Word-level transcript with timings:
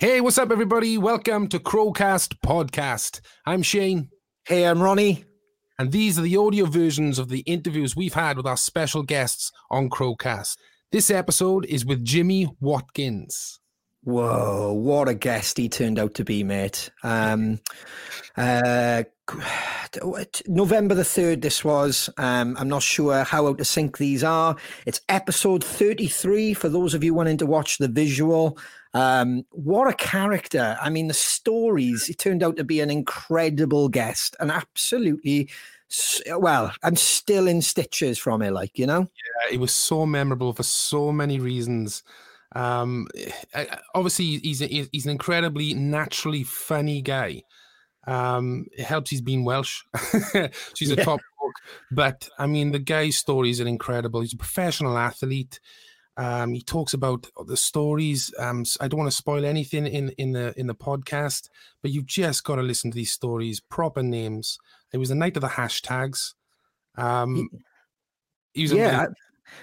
Hey, 0.00 0.20
what's 0.20 0.38
up, 0.38 0.50
everybody? 0.50 0.98
Welcome 0.98 1.46
to 1.48 1.60
Crowcast 1.60 2.34
Podcast. 2.44 3.20
I'm 3.46 3.62
Shane. 3.62 4.10
Hey, 4.44 4.66
I'm 4.66 4.82
Ronnie. 4.82 5.24
And 5.78 5.92
these 5.92 6.18
are 6.18 6.22
the 6.22 6.36
audio 6.36 6.66
versions 6.66 7.20
of 7.20 7.28
the 7.28 7.40
interviews 7.40 7.94
we've 7.94 8.12
had 8.12 8.36
with 8.36 8.44
our 8.44 8.56
special 8.56 9.04
guests 9.04 9.52
on 9.70 9.88
Crowcast. 9.88 10.56
This 10.90 11.10
episode 11.10 11.64
is 11.66 11.86
with 11.86 12.04
Jimmy 12.04 12.48
Watkins. 12.60 13.60
Whoa, 14.02 14.72
what 14.72 15.08
a 15.08 15.14
guest 15.14 15.58
he 15.58 15.68
turned 15.68 16.00
out 16.00 16.14
to 16.14 16.24
be, 16.24 16.42
mate. 16.42 16.90
Um, 17.04 17.60
uh, 18.36 19.04
November 20.48 20.96
the 20.96 21.02
3rd, 21.02 21.40
this 21.40 21.64
was. 21.64 22.10
Um, 22.18 22.56
I'm 22.58 22.68
not 22.68 22.82
sure 22.82 23.22
how 23.22 23.46
out 23.46 23.60
of 23.60 23.66
sync 23.66 23.96
these 23.96 24.24
are. 24.24 24.56
It's 24.86 25.00
episode 25.08 25.62
33 25.62 26.52
for 26.52 26.68
those 26.68 26.94
of 26.94 27.04
you 27.04 27.14
wanting 27.14 27.38
to 27.38 27.46
watch 27.46 27.78
the 27.78 27.88
visual. 27.88 28.58
Um, 28.94 29.44
what 29.50 29.88
a 29.88 29.94
character. 29.94 30.76
I 30.80 30.88
mean, 30.88 31.08
the 31.08 31.14
stories, 31.14 32.06
he 32.06 32.14
turned 32.14 32.42
out 32.42 32.56
to 32.56 32.64
be 32.64 32.80
an 32.80 32.90
incredible 32.90 33.88
guest 33.88 34.36
and 34.40 34.50
absolutely 34.50 35.50
well, 36.38 36.72
I'm 36.82 36.96
still 36.96 37.46
in 37.46 37.62
stitches 37.62 38.18
from 38.18 38.42
it, 38.42 38.52
like, 38.52 38.78
you 38.78 38.86
know? 38.86 39.00
Yeah, 39.00 39.54
it 39.54 39.60
was 39.60 39.72
so 39.72 40.06
memorable 40.06 40.52
for 40.52 40.62
so 40.62 41.12
many 41.12 41.38
reasons. 41.38 42.02
Um, 42.56 43.06
obviously, 43.94 44.38
he's 44.38 44.62
a, 44.62 44.66
he's 44.66 45.04
an 45.04 45.12
incredibly 45.12 45.74
naturally 45.74 46.42
funny 46.42 47.02
guy. 47.02 47.42
Um, 48.06 48.66
it 48.76 48.84
helps 48.84 49.10
he's 49.10 49.22
been 49.22 49.44
Welsh. 49.44 49.82
She's 50.74 50.90
a 50.90 50.96
yeah. 50.96 51.04
top 51.04 51.20
book, 51.40 51.54
but 51.90 52.28
I 52.38 52.46
mean, 52.46 52.72
the 52.72 52.78
guy's 52.78 53.16
stories 53.16 53.62
are 53.62 53.66
incredible. 53.66 54.20
He's 54.20 54.34
a 54.34 54.38
professional 54.38 54.98
athlete. 54.98 55.58
Um, 56.16 56.52
he 56.52 56.62
talks 56.62 56.94
about 56.94 57.26
the 57.46 57.56
stories. 57.56 58.32
Um, 58.38 58.64
I 58.80 58.86
don't 58.88 58.98
want 58.98 59.10
to 59.10 59.16
spoil 59.16 59.44
anything 59.44 59.86
in 59.86 60.10
in 60.10 60.32
the 60.32 60.58
in 60.58 60.66
the 60.66 60.74
podcast, 60.74 61.48
but 61.82 61.90
you've 61.90 62.06
just 62.06 62.44
got 62.44 62.56
to 62.56 62.62
listen 62.62 62.90
to 62.90 62.94
these 62.94 63.12
stories. 63.12 63.60
Proper 63.60 64.02
names. 64.02 64.58
It 64.92 64.98
was 64.98 65.08
the 65.08 65.16
night 65.16 65.36
of 65.36 65.40
the 65.40 65.48
hashtags. 65.48 66.34
Um, 66.96 67.48
he 68.52 68.62
was 68.62 68.72
yeah. 68.72 69.06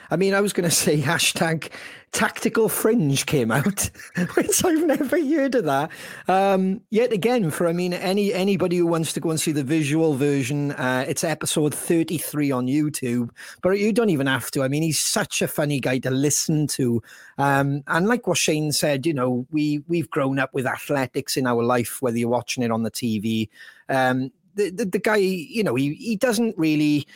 I 0.09 0.15
mean, 0.15 0.33
I 0.33 0.41
was 0.41 0.53
going 0.53 0.69
to 0.69 0.75
say 0.75 0.99
hashtag 1.01 1.71
tactical 2.11 2.67
fringe 2.67 3.25
came 3.25 3.51
out, 3.51 3.89
which 4.35 4.63
I've 4.65 4.85
never 4.85 5.17
heard 5.23 5.55
of 5.55 5.65
that. 5.65 5.91
Um, 6.27 6.81
yet 6.89 7.13
again, 7.13 7.49
for 7.51 7.67
I 7.67 7.73
mean, 7.73 7.93
any 7.93 8.33
anybody 8.33 8.77
who 8.77 8.87
wants 8.87 9.13
to 9.13 9.19
go 9.19 9.29
and 9.29 9.39
see 9.39 9.51
the 9.51 9.63
visual 9.63 10.15
version, 10.15 10.71
uh, 10.73 11.05
it's 11.07 11.23
episode 11.23 11.73
thirty 11.73 12.17
three 12.17 12.51
on 12.51 12.67
YouTube. 12.67 13.29
But 13.61 13.79
you 13.79 13.93
don't 13.93 14.09
even 14.09 14.27
have 14.27 14.51
to. 14.51 14.63
I 14.63 14.67
mean, 14.67 14.83
he's 14.83 14.99
such 14.99 15.41
a 15.41 15.47
funny 15.47 15.79
guy 15.79 15.99
to 15.99 16.11
listen 16.11 16.67
to. 16.67 17.01
Um, 17.37 17.83
and 17.87 18.07
like 18.07 18.27
what 18.27 18.37
Shane 18.37 18.71
said, 18.71 19.05
you 19.05 19.13
know, 19.13 19.45
we 19.51 19.83
we've 19.87 20.09
grown 20.09 20.39
up 20.39 20.53
with 20.53 20.65
athletics 20.65 21.37
in 21.37 21.47
our 21.47 21.63
life, 21.63 22.01
whether 22.01 22.17
you're 22.17 22.29
watching 22.29 22.63
it 22.63 22.71
on 22.71 22.83
the 22.83 22.91
TV. 22.91 23.49
Um, 23.89 24.31
the, 24.55 24.69
the 24.69 24.85
the 24.85 24.99
guy, 24.99 25.17
you 25.17 25.63
know, 25.63 25.75
he 25.75 25.93
he 25.95 26.15
doesn't 26.15 26.57
really 26.57 27.07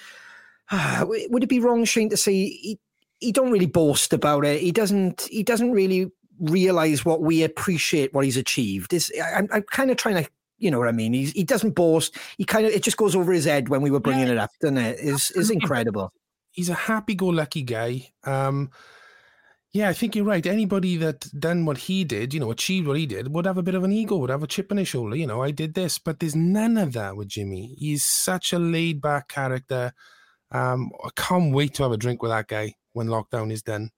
would 1.02 1.44
it 1.44 1.50
be 1.50 1.60
wrong, 1.60 1.86
Shane, 1.86 2.10
to 2.10 2.18
say 2.18 2.34
he, 2.34 2.80
he 3.20 3.32
don't 3.32 3.52
really 3.52 3.66
boast 3.66 4.14
about 4.14 4.46
it? 4.46 4.62
He 4.62 4.72
doesn't. 4.72 5.28
He 5.32 5.44
doesn't 5.44 5.72
really 5.72 6.12
realize 6.40 7.06
what 7.06 7.22
we 7.22 7.44
appreciate 7.44 8.14
what 8.14 8.26
he's 8.26 8.38
achieved. 8.38 8.94
Is 8.94 9.12
I'm, 9.34 9.48
I'm 9.52 9.64
kind 9.64 9.92
of 9.92 9.98
trying 9.98 10.24
to 10.24 10.30
you 10.58 10.72
know 10.72 10.80
what 10.80 10.88
I 10.88 10.94
mean? 10.94 11.14
He's, 11.14 11.32
he 11.32 11.44
doesn't 11.44 11.76
boast. 11.76 12.16
He 12.38 12.46
kind 12.46 12.66
of 12.66 12.72
it 12.72 12.84
just 12.84 12.98
goes 12.98 13.16
over 13.16 13.32
his 13.32 13.46
head 13.46 13.70
when 13.70 13.82
we 13.82 13.92
were 13.92 14.00
bringing 14.00 14.28
yeah. 14.28 14.34
it 14.34 14.38
up, 14.38 14.52
doesn't 14.62 14.78
it? 14.78 15.00
Is 15.00 15.32
is 15.32 15.52
incredible. 15.52 16.14
He's 16.52 16.70
a 16.70 16.74
happy-go-lucky 16.74 17.64
guy. 17.64 18.12
Um, 18.24 18.72
yeah, 19.74 19.90
I 19.90 19.94
think 19.94 20.16
you're 20.16 20.24
right. 20.24 20.46
Anybody 20.46 20.96
that 20.96 21.28
done 21.38 21.66
what 21.66 21.78
he 21.78 22.06
did, 22.06 22.34
you 22.34 22.40
know, 22.40 22.50
achieved 22.50 22.88
what 22.88 22.98
he 22.98 23.06
did, 23.06 23.34
would 23.34 23.46
have 23.46 23.58
a 23.58 23.64
bit 23.64 23.76
of 23.76 23.84
an 23.84 23.92
ego, 23.92 24.16
would 24.16 24.30
have 24.30 24.44
a 24.44 24.48
chip 24.48 24.72
on 24.72 24.78
his 24.78 24.88
shoulder. 24.88 25.18
You 25.18 25.28
know, 25.28 25.44
I 25.44 25.52
did 25.52 25.74
this, 25.74 26.00
but 26.00 26.22
there's 26.22 26.36
none 26.36 26.78
of 26.78 26.94
that 26.94 27.18
with 27.18 27.28
Jimmy. 27.28 27.76
He's 27.78 28.06
such 28.06 28.54
a 28.54 28.60
laid-back 28.60 29.28
character. 29.28 29.92
Um, 30.52 30.92
I 31.04 31.10
can't 31.16 31.54
wait 31.54 31.74
to 31.76 31.84
have 31.84 31.92
a 31.92 31.98
drink 31.98 32.22
with 32.22 32.32
that 32.32 32.48
guy 32.48 32.76
when 32.94 33.08
lockdown 33.08 33.52
is 33.52 33.62
done. 33.62 33.92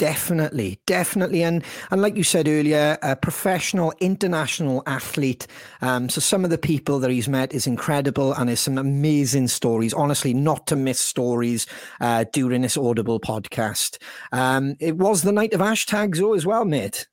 Definitely, 0.00 0.80
definitely, 0.86 1.42
and 1.42 1.62
and 1.90 2.00
like 2.00 2.16
you 2.16 2.24
said 2.24 2.48
earlier, 2.48 2.96
a 3.02 3.14
professional 3.14 3.92
international 4.00 4.82
athlete. 4.86 5.46
Um, 5.82 6.08
so 6.08 6.22
some 6.22 6.42
of 6.42 6.48
the 6.48 6.56
people 6.56 7.00
that 7.00 7.10
he's 7.10 7.28
met 7.28 7.52
is 7.52 7.66
incredible, 7.66 8.32
and 8.32 8.48
there's 8.48 8.60
some 8.60 8.78
amazing 8.78 9.48
stories. 9.48 9.92
Honestly, 9.92 10.32
not 10.32 10.66
to 10.68 10.76
miss 10.76 11.00
stories 11.00 11.66
uh, 12.00 12.24
during 12.32 12.62
this 12.62 12.78
Audible 12.78 13.20
podcast. 13.20 13.98
Um, 14.32 14.74
it 14.80 14.96
was 14.96 15.20
the 15.20 15.32
night 15.32 15.52
of 15.52 15.60
hashtags, 15.60 16.16
though, 16.16 16.32
as 16.32 16.46
well, 16.46 16.64
mate. 16.64 17.06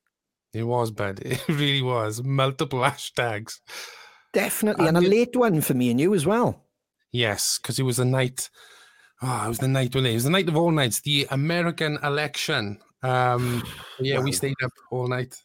It 0.54 0.64
was, 0.64 0.90
bad. 0.90 1.20
It 1.26 1.46
really 1.50 1.82
was 1.82 2.24
multiple 2.24 2.80
hashtags. 2.80 3.60
Definitely, 4.32 4.88
and, 4.88 4.96
and 4.96 5.06
a 5.06 5.10
it, 5.10 5.12
late 5.12 5.36
one 5.36 5.60
for 5.60 5.74
me 5.74 5.92
and 5.92 6.00
you 6.00 6.14
as 6.14 6.26
well. 6.26 6.64
Yes, 7.12 7.60
because 7.62 7.80
it 7.80 7.84
was 7.84 8.00
a 8.00 8.06
night 8.06 8.50
Oh, 9.22 9.46
it 9.46 9.50
was 9.50 9.60
the 9.60 9.68
night 9.68 9.96
when 9.96 10.06
it 10.06 10.14
was 10.14 10.26
the 10.26 10.30
night 10.30 10.48
of 10.48 10.56
all 10.56 10.72
nights, 10.72 11.02
the 11.02 11.28
American 11.32 11.98
election. 12.04 12.80
Um, 13.04 13.64
yeah, 14.00 14.20
wow. 14.20 14.24
we 14.24 14.32
stayed 14.32 14.56
up 14.64 14.72
all 14.92 15.08
night. 15.08 15.36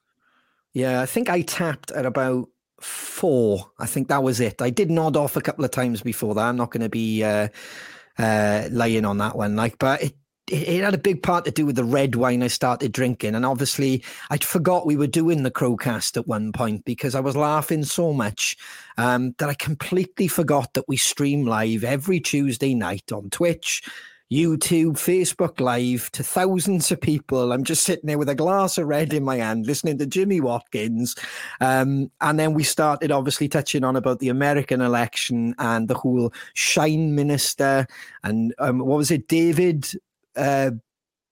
Yeah, 0.75 1.01
I 1.03 1.07
think 1.07 1.29
I 1.29 1.43
tapped 1.43 1.91
at 1.91 2.07
about 2.07 2.49
four. 2.81 3.71
I 3.79 3.87
think 3.87 4.09
that 4.09 4.23
was 4.23 4.41
it. 4.41 4.61
I 4.61 4.71
did 4.71 4.91
nod 4.91 5.17
off 5.17 5.37
a 5.37 5.41
couple 5.41 5.65
of 5.65 5.71
times 5.71 6.03
before 6.03 6.35
that. 6.35 6.45
I'm 6.45 6.57
not 6.57 6.71
going 6.71 6.83
to 6.83 6.89
be 6.89 7.23
uh, 7.23 7.49
uh, 8.19 8.69
laying 8.71 9.05
on 9.05 9.19
that 9.19 9.37
one, 9.37 9.57
like, 9.57 9.79
but 9.79 10.03
it 10.03 10.15
it 10.49 10.83
had 10.83 10.95
a 10.95 10.99
big 10.99 11.23
part 11.23 11.45
to 11.45 11.51
do 11.51 11.65
with 11.65 11.77
the 11.77 11.85
red 11.85 12.17
wine 12.17 12.43
I 12.43 12.49
started 12.49 12.93
drinking. 12.93 13.35
And 13.35 13.47
obviously, 13.47 14.05
I 14.31 14.39
forgot 14.39 14.87
we 14.87 14.97
were 14.97 15.07
doing 15.07 15.43
the 15.45 15.51
Crowcast 15.51 16.17
at 16.17 16.27
one 16.27 16.53
point 16.53 16.85
because 16.85 17.15
I 17.15 17.21
was 17.21 17.37
laughing 17.37 17.85
so 17.85 18.13
much 18.13 18.57
um, 18.99 19.35
that 19.39 19.49
I 19.49 19.55
completely 19.55 20.29
forgot 20.29 20.75
that 20.75 20.89
we 20.89 20.97
stream 20.97 21.47
live 21.47 21.85
every 21.85 22.19
Tuesday 22.19 22.75
night 22.75 23.13
on 23.13 23.31
Twitch, 23.31 23.83
YouTube, 24.33 24.95
Facebook 24.95 25.61
Live 25.61 26.11
to 26.13 26.25
thousands 26.25 26.91
of 26.91 27.01
people. 27.01 27.53
I'm 27.53 27.65
just 27.65 27.85
sitting 27.85 28.07
there 28.07 28.19
with 28.19 28.29
a 28.29 28.35
glass 28.35 28.79
of 28.79 28.89
red 28.89 29.13
in 29.13 29.23
my 29.23 29.37
hand, 29.37 29.67
listening 29.67 29.99
to 29.99 30.07
Jimmy 30.07 30.41
Watkins. 30.41 31.15
Um, 31.61 32.11
and 32.21 32.39
then 32.41 32.53
we 32.53 32.65
started 32.65 33.13
obviously 33.13 33.49
touching 33.49 33.85
on 33.85 33.95
about 33.95 34.19
the 34.19 34.31
American 34.31 34.81
election 34.81 35.55
and 35.59 35.87
the 35.87 35.95
whole 35.95 36.33
Shine 36.55 37.15
Minister 37.15 37.87
and 38.25 38.55
um, 38.59 38.81
what 38.81 38.99
was 38.99 39.11
it, 39.13 39.29
David 39.29 39.93
uh, 40.37 40.73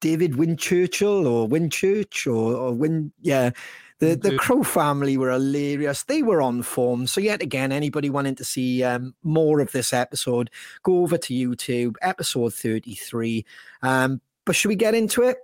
David 0.00 0.32
Winchurchill 0.32 1.26
or 1.26 1.48
Winchurch 1.48 2.26
or, 2.26 2.54
or 2.54 2.72
Win, 2.72 3.12
yeah. 3.20 3.50
The 3.98 4.16
the 4.16 4.38
Crow 4.38 4.62
family 4.62 5.18
were 5.18 5.30
hilarious. 5.30 6.04
They 6.04 6.22
were 6.22 6.40
on 6.40 6.62
form. 6.62 7.06
So 7.06 7.20
yet 7.20 7.42
again, 7.42 7.70
anybody 7.70 8.08
wanting 8.08 8.34
to 8.36 8.44
see 8.44 8.82
um, 8.82 9.14
more 9.22 9.60
of 9.60 9.72
this 9.72 9.92
episode, 9.92 10.48
go 10.82 11.02
over 11.02 11.18
to 11.18 11.34
YouTube, 11.34 11.96
episode 12.00 12.54
thirty 12.54 12.94
three. 12.94 13.44
Um, 13.82 14.22
but 14.46 14.56
should 14.56 14.68
we 14.68 14.76
get 14.76 14.94
into 14.94 15.22
it? 15.22 15.36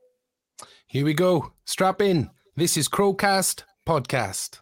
Here 0.87 1.05
we 1.05 1.12
go. 1.12 1.53
Strap 1.66 2.00
in. 2.00 2.31
This 2.56 2.78
is 2.78 2.89
Crowcast 2.89 3.65
Podcast. 3.87 4.61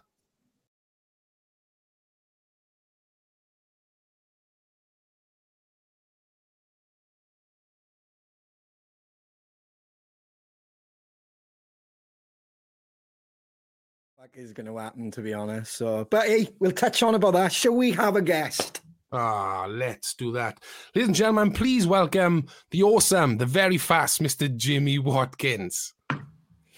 Is 14.35 14.51
going 14.51 14.67
to 14.67 14.77
happen, 14.77 15.11
to 15.11 15.21
be 15.21 15.33
honest. 15.33 15.73
So, 15.73 16.05
but 16.09 16.27
hey, 16.27 16.49
we'll 16.59 16.71
touch 16.71 17.01
on 17.03 17.15
about 17.15 17.33
that. 17.33 17.53
Shall 17.53 17.73
we 17.73 17.91
have 17.91 18.15
a 18.15 18.21
guest? 18.21 18.81
Ah, 19.11 19.65
let's 19.69 20.13
do 20.13 20.33
that. 20.33 20.59
Ladies 20.93 21.07
and 21.07 21.15
gentlemen, 21.15 21.51
please 21.51 21.87
welcome 21.87 22.47
the 22.71 22.83
awesome, 22.83 23.37
the 23.37 23.45
very 23.45 23.77
fast 23.77 24.21
Mr. 24.21 24.53
Jimmy 24.53 24.99
Watkins. 24.99 25.93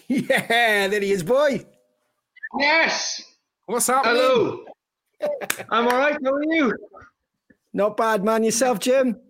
Yeah, 0.06 0.86
there 0.88 1.00
he 1.00 1.10
is, 1.10 1.24
boy. 1.24 1.66
Yes. 2.58 3.22
What's 3.66 3.88
up? 3.88 4.04
Hello. 4.04 4.64
I'm 5.68 5.88
all 5.88 5.98
right. 5.98 6.16
How 6.24 6.32
are 6.32 6.44
you? 6.44 6.72
Not 7.72 7.96
bad, 7.96 8.24
man. 8.24 8.44
Yourself, 8.44 8.78
Jim? 8.78 9.20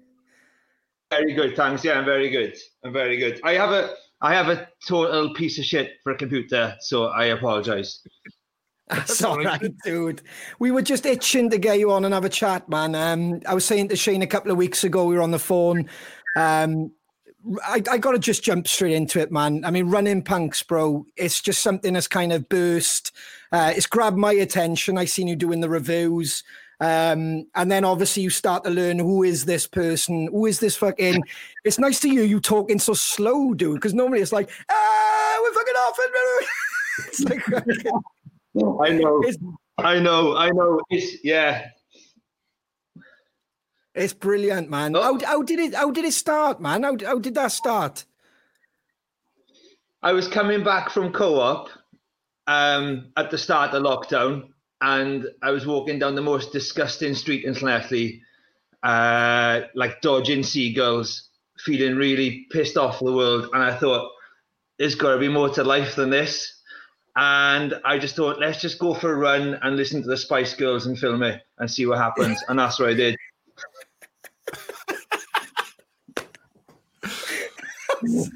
Very 1.11 1.33
good, 1.33 1.57
thanks. 1.57 1.83
Yeah, 1.83 1.99
I'm 1.99 2.05
very 2.05 2.29
good. 2.29 2.57
I'm 2.85 2.93
very 2.93 3.17
good. 3.17 3.41
I 3.43 3.55
have 3.55 3.71
a 3.71 3.95
I 4.21 4.35
have 4.35 4.49
a 4.49 4.69
total 4.87 5.33
piece 5.35 5.59
of 5.59 5.65
shit 5.65 5.93
for 6.03 6.13
a 6.13 6.17
computer, 6.17 6.77
so 6.81 7.07
I 7.07 7.27
apologize. 7.27 8.01
That's 8.89 9.23
all 9.23 9.39
right, 9.39 9.73
dude. 9.85 10.23
We 10.59 10.71
were 10.71 10.83
just 10.83 11.05
itching 11.05 11.51
to 11.51 11.59
get 11.59 11.79
you 11.79 11.93
on 11.93 12.05
and 12.05 12.15
have 12.15 12.25
a 12.25 12.31
chat, 12.31 12.69
man. 12.69 12.95
Um, 12.95 13.41
I 13.47 13.55
was 13.55 13.65
saying 13.65 13.89
to 13.89 13.97
Shane 13.97 14.23
a 14.23 14.27
couple 14.27 14.51
of 14.51 14.57
weeks 14.57 14.83
ago, 14.83 15.05
we 15.05 15.15
were 15.15 15.23
on 15.23 15.31
the 15.31 15.39
phone. 15.39 15.89
Um, 16.37 16.91
I, 17.65 17.83
I 17.91 17.99
got 17.99 18.13
to 18.13 18.19
just 18.19 18.43
jump 18.43 18.67
straight 18.67 18.95
into 18.95 19.21
it, 19.21 19.31
man. 19.31 19.65
I 19.65 19.71
mean, 19.71 19.89
running 19.89 20.23
punks, 20.23 20.63
bro. 20.63 21.07
It's 21.17 21.41
just 21.41 21.63
something 21.63 21.95
that's 21.95 22.09
kind 22.09 22.33
of 22.33 22.49
burst. 22.49 23.13
Uh, 23.53 23.73
it's 23.77 23.87
grabbed 23.87 24.17
my 24.17 24.33
attention. 24.33 24.99
I 24.99 25.05
seen 25.05 25.29
you 25.29 25.37
doing 25.37 25.61
the 25.61 25.69
reviews. 25.69 26.43
Um, 26.81 27.47
and 27.55 27.71
then 27.71 27.85
obviously 27.85 28.23
you 28.23 28.31
start 28.31 28.63
to 28.65 28.71
learn 28.71 28.99
who 28.99 29.25
is 29.25 29.45
this 29.45 29.67
person, 29.67 30.29
who 30.29 30.47
is 30.47 30.61
this 30.61 30.77
fucking. 30.77 31.23
It's 31.65 31.79
nice 31.79 32.01
to 32.01 32.09
hear 32.09 32.25
you 32.25 32.41
talking 32.41 32.79
so 32.79 32.95
slow, 32.95 33.55
dude, 33.55 33.75
because 33.75 33.95
normally 33.95 34.21
it's 34.21 34.33
like, 34.33 34.51
ah, 34.71 35.39
we're 35.43 35.53
fucking 35.55 35.75
off. 35.75 35.99
And 35.99 36.15
it's 37.09 37.25
like, 37.25 37.43
I 38.89 38.93
know. 38.93 39.23
I 39.79 39.99
know. 40.01 40.37
I 40.37 40.51
know. 40.51 40.81
It's 40.91 41.25
yeah. 41.25 41.69
It's 43.95 44.13
brilliant, 44.13 44.71
man. 44.71 44.95
Oh. 44.95 45.03
How, 45.03 45.19
how 45.25 45.43
did 45.43 45.59
it? 45.59 45.75
How 45.75 45.91
did 45.91 46.05
it 46.05 46.13
start, 46.13 46.61
man? 46.61 46.85
How, 46.85 46.97
how 47.05 47.19
did 47.19 47.35
that 47.35 47.53
start? 47.53 48.05
I 50.03 50.13
was 50.13 50.29
coming 50.29 50.63
back 50.63 50.91
from 50.91 51.13
co-op 51.13 51.71
um, 52.47 53.11
at 53.17 53.33
the 53.33 53.39
start 53.39 53.75
of 53.75 53.83
lockdown, 53.83 54.51
and 54.81 55.27
I 55.43 55.51
was 55.51 55.67
walking 55.67 55.99
down 55.99 56.15
the 56.15 56.23
most 56.23 56.53
disgusting 56.53 57.15
street 57.15 57.45
in 57.45 57.55
Llanelli, 57.55 58.21
uh, 58.83 59.63
like 59.75 60.01
dodging 60.01 60.43
seagulls, 60.43 61.31
feeling 61.59 61.97
really 61.97 62.47
pissed 62.51 62.77
off 62.77 63.01
the 63.01 63.13
world, 63.13 63.49
and 63.53 63.63
I 63.63 63.77
thought, 63.77 64.11
"There's 64.79 64.95
got 64.95 65.15
to 65.15 65.19
be 65.19 65.29
more 65.29 65.49
to 65.51 65.65
life 65.65 65.97
than 65.97 66.11
this." 66.11 66.55
And 67.17 67.75
I 67.85 67.99
just 67.99 68.15
thought, 68.15 68.39
let's 68.39 68.61
just 68.61 68.79
go 68.79 68.95
for 68.95 69.13
a 69.13 69.17
run 69.17 69.59
and 69.63 69.77
listen 69.77 70.03
to 70.03 70.09
the 70.09 70.17
Spice 70.17 70.55
Girls 70.55 70.87
and 70.87 70.97
film 70.97 71.25
it 71.25 71.43
and 71.59 71.69
see 71.69 71.85
what 71.85 71.99
happens. 71.99 72.41
And 72.47 72.61
that's 72.61 72.79
what 72.79 72.91
I 72.91 72.95
did. 72.95 73.17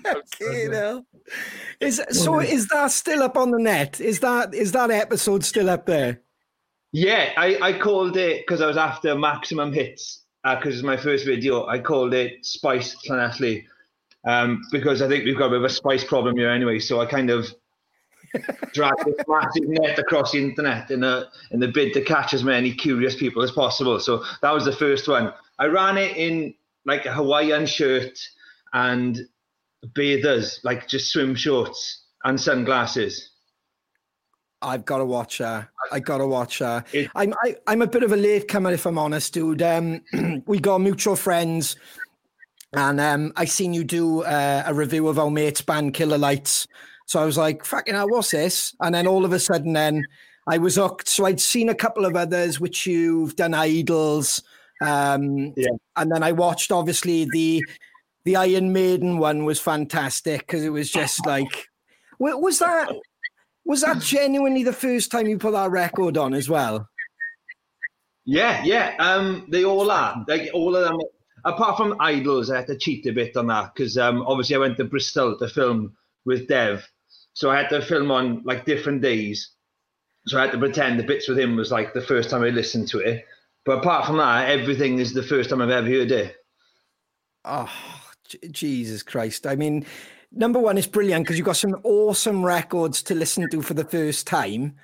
okay, 0.08 0.66
now. 0.68 1.04
Is 1.78 2.02
so 2.10 2.40
is 2.40 2.66
that 2.68 2.90
still 2.90 3.22
up 3.22 3.36
on 3.36 3.52
the 3.52 3.60
net? 3.60 4.00
Is 4.00 4.18
that 4.20 4.52
is 4.52 4.72
that 4.72 4.90
episode 4.90 5.44
still 5.44 5.70
up 5.70 5.86
there? 5.86 6.20
Yeah, 6.92 7.32
I, 7.36 7.58
I 7.60 7.78
called 7.78 8.16
it 8.18 8.42
because 8.46 8.60
I 8.60 8.66
was 8.66 8.76
after 8.76 9.14
maximum 9.16 9.72
hits 9.72 10.22
because 10.44 10.74
uh, 10.74 10.76
it's 10.76 10.82
my 10.82 10.96
first 10.96 11.24
video. 11.24 11.66
I 11.66 11.78
called 11.78 12.12
it 12.12 12.44
Spice 12.44 12.96
Llanelli 13.08 13.64
um, 14.26 14.62
because 14.70 15.02
I 15.02 15.08
think 15.08 15.24
we've 15.24 15.38
got 15.38 15.46
a 15.46 15.50
bit 15.50 15.58
of 15.58 15.64
a 15.64 15.70
spice 15.70 16.04
problem 16.04 16.36
here 16.36 16.50
anyway. 16.50 16.78
So 16.78 17.00
I 17.00 17.06
kind 17.06 17.30
of 17.30 17.46
dragged 18.72 19.04
this 19.06 19.24
massive 19.26 19.68
net 19.68 19.98
across 19.98 20.32
the 20.32 20.38
internet 20.38 20.90
in 20.90 21.02
a 21.02 21.28
in 21.50 21.60
the 21.60 21.68
bid 21.68 21.94
to 21.94 22.02
catch 22.02 22.34
as 22.34 22.44
many 22.44 22.72
curious 22.72 23.16
people 23.16 23.42
as 23.42 23.50
possible. 23.50 23.98
So 23.98 24.24
that 24.42 24.52
was 24.52 24.64
the 24.64 24.72
first 24.72 25.08
one. 25.08 25.32
I 25.58 25.66
ran 25.66 25.96
it 25.96 26.16
in 26.16 26.54
like 26.84 27.06
a 27.06 27.12
Hawaiian 27.12 27.66
shirt 27.66 28.18
and 28.72 29.18
bathers, 29.94 30.60
like 30.64 30.88
just 30.88 31.10
swim 31.12 31.34
shorts 31.34 32.04
and 32.24 32.40
sunglasses. 32.40 33.31
I've 34.62 34.84
got 34.84 34.98
to 34.98 35.04
watch 35.04 35.38
her. 35.38 35.68
I 35.90 36.00
got 36.00 36.18
to 36.18 36.26
watch 36.26 36.60
her. 36.60 36.84
I'm 37.14 37.34
I, 37.44 37.48
am 37.48 37.54
i 37.66 37.72
am 37.72 37.82
a 37.82 37.86
bit 37.86 38.02
of 38.02 38.12
a 38.12 38.16
late 38.16 38.48
comer, 38.48 38.72
if 38.72 38.86
I'm 38.86 38.98
honest, 38.98 39.34
dude. 39.34 39.62
Um, 39.62 40.02
we 40.46 40.58
got 40.60 40.78
mutual 40.78 41.16
friends, 41.16 41.76
and 42.72 43.00
um, 43.00 43.32
I 43.36 43.44
seen 43.44 43.74
you 43.74 43.84
do 43.84 44.22
uh, 44.22 44.62
a 44.66 44.72
review 44.72 45.08
of 45.08 45.18
our 45.18 45.30
mate's 45.30 45.60
band 45.60 45.94
Killer 45.94 46.18
Lights 46.18 46.66
so 47.12 47.20
I 47.20 47.26
was 47.26 47.36
like, 47.36 47.64
fucking 47.64 47.94
hell, 47.94 48.08
what's 48.08 48.30
this? 48.30 48.74
And 48.80 48.94
then 48.94 49.06
all 49.06 49.26
of 49.26 49.34
a 49.34 49.38
sudden, 49.38 49.74
then 49.74 50.02
I 50.46 50.56
was 50.56 50.76
hooked. 50.76 51.08
So 51.08 51.26
I'd 51.26 51.40
seen 51.40 51.68
a 51.68 51.74
couple 51.74 52.06
of 52.06 52.16
others, 52.16 52.60
which 52.60 52.86
you've 52.86 53.36
done 53.36 53.52
IDLES. 53.52 54.42
Um, 54.80 55.52
yeah. 55.54 55.72
And 55.96 56.10
then 56.10 56.22
I 56.22 56.32
watched, 56.32 56.72
obviously, 56.72 57.26
the 57.30 57.62
the 58.24 58.36
Iron 58.36 58.72
Maiden 58.72 59.18
one 59.18 59.44
was 59.44 59.60
fantastic 59.60 60.40
because 60.40 60.64
it 60.64 60.70
was 60.70 60.90
just 60.90 61.26
like, 61.26 61.68
was 62.18 62.60
that 62.60 62.90
was 63.64 63.82
that 63.82 64.00
genuinely 64.00 64.62
the 64.62 64.72
first 64.72 65.10
time 65.10 65.26
you 65.26 65.38
put 65.38 65.52
that 65.52 65.70
record 65.70 66.16
on 66.16 66.34
as 66.34 66.48
well? 66.48 66.88
Yeah, 68.24 68.62
yeah. 68.64 68.94
Um, 68.98 69.46
they 69.48 69.64
all 69.64 69.90
are. 69.90 70.24
Like 70.28 70.50
all 70.54 70.76
of 70.76 70.84
them. 70.84 70.98
Apart 71.44 71.76
from 71.76 71.98
IDLES, 71.98 72.52
I 72.52 72.58
had 72.58 72.68
to 72.68 72.76
cheat 72.76 73.06
a 73.06 73.12
bit 73.12 73.36
on 73.36 73.48
that 73.48 73.74
because 73.74 73.98
um, 73.98 74.22
obviously 74.22 74.54
I 74.54 74.60
went 74.60 74.76
to 74.76 74.84
Bristol 74.84 75.36
to 75.38 75.48
film 75.48 75.96
with 76.24 76.46
Dev, 76.46 76.88
so 77.32 77.50
I 77.50 77.56
had 77.56 77.68
to 77.70 77.82
film 77.82 78.12
on 78.12 78.42
like 78.44 78.64
different 78.64 79.02
days. 79.02 79.50
So 80.26 80.38
I 80.38 80.42
had 80.42 80.52
to 80.52 80.58
pretend 80.58 81.00
the 81.00 81.04
bits 81.04 81.28
with 81.28 81.38
him 81.38 81.56
was 81.56 81.72
like 81.72 81.94
the 81.94 82.00
first 82.00 82.30
time 82.30 82.44
I 82.44 82.50
listened 82.50 82.86
to 82.88 83.00
it. 83.00 83.26
But 83.64 83.78
apart 83.78 84.06
from 84.06 84.18
that, 84.18 84.50
everything 84.50 85.00
is 85.00 85.12
the 85.12 85.22
first 85.22 85.50
time 85.50 85.60
I've 85.60 85.70
ever 85.70 85.86
heard 85.86 86.12
it. 86.12 86.36
Oh, 87.44 87.72
Jesus 88.52 89.02
Christ. 89.02 89.46
I 89.46 89.56
mean, 89.56 89.84
number 90.32 90.58
one, 90.58 90.78
it's 90.78 90.86
brilliant 90.86 91.24
because 91.24 91.38
you've 91.38 91.46
got 91.46 91.56
some 91.56 91.80
awesome 91.84 92.44
records 92.44 93.02
to 93.04 93.14
listen 93.14 93.48
to 93.50 93.62
for 93.62 93.74
the 93.74 93.84
first 93.84 94.26
time. 94.26 94.76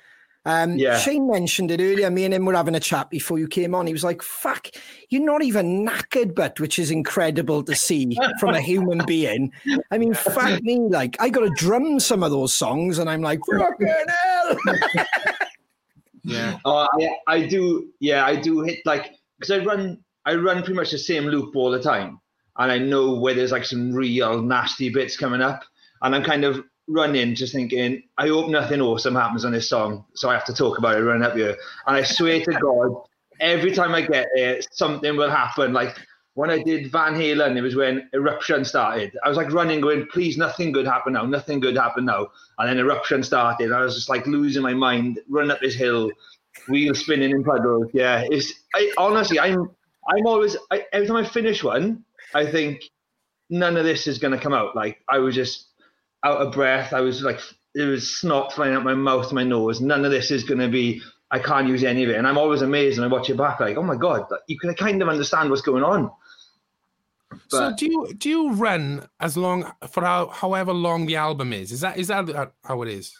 Um, 0.45 0.77
yeah. 0.77 0.97
Shane 0.97 1.29
mentioned 1.29 1.69
it 1.69 1.81
earlier. 1.81 2.09
Me 2.09 2.23
and 2.25 2.33
him 2.33 2.45
were 2.45 2.55
having 2.55 2.75
a 2.75 2.79
chat 2.79 3.09
before 3.09 3.37
you 3.37 3.47
came 3.47 3.75
on. 3.75 3.87
He 3.87 3.93
was 3.93 4.05
like, 4.05 4.21
"Fuck, 4.21 4.69
you're 5.09 5.23
not 5.23 5.43
even 5.43 5.85
knackered, 5.85 6.33
but 6.33 6.59
which 6.59 6.79
is 6.79 6.91
incredible 6.91 7.61
to 7.63 7.75
see 7.75 8.17
from 8.39 8.55
a 8.55 8.61
human 8.61 9.05
being." 9.05 9.51
I 9.91 9.97
mean, 9.97 10.13
fuck 10.15 10.61
me, 10.63 10.79
like 10.79 11.17
I 11.19 11.29
got 11.29 11.41
to 11.41 11.49
drum 11.49 11.99
some 11.99 12.23
of 12.23 12.31
those 12.31 12.53
songs, 12.53 12.99
and 12.99 13.09
I'm 13.09 13.21
like, 13.21 13.39
"Fucking 13.51 13.87
hell!" 13.87 14.57
yeah. 16.23 16.57
Oh, 16.63 16.87
I, 16.99 17.09
I 17.27 17.45
do. 17.45 17.89
Yeah, 17.99 18.25
I 18.25 18.37
do 18.37 18.61
hit 18.61 18.79
like 18.85 19.13
because 19.37 19.51
I 19.51 19.63
run. 19.63 19.99
I 20.25 20.35
run 20.35 20.57
pretty 20.63 20.73
much 20.73 20.91
the 20.91 20.97
same 20.97 21.25
loop 21.25 21.55
all 21.55 21.71
the 21.71 21.81
time, 21.81 22.19
and 22.59 22.71
I 22.71 22.77
know 22.77 23.15
where 23.15 23.33
there's 23.33 23.51
like 23.51 23.65
some 23.65 23.93
real 23.93 24.41
nasty 24.41 24.89
bits 24.89 25.17
coming 25.17 25.41
up, 25.41 25.63
and 26.01 26.13
I'm 26.15 26.23
kind 26.23 26.43
of 26.43 26.63
running 26.87 27.35
just 27.35 27.53
thinking, 27.53 28.03
I 28.17 28.27
hope 28.27 28.49
nothing 28.49 28.81
awesome 28.81 29.15
happens 29.15 29.45
on 29.45 29.53
this 29.53 29.69
song, 29.69 30.05
so 30.13 30.29
I 30.29 30.33
have 30.33 30.45
to 30.45 30.53
talk 30.53 30.77
about 30.77 30.97
it 30.97 31.03
running 31.03 31.23
up 31.23 31.35
here. 31.35 31.57
And 31.87 31.97
I 31.97 32.03
swear 32.03 32.43
to 32.43 32.51
God, 32.61 33.01
every 33.39 33.71
time 33.71 33.95
I 33.95 34.01
get 34.01 34.27
there, 34.35 34.59
something 34.71 35.15
will 35.15 35.29
happen. 35.29 35.71
Like 35.71 35.97
when 36.33 36.49
I 36.49 36.61
did 36.61 36.91
Van 36.91 37.13
Halen, 37.13 37.55
it 37.55 37.61
was 37.61 37.75
when 37.75 38.09
Eruption 38.13 38.65
started. 38.65 39.17
I 39.23 39.29
was 39.29 39.37
like 39.37 39.51
running, 39.53 39.81
going, 39.81 40.07
please, 40.07 40.37
nothing 40.37 40.71
good 40.71 40.85
happen 40.85 41.13
now, 41.13 41.25
nothing 41.25 41.59
good 41.59 41.77
happen 41.77 42.05
now. 42.05 42.27
And 42.57 42.69
then 42.69 42.77
Eruption 42.77 43.23
started. 43.23 43.71
I 43.71 43.81
was 43.81 43.95
just 43.95 44.09
like 44.09 44.27
losing 44.27 44.63
my 44.63 44.73
mind, 44.73 45.19
running 45.29 45.51
up 45.51 45.61
this 45.61 45.75
hill, 45.75 46.11
wheels 46.67 46.99
spinning 46.99 47.31
in 47.31 47.43
puddles. 47.43 47.87
Yeah, 47.93 48.25
it's 48.29 48.53
I, 48.75 48.91
honestly, 48.97 49.39
I'm 49.39 49.69
I'm 50.09 50.25
always 50.25 50.57
I, 50.71 50.85
every 50.91 51.07
time 51.07 51.17
I 51.17 51.23
finish 51.23 51.63
one, 51.63 52.03
I 52.33 52.45
think 52.49 52.83
none 53.49 53.77
of 53.77 53.83
this 53.83 54.07
is 54.07 54.19
going 54.19 54.33
to 54.33 54.39
come 54.39 54.53
out. 54.53 54.75
Like 54.75 54.99
I 55.09 55.19
was 55.19 55.35
just 55.35 55.67
out 56.23 56.41
of 56.41 56.53
breath. 56.53 56.93
I 56.93 57.01
was 57.01 57.21
like, 57.21 57.39
it 57.75 57.83
was 57.83 58.19
snot 58.19 58.53
flying 58.53 58.75
out 58.75 58.83
my 58.83 58.93
mouth, 58.93 59.31
my 59.31 59.43
nose. 59.43 59.81
None 59.81 60.05
of 60.05 60.11
this 60.11 60.31
is 60.31 60.43
going 60.43 60.59
to 60.59 60.67
be. 60.69 61.01
I 61.31 61.37
can't 61.37 61.67
use 61.67 61.83
any 61.83 62.03
of 62.03 62.09
it, 62.09 62.15
and 62.15 62.25
I'm 62.25 62.39
always 62.39 62.63
amazed 62.63 62.97
when 62.97 63.07
I 63.07 63.13
watch 63.13 63.29
it 63.29 63.37
back. 63.37 63.59
Like, 63.59 63.77
oh 63.77 63.83
my 63.83 63.95
god, 63.95 64.25
you 64.47 64.57
can 64.57 64.73
kind 64.73 64.99
of 64.99 65.09
understand 65.09 65.51
what's 65.51 65.61
going 65.61 65.83
on. 65.83 66.09
But, 67.29 67.49
so 67.51 67.75
do 67.75 67.85
you 67.85 68.13
do 68.17 68.29
you 68.29 68.51
run 68.53 69.07
as 69.19 69.37
long 69.37 69.71
for 69.89 70.03
how, 70.03 70.27
however 70.29 70.73
long 70.73 71.05
the 71.05 71.17
album 71.17 71.53
is? 71.53 71.71
Is 71.71 71.81
that 71.81 71.97
is 71.97 72.07
that 72.07 72.53
how 72.63 72.81
it 72.81 72.89
is? 72.89 73.13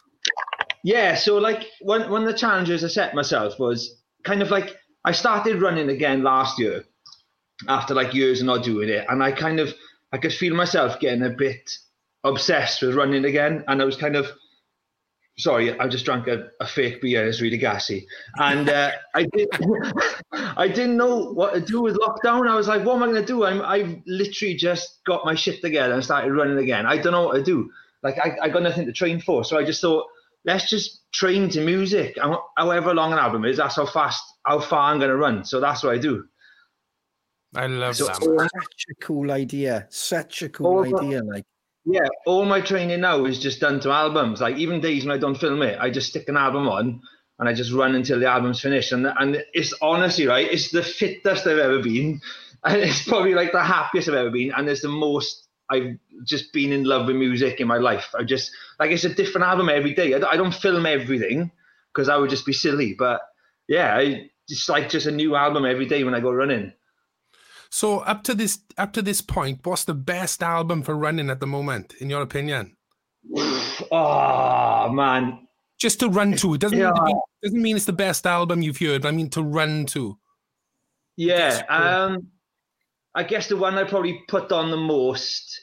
Yeah. 0.84 1.16
So 1.16 1.38
like 1.38 1.68
one 1.82 2.10
one 2.10 2.22
of 2.24 2.28
the 2.28 2.38
challenges 2.38 2.84
I 2.84 2.88
set 2.88 3.14
myself 3.14 3.60
was 3.60 4.02
kind 4.24 4.42
of 4.42 4.50
like 4.50 4.76
I 5.06 5.12
started 5.12 5.62
running 5.62 5.90
again 5.90 6.24
last 6.24 6.58
year 6.58 6.86
after 7.68 7.94
like 7.94 8.14
years 8.14 8.42
of 8.42 8.48
not 8.48 8.64
doing 8.64 8.90
it, 8.90 9.06
and 9.10 9.24
I 9.24 9.32
kind 9.32 9.60
of 9.60 9.74
I 10.12 10.18
could 10.18 10.34
feel 10.34 10.56
myself 10.56 11.00
getting 11.00 11.24
a 11.24 11.30
bit 11.30 11.70
obsessed 12.24 12.82
with 12.82 12.96
running 12.96 13.26
again, 13.26 13.64
and 13.68 13.82
I 13.82 13.86
was 13.86 13.96
kind 13.96 14.16
of 14.16 14.32
sorry, 15.40 15.78
I 15.80 15.88
just 15.88 16.04
drank 16.04 16.28
a, 16.28 16.50
a 16.60 16.68
fake 16.68 17.02
beer. 17.02 17.26
It's 17.26 17.42
really 17.42 17.58
gassy, 17.58 18.06
and 18.38 18.70
uh, 18.70 18.92
I 19.16 19.24
did. 19.24 19.50
I 20.32 20.68
didn't 20.68 20.98
know 20.98 21.32
what 21.32 21.54
to 21.54 21.62
do 21.62 21.82
with 21.82 21.98
lockdown. 21.98 22.48
I 22.48 22.56
was 22.56 22.68
like, 22.68 22.86
"What 22.86 22.96
am 22.96 23.04
I 23.04 23.08
going 23.08 23.22
to 23.22 23.26
do?" 23.26 23.46
I'm, 23.46 23.62
I 23.62 24.02
literally 24.06 24.56
just 24.56 25.00
got 25.06 25.26
my 25.26 25.36
shit 25.36 25.62
together 25.62 25.94
and 25.94 26.04
started 26.04 26.34
running 26.34 26.58
again. 26.58 26.86
I 26.86 26.98
don't 26.98 27.14
know 27.14 27.28
what 27.28 27.36
to 27.36 27.44
do. 27.44 27.70
Like, 28.04 28.18
I, 28.20 28.38
I 28.44 28.50
got 28.50 28.64
nothing 28.64 28.86
to 28.86 28.94
train 28.94 29.20
for, 29.20 29.44
so 29.44 29.58
I 29.58 29.66
just 29.66 29.82
thought, 29.82 30.06
let's 30.46 30.70
just 30.70 31.12
train 31.12 31.50
to 31.50 31.62
music. 31.62 32.18
And 32.22 32.36
however 32.58 32.94
long 32.94 33.12
an 33.12 33.20
album 33.20 33.46
is, 33.46 33.58
that's 33.58 33.76
how 33.76 33.86
fast, 33.86 34.24
how 34.46 34.60
far 34.60 34.92
I'm 34.92 35.00
going 35.00 35.12
to 35.12 35.18
run. 35.18 35.44
So 35.44 35.60
that's 35.60 35.84
what 35.84 35.94
I 35.94 35.98
do. 35.98 36.26
I 37.56 37.68
love 37.68 37.96
so, 37.96 38.06
that. 38.06 38.50
Such 38.54 38.86
a 38.92 38.96
cool 39.06 39.32
idea. 39.32 39.88
Such 39.90 40.42
a 40.44 40.50
cool 40.50 40.84
idea. 40.84 41.24
Like 41.24 41.46
yeah, 41.86 42.08
all 42.26 42.46
my 42.46 42.62
training 42.62 43.02
now 43.02 43.26
is 43.26 43.40
just 43.40 43.60
done 43.60 43.80
to 43.82 43.92
albums. 43.92 44.42
Like 44.42 44.58
even 44.58 44.82
days 44.82 45.06
when 45.06 45.16
I 45.16 45.20
don't 45.20 45.36
film 45.36 45.62
it, 45.64 45.80
I 45.80 45.90
just 45.90 46.10
stick 46.10 46.30
an 46.30 46.38
album 46.38 46.68
on 46.68 47.02
and 47.40 47.50
I 47.50 47.54
just 47.54 47.72
run 47.72 47.96
until 47.96 48.20
the 48.20 48.28
album's 48.28 48.62
finished. 48.62 48.92
And 48.92 49.08
and 49.08 49.44
it's 49.54 49.74
honestly 49.82 50.28
right, 50.28 50.52
it's 50.52 50.72
the 50.72 50.84
fittest 50.84 51.48
I've 51.48 51.58
ever 51.58 51.82
been, 51.82 52.22
and 52.64 52.78
it's 52.78 53.08
probably 53.08 53.34
like 53.34 53.52
the 53.52 53.64
happiest 53.64 54.10
I've 54.10 54.16
ever 54.16 54.30
been, 54.30 54.52
and 54.56 54.70
it's 54.70 54.82
the 54.82 54.90
most 54.90 55.48
I've 55.72 55.98
just 56.26 56.52
been 56.54 56.72
in 56.72 56.84
love 56.84 57.08
with 57.08 57.16
music 57.16 57.60
in 57.60 57.68
my 57.68 57.78
life. 57.78 58.14
I 58.18 58.24
just 58.24 58.52
like 58.80 58.92
it's 58.92 59.06
a 59.06 59.14
different 59.14 59.48
album 59.48 59.70
every 59.70 59.94
day. 59.94 60.14
I, 60.14 60.18
I 60.30 60.38
don't 60.38 60.54
film 60.54 60.86
everything 60.86 61.52
because 61.94 62.10
I 62.10 62.18
would 62.18 62.30
just 62.30 62.46
be 62.46 62.54
silly, 62.54 62.94
but 62.94 63.22
yeah, 63.68 63.96
I, 63.96 64.30
it's 64.48 64.68
like 64.70 64.90
just 64.90 65.08
a 65.08 65.12
new 65.12 65.36
album 65.36 65.66
every 65.66 65.86
day 65.86 66.04
when 66.04 66.14
I 66.14 66.20
go 66.20 66.32
running. 66.32 66.74
So 67.70 68.00
up 68.00 68.24
to 68.24 68.34
this 68.34 68.60
up 68.78 68.94
to 68.94 69.02
this 69.02 69.22
point, 69.22 69.60
what's 69.64 69.84
the 69.84 69.94
best 69.94 70.42
album 70.42 70.84
for 70.84 70.96
running 70.96 71.30
at 71.30 71.40
the 71.40 71.48
moment, 71.48 71.94
in 72.00 72.10
your 72.10 72.22
opinion? 72.22 72.76
oh 73.92 74.90
man. 74.94 75.48
Just 75.80 76.00
to 76.02 76.10
run 76.10 76.34
to. 76.38 76.56
It 76.56 76.62
doesn't, 76.62 76.78
yeah. 76.78 76.92
mean, 76.92 77.20
doesn't 77.42 77.62
mean 77.62 77.78
it's 77.78 77.86
the 77.86 77.94
best 77.94 78.28
album 78.28 78.62
you've 78.62 78.80
heard, 78.80 79.06
I 79.06 79.12
mean 79.12 79.30
to 79.32 79.44
run 79.44 79.86
to. 79.88 80.18
Yeah. 81.16 81.62
Um 81.70 82.28
I 83.16 83.24
guess 83.24 83.48
the 83.48 83.58
one 83.58 83.78
I 83.78 83.84
probably 83.84 84.24
put 84.28 84.52
on 84.52 84.72
the 84.72 84.78
most 84.78 85.60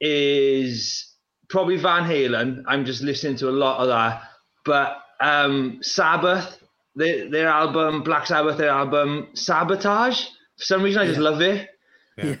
is 0.00 1.14
probably 1.48 1.76
Van 1.76 2.02
Halen. 2.02 2.64
I'm 2.66 2.84
just 2.84 3.02
listening 3.02 3.36
to 3.36 3.48
a 3.48 3.52
lot 3.52 3.80
of 3.80 3.88
that. 3.88 4.22
But 4.64 4.98
um, 5.20 5.78
Sabbath, 5.82 6.58
their, 6.96 7.30
their 7.30 7.48
album, 7.48 8.02
Black 8.02 8.26
Sabbath, 8.26 8.58
their 8.58 8.70
album, 8.70 9.28
Sabotage. 9.34 10.26
For 10.58 10.64
some 10.64 10.82
reason, 10.82 11.02
I 11.02 11.06
just 11.06 11.18
yeah. 11.18 11.28
love 11.28 11.40
it. 11.40 11.68
Yeah. 12.16 12.36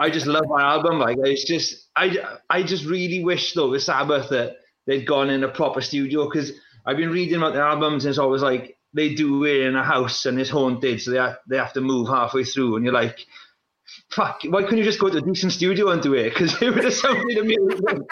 I 0.00 0.08
just 0.08 0.26
love 0.26 0.46
my 0.48 0.62
album. 0.62 0.98
Like 0.98 1.18
it's 1.20 1.44
just, 1.44 1.88
I, 1.94 2.16
I 2.48 2.62
just 2.62 2.86
really 2.86 3.22
wish 3.22 3.52
though 3.52 3.70
with 3.70 3.82
Sabbath 3.82 4.30
that 4.30 4.56
they'd 4.86 5.06
gone 5.06 5.28
in 5.28 5.44
a 5.44 5.48
proper 5.48 5.82
studio 5.82 6.24
because 6.24 6.52
I've 6.86 6.96
been 6.96 7.10
reading 7.10 7.36
about 7.36 7.52
their 7.52 7.64
albums 7.64 8.04
and 8.04 8.10
it's 8.10 8.18
always 8.18 8.42
like 8.42 8.78
they 8.94 9.14
do 9.14 9.44
it 9.44 9.66
in 9.66 9.76
a 9.76 9.84
house 9.84 10.26
and 10.26 10.40
it's 10.40 10.50
haunted, 10.50 11.00
so 11.00 11.10
they 11.10 11.18
have, 11.18 11.38
they 11.48 11.56
have 11.56 11.72
to 11.74 11.80
move 11.80 12.08
halfway 12.08 12.44
through, 12.44 12.76
and 12.76 12.84
you're 12.84 12.94
like, 12.94 13.18
fuck, 14.10 14.40
why 14.44 14.62
couldn't 14.62 14.78
you 14.78 14.84
just 14.84 14.98
go 14.98 15.08
to 15.08 15.18
a 15.18 15.20
decent 15.20 15.52
studio 15.52 15.90
and 15.90 16.02
do 16.02 16.14
it? 16.14 16.30
Because 16.30 16.60
it 16.60 16.74
would 16.74 16.84
have 16.84 16.94
sounded 16.94 17.38
amazing. 17.38 18.06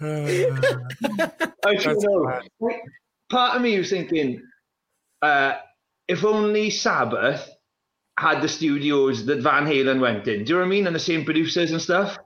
I 1.66 1.74
don't 1.76 2.02
know. 2.02 2.40
Part 3.30 3.56
of 3.56 3.62
me 3.62 3.78
was 3.78 3.90
thinking, 3.90 4.42
uh, 5.22 5.54
if 6.08 6.24
only 6.24 6.70
Sabbath 6.70 7.50
had 8.18 8.40
the 8.40 8.48
studios 8.48 9.26
that 9.26 9.42
Van 9.42 9.66
Halen 9.66 10.00
went 10.00 10.28
in. 10.28 10.44
Do 10.44 10.52
you 10.52 10.54
know 10.54 10.60
what 10.60 10.66
I 10.66 10.70
mean? 10.70 10.86
And 10.86 10.94
the 10.94 11.00
same 11.00 11.24
producers 11.24 11.72
and 11.72 11.82
stuff. 11.82 12.18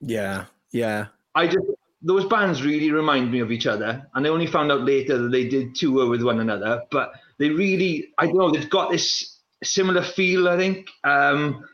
Yeah, 0.00 0.46
yeah. 0.70 1.06
I 1.34 1.46
just 1.46 1.66
those 2.02 2.24
bands 2.24 2.62
really 2.62 2.90
remind 2.90 3.30
me 3.30 3.40
of 3.40 3.52
each 3.52 3.66
other, 3.66 4.06
and 4.14 4.26
I 4.26 4.30
only 4.30 4.46
found 4.46 4.72
out 4.72 4.82
later 4.82 5.18
that 5.18 5.30
they 5.30 5.48
did 5.48 5.74
tour 5.74 6.08
with 6.08 6.22
one 6.22 6.40
another. 6.40 6.82
But 6.90 7.12
they 7.38 7.50
really, 7.50 8.08
I 8.18 8.26
don't 8.26 8.38
know, 8.38 8.50
they've 8.50 8.68
got 8.68 8.90
this 8.90 9.38
similar 9.62 10.02
feel, 10.02 10.48
I 10.48 10.56
think. 10.56 10.88
Um, 11.04 11.64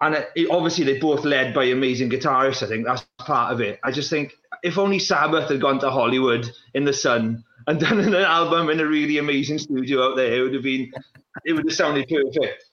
and 0.00 0.14
it, 0.14 0.28
it, 0.36 0.50
obviously, 0.50 0.84
they're 0.84 1.00
both 1.00 1.24
led 1.24 1.54
by 1.54 1.64
amazing 1.64 2.10
guitarists. 2.10 2.62
I 2.62 2.68
think 2.68 2.86
that's 2.86 3.04
part 3.18 3.52
of 3.52 3.60
it. 3.60 3.80
I 3.82 3.90
just 3.90 4.10
think 4.10 4.34
if 4.62 4.78
only 4.78 4.98
Sabbath 4.98 5.48
had 5.48 5.60
gone 5.60 5.80
to 5.80 5.90
Hollywood 5.90 6.50
in 6.74 6.84
the 6.84 6.92
sun 6.92 7.44
and 7.68 7.78
done 7.78 8.00
an 8.00 8.14
album 8.14 8.70
in 8.70 8.80
a 8.80 8.86
really 8.86 9.18
amazing 9.18 9.58
studio 9.58 10.10
out 10.10 10.16
there, 10.16 10.32
it 10.32 10.42
would 10.42 10.54
have 10.54 10.62
been, 10.62 10.90
it 11.44 11.52
would 11.52 11.66
have 11.66 11.76
sounded 11.76 12.08
perfect. 12.08 12.64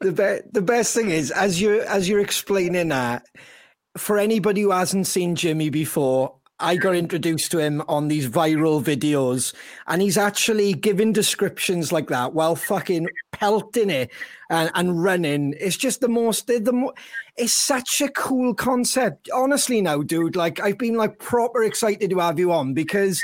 The 0.00 0.12
be- 0.12 0.50
the 0.52 0.62
best 0.62 0.94
thing 0.94 1.10
is 1.10 1.30
as 1.30 1.60
you 1.60 1.80
as 1.82 2.08
you're 2.08 2.20
explaining 2.20 2.88
that, 2.88 3.24
for 3.96 4.18
anybody 4.18 4.62
who 4.62 4.70
hasn't 4.70 5.06
seen 5.06 5.34
Jimmy 5.34 5.70
before, 5.70 6.34
I 6.58 6.76
got 6.76 6.94
introduced 6.94 7.50
to 7.52 7.58
him 7.58 7.82
on 7.88 8.08
these 8.08 8.28
viral 8.28 8.82
videos, 8.82 9.54
and 9.86 10.02
he's 10.02 10.18
actually 10.18 10.74
giving 10.74 11.12
descriptions 11.12 11.90
like 11.90 12.08
that 12.08 12.34
while 12.34 12.54
fucking 12.54 13.08
pelting 13.32 13.90
it 13.90 14.12
and, 14.50 14.70
and 14.74 15.02
running. 15.02 15.54
It's 15.58 15.76
just 15.76 16.00
the 16.00 16.08
most, 16.08 16.46
the, 16.46 16.72
more, 16.72 16.94
it's 17.36 17.52
such 17.52 18.00
a 18.00 18.08
cool 18.10 18.54
concept. 18.54 19.28
Honestly, 19.34 19.80
now, 19.80 20.02
dude, 20.02 20.36
like 20.36 20.60
I've 20.60 20.78
been 20.78 20.96
like 20.96 21.18
proper 21.18 21.64
excited 21.64 22.10
to 22.10 22.18
have 22.20 22.38
you 22.38 22.52
on 22.52 22.74
because 22.74 23.20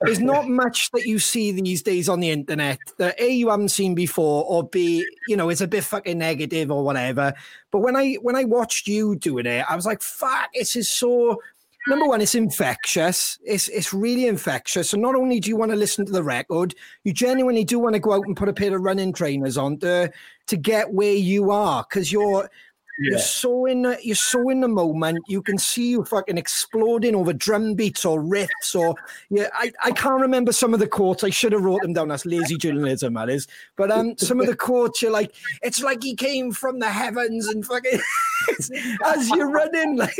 there's 0.00 0.20
not 0.20 0.48
much 0.48 0.90
that 0.92 1.06
you 1.06 1.18
see 1.18 1.52
these 1.52 1.82
days 1.82 2.08
on 2.08 2.20
the 2.20 2.30
internet 2.30 2.78
that 2.98 3.18
a 3.20 3.28
you 3.28 3.48
haven't 3.50 3.70
seen 3.70 3.94
before 3.94 4.44
or 4.44 4.64
b 4.64 5.06
you 5.28 5.36
know 5.36 5.48
it's 5.48 5.60
a 5.60 5.68
bit 5.68 5.84
fucking 5.84 6.18
negative 6.18 6.70
or 6.70 6.84
whatever. 6.84 7.32
But 7.70 7.80
when 7.80 7.96
i 7.96 8.14
when 8.14 8.36
i 8.36 8.44
watched 8.44 8.86
you 8.88 9.16
doing 9.16 9.46
it 9.46 9.64
i 9.68 9.76
was 9.76 9.86
like 9.86 10.02
fuck 10.02 10.50
this 10.54 10.76
is 10.76 10.90
so 10.90 11.40
number 11.86 12.06
one 12.06 12.20
it's 12.20 12.34
infectious. 12.34 13.38
It's 13.44 13.68
it's 13.68 13.92
really 13.92 14.26
infectious. 14.26 14.90
So 14.90 14.96
not 14.96 15.14
only 15.14 15.40
do 15.40 15.50
you 15.50 15.56
want 15.56 15.70
to 15.70 15.76
listen 15.76 16.06
to 16.06 16.12
the 16.12 16.22
record 16.22 16.74
you 17.04 17.12
genuinely 17.12 17.64
do 17.64 17.78
want 17.78 17.94
to 17.94 18.00
go 18.00 18.12
out 18.12 18.26
and 18.26 18.36
put 18.36 18.48
a 18.48 18.52
pair 18.52 18.74
of 18.74 18.82
running 18.82 19.12
trainers 19.12 19.56
on 19.58 19.78
to 19.78 20.10
to 20.46 20.56
get 20.56 20.92
where 20.92 21.14
you 21.14 21.50
are 21.50 21.84
because 21.88 22.12
you're 22.12 22.50
yeah. 22.98 23.10
You're 23.10 23.18
so 23.18 23.66
in 23.66 23.82
the, 23.82 23.98
you're 24.02 24.14
so 24.14 24.48
in 24.50 24.60
the 24.60 24.68
moment. 24.68 25.24
You 25.26 25.42
can 25.42 25.58
see 25.58 25.90
you 25.90 26.04
fucking 26.04 26.38
exploding 26.38 27.14
over 27.14 27.32
drum 27.32 27.74
beats 27.74 28.04
or 28.04 28.20
riffs 28.20 28.74
or 28.74 28.94
yeah. 29.30 29.48
I, 29.52 29.72
I 29.84 29.90
can't 29.90 30.20
remember 30.20 30.52
some 30.52 30.72
of 30.72 30.80
the 30.80 30.86
quotes. 30.86 31.24
I 31.24 31.30
should 31.30 31.52
have 31.52 31.62
wrote 31.62 31.82
them 31.82 31.92
down. 31.92 32.08
That's 32.08 32.24
lazy 32.24 32.56
journalism, 32.56 33.14
that 33.14 33.30
is. 33.30 33.48
But 33.76 33.90
um, 33.90 34.16
some 34.16 34.40
of 34.40 34.46
the 34.46 34.56
quotes 34.56 35.02
you're 35.02 35.10
like, 35.10 35.34
it's 35.62 35.82
like 35.82 36.02
he 36.02 36.14
came 36.14 36.52
from 36.52 36.78
the 36.78 36.88
heavens 36.88 37.48
and 37.48 37.66
fucking 37.66 38.00
as 39.06 39.30
you're 39.30 39.50
running 39.50 39.96
like. 39.96 40.14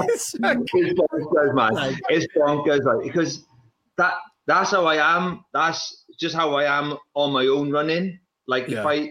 it's, 0.00 0.34
bonkers, 0.34 1.54
man. 1.54 1.98
It's 2.08 2.26
bonkers, 2.34 2.84
like, 2.84 3.04
because 3.04 3.44
that 3.96 4.14
that's 4.46 4.70
how 4.70 4.86
I 4.86 5.16
am. 5.16 5.44
That's 5.52 6.04
just 6.18 6.34
how 6.34 6.54
I 6.54 6.64
am 6.64 6.96
on 7.14 7.32
my 7.32 7.46
own 7.46 7.70
running. 7.70 8.18
Like 8.46 8.68
yeah. 8.68 8.80
if 8.80 8.86
I 8.86 9.10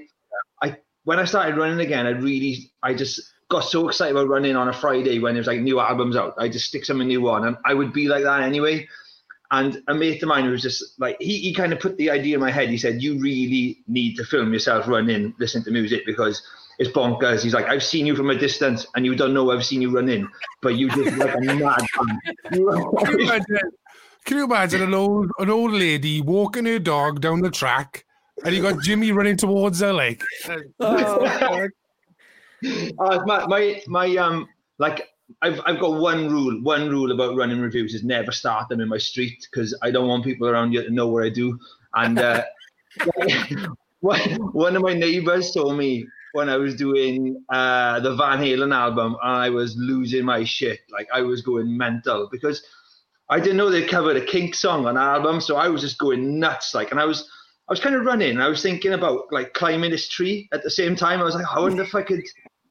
when 1.09 1.17
I 1.17 1.25
started 1.25 1.57
running 1.57 1.79
again, 1.79 2.05
I 2.05 2.11
really, 2.11 2.71
I 2.83 2.93
just 2.93 3.19
got 3.49 3.61
so 3.61 3.87
excited 3.89 4.15
about 4.15 4.27
running 4.27 4.55
on 4.55 4.67
a 4.67 4.73
Friday 4.73 5.17
when 5.17 5.33
there's 5.33 5.47
like 5.47 5.59
new 5.59 5.79
albums 5.79 6.15
out. 6.15 6.35
I 6.37 6.49
just 6.49 6.67
stick 6.67 6.85
something 6.85 7.07
new 7.07 7.27
on, 7.27 7.47
and 7.47 7.57
I 7.65 7.73
would 7.73 7.91
be 7.91 8.07
like 8.07 8.23
that 8.25 8.43
anyway. 8.43 8.87
And 9.49 9.81
a 9.87 9.95
mate 9.95 10.21
of 10.21 10.29
mine 10.29 10.47
was 10.51 10.61
just 10.61 10.99
like, 10.99 11.17
he, 11.19 11.39
he 11.39 11.51
kind 11.51 11.73
of 11.73 11.79
put 11.79 11.97
the 11.97 12.11
idea 12.11 12.35
in 12.35 12.41
my 12.41 12.51
head. 12.51 12.69
He 12.69 12.77
said, 12.77 13.01
You 13.01 13.19
really 13.19 13.81
need 13.87 14.17
to 14.17 14.23
film 14.23 14.53
yourself 14.53 14.87
running, 14.87 15.33
listening 15.39 15.63
to 15.63 15.71
music 15.71 16.05
because 16.05 16.43
it's 16.77 16.91
bonkers. 16.91 17.41
He's 17.41 17.55
like, 17.55 17.65
I've 17.65 17.81
seen 17.81 18.05
you 18.05 18.15
from 18.15 18.29
a 18.29 18.35
distance 18.35 18.85
and 18.95 19.03
you 19.03 19.15
don't 19.15 19.33
know 19.33 19.49
I've 19.49 19.65
seen 19.65 19.81
you 19.81 19.89
running, 19.89 20.29
but 20.61 20.75
you 20.75 20.89
just 20.89 21.17
like 21.17 21.33
a 21.33 21.39
mad 21.39 21.81
Can 22.51 22.59
you 22.59 23.25
imagine, 23.25 23.59
can 24.25 24.37
you 24.37 24.43
imagine 24.43 24.83
an 24.83 24.93
old, 24.93 25.31
an 25.39 25.49
old 25.49 25.71
lady 25.71 26.21
walking 26.21 26.67
her 26.67 26.77
dog 26.77 27.19
down 27.19 27.41
the 27.41 27.49
track 27.49 28.05
and 28.45 28.55
you 28.55 28.61
got 28.61 28.81
Jimmy 28.81 29.11
running 29.11 29.37
towards 29.37 29.79
her 29.79 29.93
like. 29.93 30.23
oh, 30.79 31.67
uh, 32.99 33.19
my, 33.25 33.45
my 33.47 33.81
my 33.87 34.15
um 34.17 34.47
like 34.77 35.07
I've 35.41 35.61
I've 35.65 35.79
got 35.79 35.99
one 35.99 36.29
rule. 36.29 36.61
One 36.63 36.89
rule 36.89 37.11
about 37.11 37.35
running 37.35 37.61
reviews 37.61 37.93
is 37.93 38.03
never 38.03 38.31
start 38.31 38.69
them 38.69 38.81
in 38.81 38.89
my 38.89 38.97
street 38.97 39.47
because 39.51 39.77
I 39.81 39.91
don't 39.91 40.07
want 40.07 40.23
people 40.23 40.47
around 40.47 40.73
you 40.73 40.83
to 40.83 40.89
know 40.89 41.07
what 41.07 41.23
I 41.23 41.29
do. 41.29 41.57
And 41.93 42.19
uh, 42.19 42.43
one, 43.99 44.19
one 44.53 44.75
of 44.75 44.81
my 44.81 44.93
neighbors 44.93 45.51
told 45.51 45.77
me 45.77 46.05
when 46.33 46.49
I 46.49 46.57
was 46.57 46.75
doing 46.75 47.43
uh, 47.49 47.99
the 47.99 48.15
Van 48.15 48.39
Halen 48.39 48.73
album, 48.73 49.17
I 49.21 49.49
was 49.49 49.75
losing 49.77 50.25
my 50.25 50.43
shit. 50.43 50.79
Like 50.91 51.07
I 51.13 51.21
was 51.21 51.41
going 51.41 51.75
mental 51.75 52.27
because 52.31 52.63
I 53.29 53.39
didn't 53.39 53.57
know 53.57 53.69
they 53.69 53.85
covered 53.85 54.17
a 54.17 54.25
Kink 54.25 54.55
song 54.55 54.87
on 54.87 54.97
album, 54.97 55.39
so 55.39 55.55
I 55.55 55.67
was 55.67 55.81
just 55.81 55.99
going 55.99 56.39
nuts. 56.39 56.73
Like, 56.73 56.91
and 56.91 56.99
I 56.99 57.05
was 57.05 57.29
I 57.69 57.73
was 57.73 57.79
kind 57.79 57.93
of 57.93 58.03
running 58.03 58.39
I 58.39 58.47
was 58.47 58.63
thinking 58.63 58.93
about 58.93 59.31
like 59.31 59.53
climbing 59.53 59.91
this 59.91 60.09
tree 60.09 60.49
at 60.51 60.63
the 60.63 60.71
same 60.71 60.95
time. 60.95 61.19
I 61.19 61.23
was 61.23 61.35
like, 61.35 61.45
I 61.51 61.59
wonder 61.59 61.83
if 61.83 61.93
I 61.93 62.01
could 62.01 62.23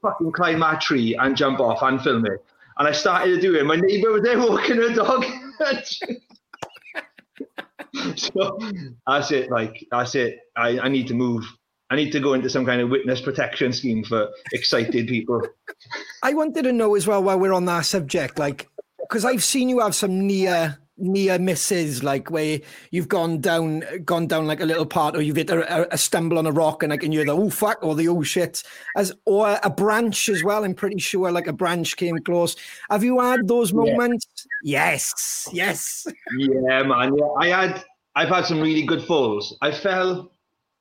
fucking 0.03 0.33
climb 0.33 0.59
that 0.59 0.81
tree 0.81 1.15
and 1.15 1.37
jump 1.37 1.61
off 1.61 1.83
and 1.83 2.03
film 2.03 2.27
it. 2.27 2.45
And 2.79 2.89
I 2.89 2.93
started 2.93 3.37
to 3.37 3.41
do 3.41 3.55
it. 3.55 3.65
My 3.65 3.77
neighbor 3.77 4.11
was 4.11 4.23
there 4.23 4.39
walking 4.39 4.77
her 4.77 4.93
dog. 4.93 5.25
so 8.17 8.59
that's 9.07 9.31
it. 9.31 9.53
Like, 9.53 9.87
that's 9.93 10.17
it. 10.17 10.41
I, 10.57 10.81
I 10.81 10.89
need 10.89 11.07
to 11.09 11.15
move. 11.15 11.45
I 11.91 11.97
need 11.97 12.11
to 12.11 12.21
go 12.21 12.35
into 12.35 12.51
some 12.51 12.67
kind 12.67 12.81
of 12.81 12.91
witness 12.91 13.21
protection 13.21 13.73
scheme 13.73 14.03
for 14.03 14.29
excited 14.53 15.07
people. 15.07 15.43
I 16.25 16.35
wanted 16.35 16.65
to 16.65 16.73
know 16.73 16.97
as 16.97 17.07
well 17.07 17.23
while 17.23 17.39
we're 17.39 17.53
on 17.53 17.67
that 17.67 17.87
subject, 17.87 18.39
like, 18.39 18.69
because 19.01 19.25
I've 19.25 19.45
seen 19.45 19.69
you 19.69 19.79
have 19.79 19.95
some 19.95 20.27
near 20.27 20.77
near 20.99 21.39
misses, 21.39 22.03
like 22.03 22.31
where 22.31 22.61
you've 22.91 23.09
gone 23.09 23.41
down, 23.41 23.83
gone 24.05 24.27
down 24.27 24.47
like 24.47 24.61
a 24.61 24.65
little 24.67 24.87
part, 24.87 25.17
or 25.17 25.23
you've 25.23 25.37
hit 25.37 25.51
a, 25.51 25.93
a, 25.93 25.99
stumble 25.99 26.39
on 26.39 26.47
a 26.47 26.53
rock, 26.53 26.83
and 26.83 26.91
like 26.91 27.03
and 27.03 27.15
you're 27.15 27.25
the 27.25 27.33
oh 27.33 27.51
fuck 27.51 27.79
or 27.83 27.95
the 27.95 28.09
oh 28.09 28.23
shit, 28.23 28.63
as 28.97 29.13
or 29.25 29.59
a 29.63 29.71
branch 29.71 30.29
as 30.29 30.45
well. 30.45 30.65
I'm 30.65 30.75
pretty 30.75 30.99
sure 30.99 31.31
like 31.31 31.47
a 31.47 31.53
branch 31.53 31.97
came 31.97 32.19
close. 32.19 32.57
Have 32.91 33.05
you 33.05 33.21
had 33.21 33.47
those 33.49 33.73
moments? 33.73 34.27
Yeah. 34.63 34.91
Yes, 34.91 35.49
yes. 35.53 36.07
Yeah, 36.37 36.83
man. 36.83 37.17
Yeah, 37.17 37.29
I 37.39 37.49
had. 37.49 37.85
I've 38.15 38.29
had 38.29 38.47
some 38.47 38.61
really 38.61 38.83
good 38.83 39.05
falls. 39.05 39.57
I 39.63 39.71
fell. 39.71 40.33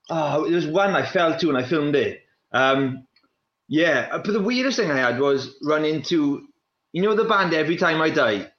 Oh, 0.09 0.45
there 0.45 0.55
was 0.55 0.67
one 0.67 0.95
I 0.95 1.05
fell 1.05 1.38
to, 1.38 1.50
and 1.50 1.57
I 1.57 1.67
filmed 1.67 1.95
it. 1.95 2.24
Um, 2.51 3.05
yeah, 3.67 4.09
but 4.09 4.31
the 4.31 4.41
weirdest 4.41 4.79
thing 4.79 4.89
I 4.89 4.97
had 4.97 5.19
was 5.19 5.55
run 5.62 5.83
into, 5.83 6.47
you 6.93 7.01
know, 7.01 7.13
the 7.13 7.25
band 7.25 7.53
Every 7.53 7.75
Time 7.75 8.01
I 8.01 8.09
Die. 8.09 8.50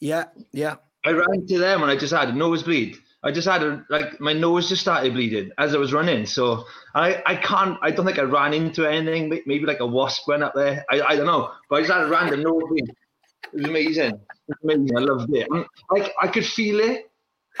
Yeah, 0.00 0.24
yeah. 0.52 0.76
I 1.06 1.12
ran 1.12 1.46
to 1.46 1.58
them 1.58 1.82
and 1.82 1.90
I 1.90 1.96
just 1.96 2.12
had 2.12 2.30
a 2.30 2.32
nosebleed. 2.32 2.96
I 3.22 3.30
just 3.30 3.46
had 3.46 3.62
a, 3.62 3.84
like 3.90 4.20
my 4.20 4.32
nose 4.32 4.68
just 4.68 4.82
started 4.82 5.12
bleeding 5.14 5.50
as 5.56 5.74
I 5.74 5.78
was 5.78 5.92
running. 5.92 6.26
So 6.26 6.64
I, 6.94 7.22
I 7.24 7.36
can't 7.36 7.78
I 7.80 7.92
don't 7.92 8.04
think 8.04 8.18
I 8.18 8.22
ran 8.22 8.52
into 8.52 8.84
anything. 8.86 9.28
Maybe 9.46 9.66
like 9.66 9.80
a 9.80 9.86
wasp 9.86 10.26
went 10.26 10.42
up 10.42 10.54
there. 10.54 10.84
I, 10.90 11.00
I 11.00 11.16
don't 11.16 11.26
know. 11.26 11.52
But 11.70 11.76
I 11.76 11.80
just 11.82 11.92
had 11.92 12.02
a 12.02 12.08
random 12.08 12.42
nosebleed. 12.42 12.88
It 12.88 13.54
was 13.54 13.64
amazing. 13.64 14.14
It 14.14 14.20
was 14.48 14.58
amazing. 14.64 14.96
I 14.96 15.00
loved 15.00 15.34
it. 15.34 15.46
And, 15.50 15.64
like 15.90 16.12
I 16.20 16.26
could 16.28 16.44
feel 16.44 16.80
it. 16.80 17.10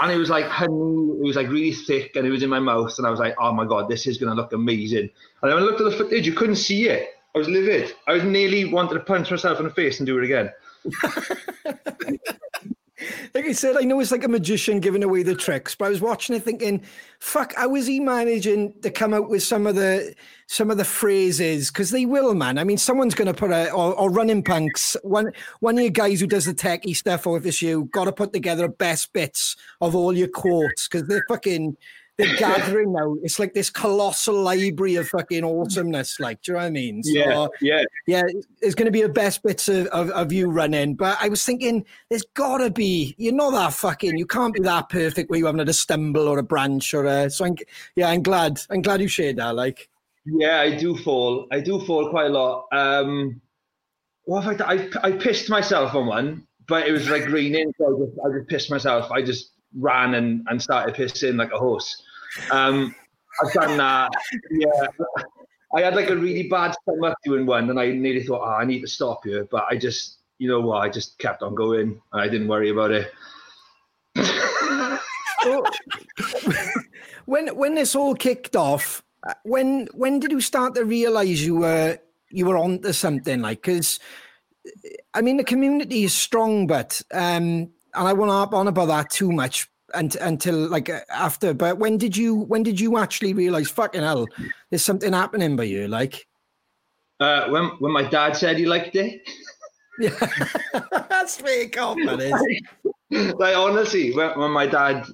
And 0.00 0.10
it 0.12 0.16
was 0.16 0.28
like 0.28 0.46
honey, 0.46 0.72
it 1.20 1.24
was 1.24 1.36
like 1.36 1.48
really 1.48 1.72
thick 1.72 2.16
and 2.16 2.26
it 2.26 2.30
was 2.30 2.42
in 2.42 2.50
my 2.50 2.60
mouth. 2.60 2.94
And 2.98 3.06
I 3.06 3.10
was 3.10 3.20
like, 3.20 3.36
oh 3.40 3.52
my 3.52 3.64
God, 3.64 3.88
this 3.88 4.08
is 4.08 4.18
gonna 4.18 4.34
look 4.34 4.52
amazing. 4.52 5.08
And 5.42 5.52
then 5.52 5.58
I 5.58 5.60
looked 5.60 5.80
at 5.80 5.90
the 5.90 5.96
footage, 5.96 6.26
you 6.26 6.34
couldn't 6.34 6.56
see 6.56 6.88
it. 6.88 7.10
I 7.34 7.38
was 7.38 7.48
livid. 7.48 7.94
I 8.08 8.12
was 8.12 8.24
nearly 8.24 8.64
wanted 8.72 8.94
to 8.94 9.00
punch 9.00 9.30
myself 9.30 9.58
in 9.58 9.66
the 9.66 9.72
face 9.72 10.00
and 10.00 10.06
do 10.06 10.18
it 10.18 10.24
again. 10.24 10.50
like 13.34 13.44
I 13.44 13.52
said, 13.52 13.76
I 13.76 13.82
know 13.82 14.00
it's 14.00 14.10
like 14.10 14.24
a 14.24 14.28
magician 14.28 14.80
giving 14.80 15.02
away 15.02 15.22
the 15.22 15.34
tricks, 15.34 15.74
but 15.74 15.86
I 15.86 15.88
was 15.90 16.00
watching 16.00 16.34
it 16.34 16.42
thinking, 16.42 16.82
fuck, 17.18 17.54
how 17.54 17.74
is 17.74 17.86
he 17.86 18.00
managing 18.00 18.72
to 18.80 18.90
come 18.90 19.12
out 19.12 19.28
with 19.28 19.42
some 19.42 19.66
of 19.66 19.74
the 19.74 20.14
some 20.46 20.70
of 20.70 20.78
the 20.78 20.84
phrases? 20.84 21.70
Because 21.70 21.90
they 21.90 22.06
will, 22.06 22.34
man. 22.34 22.56
I 22.56 22.64
mean, 22.64 22.78
someone's 22.78 23.14
gonna 23.14 23.34
put 23.34 23.50
a 23.50 23.70
or, 23.70 23.94
or 23.94 24.10
running 24.10 24.42
punks, 24.42 24.96
one 25.02 25.32
one 25.60 25.76
of 25.76 25.82
your 25.82 25.90
guys 25.90 26.20
who 26.20 26.26
does 26.26 26.46
the 26.46 26.54
techie 26.54 26.96
stuff, 26.96 27.26
or 27.26 27.36
if 27.36 27.44
it's 27.44 27.60
you, 27.60 27.84
gotta 27.92 28.12
put 28.12 28.32
together 28.32 28.68
best 28.68 29.12
bits 29.12 29.56
of 29.80 29.94
all 29.94 30.16
your 30.16 30.28
quotes 30.28 30.88
because 30.88 31.06
they're 31.06 31.24
fucking 31.28 31.76
they're 32.18 32.36
gathering 32.36 32.92
now. 32.92 33.16
It's 33.22 33.38
like 33.38 33.52
this 33.52 33.68
colossal 33.68 34.40
library 34.40 34.94
of 34.96 35.08
fucking 35.08 35.44
awesomeness. 35.44 36.18
Like, 36.18 36.40
do 36.42 36.52
you 36.52 36.54
know 36.54 36.60
what 36.60 36.66
I 36.66 36.70
mean? 36.70 37.02
So, 37.02 37.12
yeah, 37.12 37.46
yeah, 37.60 37.82
yeah. 38.06 38.22
It's 38.62 38.74
going 38.74 38.86
to 38.86 38.92
be 38.92 39.02
the 39.02 39.08
best 39.08 39.42
bits 39.42 39.68
of, 39.68 39.86
of, 39.88 40.10
of, 40.10 40.32
you 40.32 40.48
running. 40.50 40.94
But 40.94 41.18
I 41.20 41.28
was 41.28 41.44
thinking, 41.44 41.84
there's 42.08 42.24
got 42.34 42.58
to 42.58 42.70
be. 42.70 43.14
You're 43.18 43.34
not 43.34 43.52
that 43.52 43.74
fucking. 43.74 44.16
You 44.16 44.26
can't 44.26 44.54
be 44.54 44.60
that 44.60 44.88
perfect 44.88 45.28
where 45.28 45.38
you 45.38 45.46
haven't 45.46 45.58
had 45.58 45.68
a 45.68 45.74
stumble 45.74 46.26
or 46.26 46.38
a 46.38 46.42
branch 46.42 46.94
or 46.94 47.04
a. 47.04 47.28
So 47.28 47.44
I'm, 47.44 47.56
yeah, 47.96 48.08
I'm 48.08 48.22
glad. 48.22 48.60
I'm 48.70 48.80
glad 48.80 49.02
you 49.02 49.08
shared 49.08 49.36
that. 49.36 49.54
Like, 49.54 49.88
yeah, 50.24 50.60
I 50.60 50.74
do 50.74 50.96
fall. 50.96 51.46
I 51.52 51.60
do 51.60 51.80
fall 51.80 52.08
quite 52.10 52.26
a 52.26 52.30
lot. 52.30 52.66
Um, 52.72 53.40
what 54.24 54.42
have 54.42 54.54
I 54.54 54.56
done? 54.56 54.90
I, 55.02 55.08
I 55.08 55.12
pissed 55.12 55.50
myself 55.50 55.94
on 55.94 56.06
one, 56.06 56.46
but 56.66 56.88
it 56.88 56.92
was 56.92 57.08
like 57.08 57.28
raining, 57.28 57.72
so 57.78 57.86
I 57.86 58.04
just, 58.04 58.18
I 58.24 58.38
just 58.38 58.48
pissed 58.48 58.70
myself. 58.70 59.10
I 59.12 59.22
just 59.22 59.50
ran 59.78 60.14
and, 60.14 60.44
and 60.48 60.60
started 60.60 60.94
pissing 60.94 61.36
like 61.36 61.52
a 61.52 61.58
horse. 61.58 62.02
Um, 62.50 62.94
I've 63.42 63.52
done 63.52 63.76
that. 63.78 64.10
Yeah. 64.50 64.88
I 65.74 65.82
had 65.82 65.94
like 65.94 66.10
a 66.10 66.16
really 66.16 66.48
bad 66.48 66.74
stomach 66.82 67.16
doing 67.24 67.44
one, 67.44 67.68
and 67.70 67.78
I 67.78 67.90
nearly 67.90 68.22
thought, 68.22 68.42
oh, 68.42 68.54
I 68.60 68.64
need 68.64 68.80
to 68.80 68.86
stop 68.88 69.24
here. 69.24 69.44
But 69.50 69.66
I 69.70 69.76
just, 69.76 70.18
you 70.38 70.48
know 70.48 70.60
what, 70.60 70.78
I 70.78 70.88
just 70.88 71.18
kept 71.18 71.42
on 71.42 71.54
going. 71.54 72.00
I 72.12 72.28
didn't 72.28 72.48
worry 72.48 72.70
about 72.70 72.92
it. 72.92 73.12
when 77.26 77.48
when 77.56 77.74
this 77.74 77.94
all 77.94 78.14
kicked 78.14 78.56
off, 78.56 79.02
when 79.44 79.88
when 79.92 80.20
did 80.20 80.30
you 80.30 80.40
start 80.40 80.74
to 80.76 80.84
realize 80.84 81.44
you 81.44 81.56
were 81.56 81.98
you 82.30 82.46
were 82.46 82.56
onto 82.56 82.92
something? 82.92 83.42
Like, 83.42 83.62
because 83.62 83.98
I 85.14 85.20
mean, 85.20 85.36
the 85.36 85.44
community 85.44 86.04
is 86.04 86.14
strong, 86.14 86.66
but 86.66 87.02
um, 87.12 87.70
and 87.94 88.08
I 88.08 88.12
won't 88.12 88.30
harp 88.30 88.54
on 88.54 88.68
about 88.68 88.86
that 88.86 89.10
too 89.10 89.32
much 89.32 89.68
and, 89.94 90.14
until 90.16 90.56
like 90.68 90.88
uh, 90.88 91.00
after. 91.10 91.54
But 91.54 91.78
when 91.78 91.98
did 91.98 92.16
you 92.16 92.34
when 92.34 92.62
did 92.62 92.80
you 92.80 92.98
actually 92.98 93.32
realize 93.32 93.70
fucking 93.70 94.02
hell, 94.02 94.26
there's 94.70 94.84
something 94.84 95.12
happening 95.12 95.56
by 95.56 95.64
you? 95.64 95.88
Like, 95.88 96.26
uh, 97.20 97.48
when 97.48 97.64
when 97.78 97.92
my 97.92 98.02
dad 98.02 98.36
said 98.36 98.58
he 98.58 98.66
liked 98.66 98.96
it. 98.96 99.22
Yeah, 99.98 100.10
that's 101.08 101.40
pretty 101.40 101.70
confident. 101.70 102.32
like, 103.10 103.34
like 103.38 103.56
honestly, 103.56 104.12
when, 104.12 104.38
when 104.38 104.50
my 104.50 104.66
dad 104.66 105.06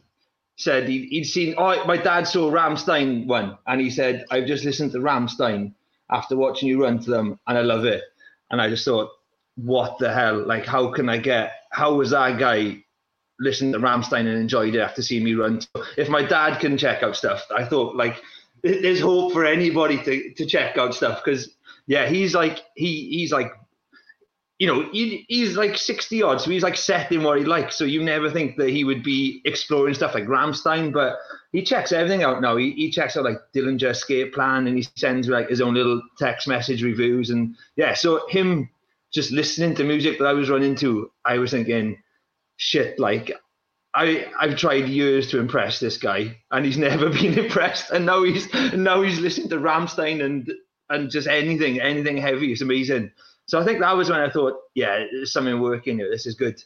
said 0.57 0.88
he, 0.88 1.07
he'd 1.07 1.25
seen, 1.25 1.55
oh, 1.57 1.85
my 1.87 1.97
dad 1.97 2.26
saw 2.26 2.50
Rammstein 2.50 3.26
one, 3.26 3.57
and 3.67 3.81
he 3.81 3.91
said, 3.91 4.25
I've 4.31 4.47
just 4.47 4.64
listened 4.64 4.93
to 4.93 4.99
Rammstein 4.99 5.73
after 6.11 6.37
watching 6.37 6.69
you 6.69 6.83
run 6.83 6.99
to 7.00 7.11
them, 7.11 7.38
and 7.47 7.59
I 7.59 7.62
love 7.62 7.85
it. 7.85 8.02
And 8.50 8.61
I 8.61 8.69
just 8.69 8.85
thought, 8.85 9.11
what 9.57 9.99
the 9.99 10.12
hell? 10.12 10.45
Like, 10.47 10.67
how 10.67 10.93
can 10.93 11.09
I 11.09 11.19
get? 11.19 11.52
How 11.71 11.95
was 11.95 12.11
that 12.11 12.38
guy 12.38 12.85
listened 13.42 13.75
to 13.75 13.80
Rammstein 13.80 14.20
and 14.20 14.38
enjoyed 14.38 14.75
it 14.75 14.80
after 14.80 15.02
seeing 15.02 15.25
me 15.25 15.34
run. 15.34 15.61
So 15.61 15.84
if 15.96 16.08
my 16.08 16.22
dad 16.22 16.61
can 16.61 16.78
check 16.78 17.02
out 17.02 17.16
stuff, 17.16 17.44
I 17.54 17.64
thought 17.64 17.96
like 17.96 18.22
there's 18.62 19.00
hope 19.00 19.32
for 19.32 19.44
anybody 19.44 20.02
to, 20.04 20.32
to 20.34 20.46
check 20.46 20.78
out 20.78 20.94
stuff 20.94 21.22
because 21.22 21.54
yeah, 21.87 22.08
he's 22.08 22.34
like 22.34 22.61
he 22.76 23.08
he's 23.11 23.32
like 23.32 23.52
you 24.58 24.68
know 24.68 24.88
he, 24.92 25.26
he's 25.28 25.56
like 25.56 25.76
60 25.76 26.22
odd, 26.22 26.40
so 26.40 26.50
he's 26.50 26.62
like 26.62 26.76
set 26.76 27.11
in 27.11 27.25
what 27.25 27.38
he 27.38 27.44
likes. 27.44 27.76
So 27.76 27.84
you 27.84 28.02
never 28.02 28.30
think 28.30 28.56
that 28.58 28.70
he 28.70 28.84
would 28.84 29.02
be 29.02 29.42
exploring 29.44 29.94
stuff 29.94 30.14
like 30.14 30.25
Rammstein, 30.25 30.92
but 30.92 31.16
he 31.50 31.62
checks 31.62 31.90
everything 31.90 32.22
out 32.22 32.40
now. 32.40 32.56
He, 32.56 32.70
he 32.72 32.90
checks 32.90 33.16
out 33.16 33.25
like 33.25 33.38
Dillinger 33.54 33.90
Escape 33.90 34.32
Plan 34.32 34.68
and 34.68 34.76
he 34.76 34.87
sends 34.96 35.28
like 35.28 35.49
his 35.49 35.61
own 35.61 35.75
little 35.75 36.00
text 36.16 36.46
message 36.46 36.82
reviews 36.84 37.30
and 37.30 37.56
yeah. 37.76 37.94
So 37.94 38.26
him 38.28 38.70
just 39.12 39.32
listening 39.32 39.75
to 39.75 39.84
music 39.84 40.18
that 40.18 40.26
I 40.26 40.32
was 40.32 40.49
running 40.49 40.76
to, 40.76 41.11
I 41.25 41.38
was 41.38 41.50
thinking 41.50 42.00
shit, 42.62 42.99
like 42.99 43.33
I 43.95 44.26
I've 44.38 44.57
tried 44.57 44.88
years 44.88 45.28
to 45.31 45.40
impress 45.40 45.81
this 45.81 45.99
guy, 45.99 46.38
and 46.50 46.64
he's 46.64 46.78
never 46.88 47.11
been 47.11 47.38
impressed. 47.38 47.91
And 47.91 48.06
now 48.06 48.23
he's 48.23 48.52
now 48.73 49.02
he's 49.02 49.21
listening 49.21 49.50
to 49.50 49.56
Rammstein 49.56 50.25
and 50.25 50.50
and 50.89 51.10
just 51.10 51.26
anything 51.26 51.80
anything 51.80 52.17
heavy 52.17 52.52
is 52.52 52.63
amazing. 52.63 53.10
So 53.47 53.60
I 53.60 53.65
think 53.65 53.80
that 53.80 53.97
was 53.97 54.08
when 54.08 54.21
I 54.21 54.30
thought, 54.30 54.54
yeah, 54.75 55.04
there's 55.10 55.32
something 55.32 55.60
working 55.60 55.99
here. 55.99 56.08
This 56.08 56.26
is 56.26 56.36
good. 56.36 56.63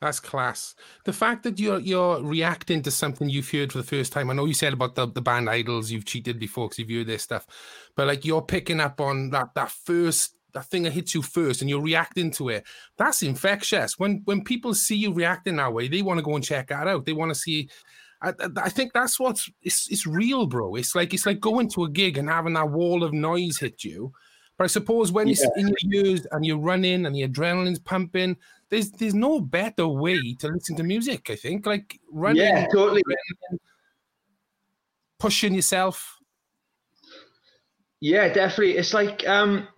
That's 0.00 0.18
class. 0.18 0.74
The 1.04 1.12
fact 1.12 1.44
that 1.44 1.60
you're 1.60 1.78
you're 1.78 2.20
reacting 2.22 2.82
to 2.82 2.90
something 2.90 3.28
you've 3.28 3.50
heard 3.50 3.72
for 3.72 3.78
the 3.78 3.84
first 3.84 4.12
time. 4.12 4.30
I 4.30 4.32
know 4.32 4.46
you 4.46 4.54
said 4.54 4.72
about 4.72 4.94
the, 4.94 5.06
the 5.06 5.22
band 5.22 5.48
IDLES 5.48 5.90
you've 5.90 6.06
cheated 6.06 6.40
before 6.40 6.68
because 6.68 6.78
you've 6.78 6.90
heard 6.90 7.06
this 7.06 7.22
stuff, 7.22 7.46
but 7.94 8.08
like 8.08 8.24
you're 8.24 8.42
picking 8.42 8.80
up 8.80 9.00
on 9.00 9.30
that 9.30 9.54
that 9.54 9.70
first 9.70 10.34
that 10.52 10.66
thing 10.66 10.82
that 10.82 10.92
hits 10.92 11.14
you 11.14 11.22
first 11.22 11.60
and 11.60 11.70
you're 11.70 11.82
reacting 11.82 12.30
to 12.32 12.50
it. 12.50 12.64
That's 12.96 13.22
infectious. 13.22 13.98
When 13.98 14.22
when 14.24 14.44
people 14.44 14.74
see 14.74 14.96
you 14.96 15.12
reacting 15.12 15.56
that 15.56 15.72
way 15.72 15.88
they 15.88 16.02
want 16.02 16.18
to 16.18 16.24
go 16.24 16.34
and 16.34 16.44
check 16.44 16.68
that 16.68 16.88
out. 16.88 17.04
They 17.04 17.12
want 17.12 17.30
to 17.30 17.34
see 17.34 17.68
I, 18.22 18.32
I 18.56 18.68
think 18.68 18.92
that's 18.92 19.18
what's 19.18 19.50
it's, 19.62 19.90
it's 19.90 20.06
real 20.06 20.46
bro. 20.46 20.76
It's 20.76 20.94
like 20.94 21.12
it's 21.12 21.26
like 21.26 21.40
going 21.40 21.68
to 21.70 21.84
a 21.84 21.90
gig 21.90 22.18
and 22.18 22.28
having 22.28 22.52
that 22.54 22.70
wall 22.70 23.02
of 23.02 23.12
noise 23.12 23.58
hit 23.58 23.84
you. 23.84 24.12
But 24.56 24.64
i 24.64 24.66
suppose 24.68 25.10
when 25.10 25.26
yeah. 25.26 25.32
it's 25.32 25.48
in 25.56 25.68
your 25.68 26.04
ears 26.04 26.26
and 26.30 26.46
you're 26.46 26.58
running 26.58 27.06
and 27.06 27.14
the 27.14 27.26
adrenaline's 27.26 27.78
pumping 27.78 28.36
there's 28.68 28.90
there's 28.92 29.14
no 29.14 29.40
better 29.40 29.88
way 29.88 30.34
to 30.34 30.48
listen 30.48 30.76
to 30.76 30.82
music 30.82 31.30
i 31.30 31.36
think. 31.36 31.66
Like 31.66 31.98
running 32.10 32.42
yeah 32.42 32.66
totally. 32.72 33.02
pushing 35.18 35.54
yourself. 35.54 36.18
Yeah 38.00 38.32
definitely. 38.32 38.76
It's 38.76 38.94
like 38.94 39.26
um 39.26 39.68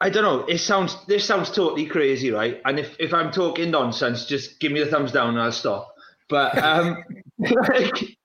I 0.00 0.10
don't 0.10 0.22
know. 0.22 0.44
It 0.46 0.58
sounds 0.58 0.96
this 1.06 1.24
sounds 1.24 1.50
totally 1.50 1.86
crazy, 1.86 2.30
right? 2.30 2.60
And 2.64 2.78
if, 2.78 2.96
if 3.00 3.12
I'm 3.12 3.32
talking 3.32 3.70
nonsense, 3.70 4.26
just 4.26 4.60
give 4.60 4.70
me 4.70 4.80
the 4.80 4.86
thumbs 4.86 5.12
down 5.12 5.30
and 5.30 5.40
I'll 5.40 5.52
stop. 5.52 5.94
But 6.28 6.56
um, 6.62 7.02
like, 7.38 8.16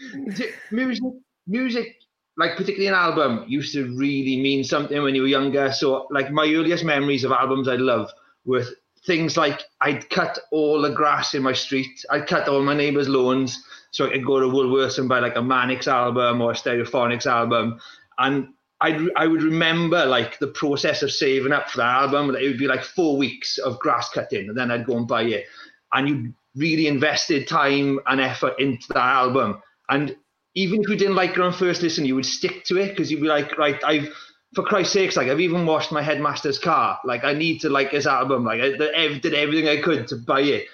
music, 0.70 1.12
music, 1.46 1.96
like 2.36 2.56
particularly 2.56 2.88
an 2.88 2.94
album, 2.94 3.44
used 3.46 3.72
to 3.74 3.96
really 3.96 4.42
mean 4.42 4.64
something 4.64 5.00
when 5.02 5.14
you 5.14 5.22
were 5.22 5.28
younger. 5.28 5.70
So, 5.72 6.08
like 6.10 6.32
my 6.32 6.44
earliest 6.46 6.84
memories 6.84 7.24
of 7.24 7.30
albums 7.30 7.68
I 7.68 7.76
love 7.76 8.10
were 8.44 8.64
things 9.06 9.36
like 9.36 9.62
I'd 9.80 10.08
cut 10.10 10.38
all 10.50 10.80
the 10.80 10.90
grass 10.90 11.34
in 11.34 11.42
my 11.42 11.52
street. 11.52 12.04
I'd 12.10 12.26
cut 12.26 12.48
all 12.48 12.62
my 12.62 12.74
neighbours' 12.74 13.08
lawns 13.08 13.62
so 13.92 14.06
I 14.06 14.10
could 14.10 14.24
go 14.24 14.40
to 14.40 14.46
Woolworths 14.46 14.98
and 14.98 15.08
buy 15.08 15.20
like 15.20 15.36
a 15.36 15.42
Manics 15.42 15.86
album 15.86 16.40
or 16.40 16.52
a 16.52 16.54
Stereophonics 16.54 17.26
album. 17.26 17.78
And 18.18 18.48
I'd, 18.82 19.00
I 19.16 19.28
would 19.28 19.42
remember 19.42 20.04
like 20.04 20.38
the 20.40 20.48
process 20.48 21.02
of 21.02 21.12
saving 21.12 21.52
up 21.52 21.70
for 21.70 21.78
the 21.78 21.84
album. 21.84 22.34
It 22.34 22.48
would 22.48 22.58
be 22.58 22.66
like 22.66 22.82
four 22.82 23.16
weeks 23.16 23.58
of 23.58 23.78
grass 23.78 24.10
cutting, 24.10 24.48
and 24.48 24.58
then 24.58 24.70
I'd 24.72 24.86
go 24.86 24.96
and 24.96 25.06
buy 25.06 25.22
it. 25.22 25.46
And 25.92 26.08
you 26.08 26.34
really 26.56 26.88
invested 26.88 27.46
time 27.46 28.00
and 28.06 28.20
effort 28.20 28.58
into 28.58 28.88
that 28.88 28.96
album. 28.96 29.62
And 29.88 30.16
even 30.54 30.82
if 30.82 30.88
you 30.88 30.96
didn't 30.96 31.14
like 31.14 31.30
it 31.30 31.40
on 31.40 31.52
first 31.52 31.80
listen, 31.80 32.04
you 32.04 32.16
would 32.16 32.26
stick 32.26 32.64
to 32.64 32.76
it 32.76 32.90
because 32.90 33.10
you'd 33.10 33.20
be 33.20 33.28
like, 33.28 33.56
right, 33.56 33.82
I've 33.84 34.12
for 34.54 34.64
Christ's 34.64 34.92
sakes, 34.92 35.16
like 35.16 35.28
I've 35.28 35.40
even 35.40 35.64
washed 35.64 35.92
my 35.92 36.02
headmaster's 36.02 36.58
car. 36.58 36.98
Like 37.04 37.24
I 37.24 37.32
need 37.32 37.60
to 37.60 37.70
like 37.70 37.90
this 37.90 38.06
album. 38.06 38.44
Like 38.44 38.60
I 38.60 38.72
did 39.18 39.32
everything 39.34 39.68
I 39.68 39.80
could 39.80 40.08
to 40.08 40.16
buy 40.16 40.40
it, 40.40 40.66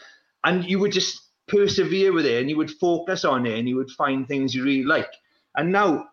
and 0.44 0.64
you 0.64 0.78
would 0.78 0.92
just 0.92 1.20
persevere 1.46 2.12
with 2.12 2.26
it, 2.26 2.40
and 2.40 2.50
you 2.50 2.56
would 2.56 2.70
focus 2.70 3.24
on 3.24 3.46
it, 3.46 3.58
and 3.58 3.68
you 3.68 3.76
would 3.76 3.90
find 3.90 4.26
things 4.26 4.54
you 4.54 4.64
really 4.64 4.84
like. 4.84 5.12
And 5.54 5.70
now 5.72 6.08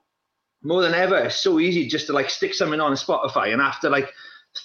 more 0.65 0.81
than 0.81 0.93
ever, 0.93 1.17
it's 1.17 1.39
so 1.39 1.59
easy 1.59 1.87
just 1.87 2.07
to 2.07 2.13
like 2.13 2.29
stick 2.29 2.53
something 2.53 2.81
on 2.81 2.91
Spotify 2.93 3.53
and 3.53 3.61
after 3.61 3.89
like 3.89 4.11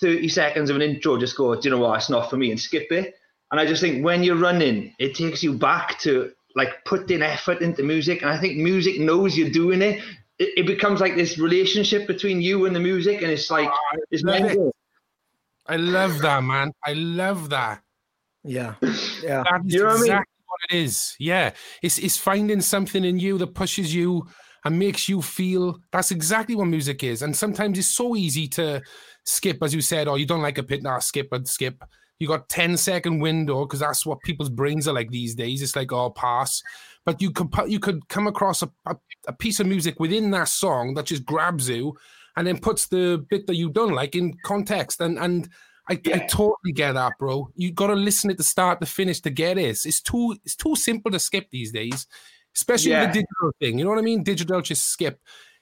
30 0.00 0.28
seconds 0.28 0.70
of 0.70 0.76
an 0.76 0.82
intro, 0.82 1.18
just 1.18 1.36
go, 1.36 1.54
do 1.54 1.68
you 1.68 1.74
know 1.74 1.80
what, 1.80 1.98
it's 1.98 2.10
not 2.10 2.30
for 2.30 2.36
me 2.36 2.50
and 2.50 2.60
skip 2.60 2.90
it. 2.90 3.14
And 3.50 3.60
I 3.60 3.66
just 3.66 3.82
think 3.82 4.04
when 4.04 4.22
you're 4.22 4.36
running, 4.36 4.94
it 4.98 5.14
takes 5.14 5.42
you 5.42 5.52
back 5.52 5.98
to 6.00 6.32
like 6.54 6.84
putting 6.84 7.22
effort 7.22 7.60
into 7.60 7.82
music. 7.82 8.22
And 8.22 8.30
I 8.30 8.38
think 8.38 8.56
music 8.56 9.00
knows 9.00 9.36
you're 9.36 9.50
doing 9.50 9.82
it. 9.82 10.00
It, 10.38 10.58
it 10.58 10.66
becomes 10.66 11.00
like 11.00 11.16
this 11.16 11.38
relationship 11.38 12.06
between 12.06 12.40
you 12.40 12.66
and 12.66 12.74
the 12.74 12.80
music. 12.80 13.22
And 13.22 13.30
it's 13.30 13.50
like, 13.50 13.68
oh, 13.68 13.98
it's 14.10 14.22
mental. 14.22 14.72
I 15.66 15.76
love 15.76 16.20
that, 16.20 16.42
man. 16.42 16.72
I 16.84 16.92
love 16.94 17.50
that. 17.50 17.82
Yeah. 18.44 18.74
Yeah. 19.22 19.42
That 19.42 19.66
is 19.66 19.74
you 19.74 19.82
know 19.82 19.90
exactly 19.90 20.08
what, 20.08 20.14
I 20.14 20.16
mean? 20.16 20.24
what 20.46 20.60
it 20.70 20.84
is. 20.84 21.16
Yeah. 21.18 21.50
It's, 21.82 21.98
it's 21.98 22.16
finding 22.16 22.62
something 22.62 23.04
in 23.04 23.18
you 23.18 23.36
that 23.36 23.48
pushes 23.48 23.94
you 23.94 24.28
and 24.64 24.78
makes 24.78 25.08
you 25.08 25.22
feel 25.22 25.78
that's 25.92 26.10
exactly 26.10 26.54
what 26.54 26.66
music 26.66 27.02
is. 27.02 27.22
And 27.22 27.34
sometimes 27.34 27.78
it's 27.78 27.88
so 27.88 28.16
easy 28.16 28.46
to 28.48 28.82
skip, 29.24 29.62
as 29.62 29.74
you 29.74 29.80
said, 29.80 30.08
or 30.08 30.12
oh, 30.12 30.16
you 30.16 30.26
don't 30.26 30.42
like 30.42 30.58
a 30.58 30.62
pit, 30.62 30.82
now 30.82 30.98
skip 30.98 31.32
and 31.32 31.48
skip. 31.48 31.82
You 32.18 32.28
got 32.28 32.48
10 32.50 32.76
second 32.76 33.20
window 33.20 33.64
because 33.64 33.80
that's 33.80 34.04
what 34.04 34.20
people's 34.22 34.50
brains 34.50 34.86
are 34.86 34.92
like 34.92 35.10
these 35.10 35.34
days. 35.34 35.62
It's 35.62 35.76
like, 35.76 35.92
oh, 35.92 36.10
pass. 36.10 36.62
But 37.06 37.22
you 37.22 37.30
could 37.30 37.48
you 37.66 37.80
could 37.80 38.06
come 38.08 38.26
across 38.26 38.62
a, 38.62 38.70
a, 38.86 38.96
a 39.26 39.32
piece 39.32 39.58
of 39.58 39.66
music 39.66 39.98
within 39.98 40.30
that 40.32 40.48
song 40.48 40.94
that 40.94 41.06
just 41.06 41.24
grabs 41.24 41.68
you 41.68 41.96
and 42.36 42.46
then 42.46 42.58
puts 42.58 42.88
the 42.88 43.24
bit 43.30 43.46
that 43.46 43.56
you 43.56 43.70
don't 43.70 43.94
like 43.94 44.14
in 44.14 44.36
context. 44.44 45.00
And 45.00 45.18
and 45.18 45.48
I, 45.88 45.98
yeah. 46.04 46.16
I 46.16 46.18
totally 46.26 46.72
get 46.72 46.92
that, 46.92 47.14
bro. 47.18 47.50
You 47.56 47.72
got 47.72 47.88
to 47.88 47.94
listen 47.94 48.30
at 48.30 48.36
the 48.36 48.44
start 48.44 48.80
to 48.80 48.86
finish 48.86 49.20
to 49.22 49.30
get 49.30 49.58
it. 49.58 49.78
It's 49.84 50.00
too 50.00 50.36
it's 50.44 50.56
too 50.56 50.76
simple 50.76 51.10
to 51.10 51.18
skip 51.18 51.48
these 51.50 51.72
days, 51.72 52.06
especially 52.56 52.92
yeah. 52.92 53.06
the 53.06 53.12
digital 53.12 53.52
thing. 53.60 53.78
You 53.78 53.84
know 53.84 53.90
what 53.90 53.98
I 53.98 54.02
mean? 54.02 54.22
Digital 54.22 54.60
just 54.60 54.88
skip. 54.88 55.20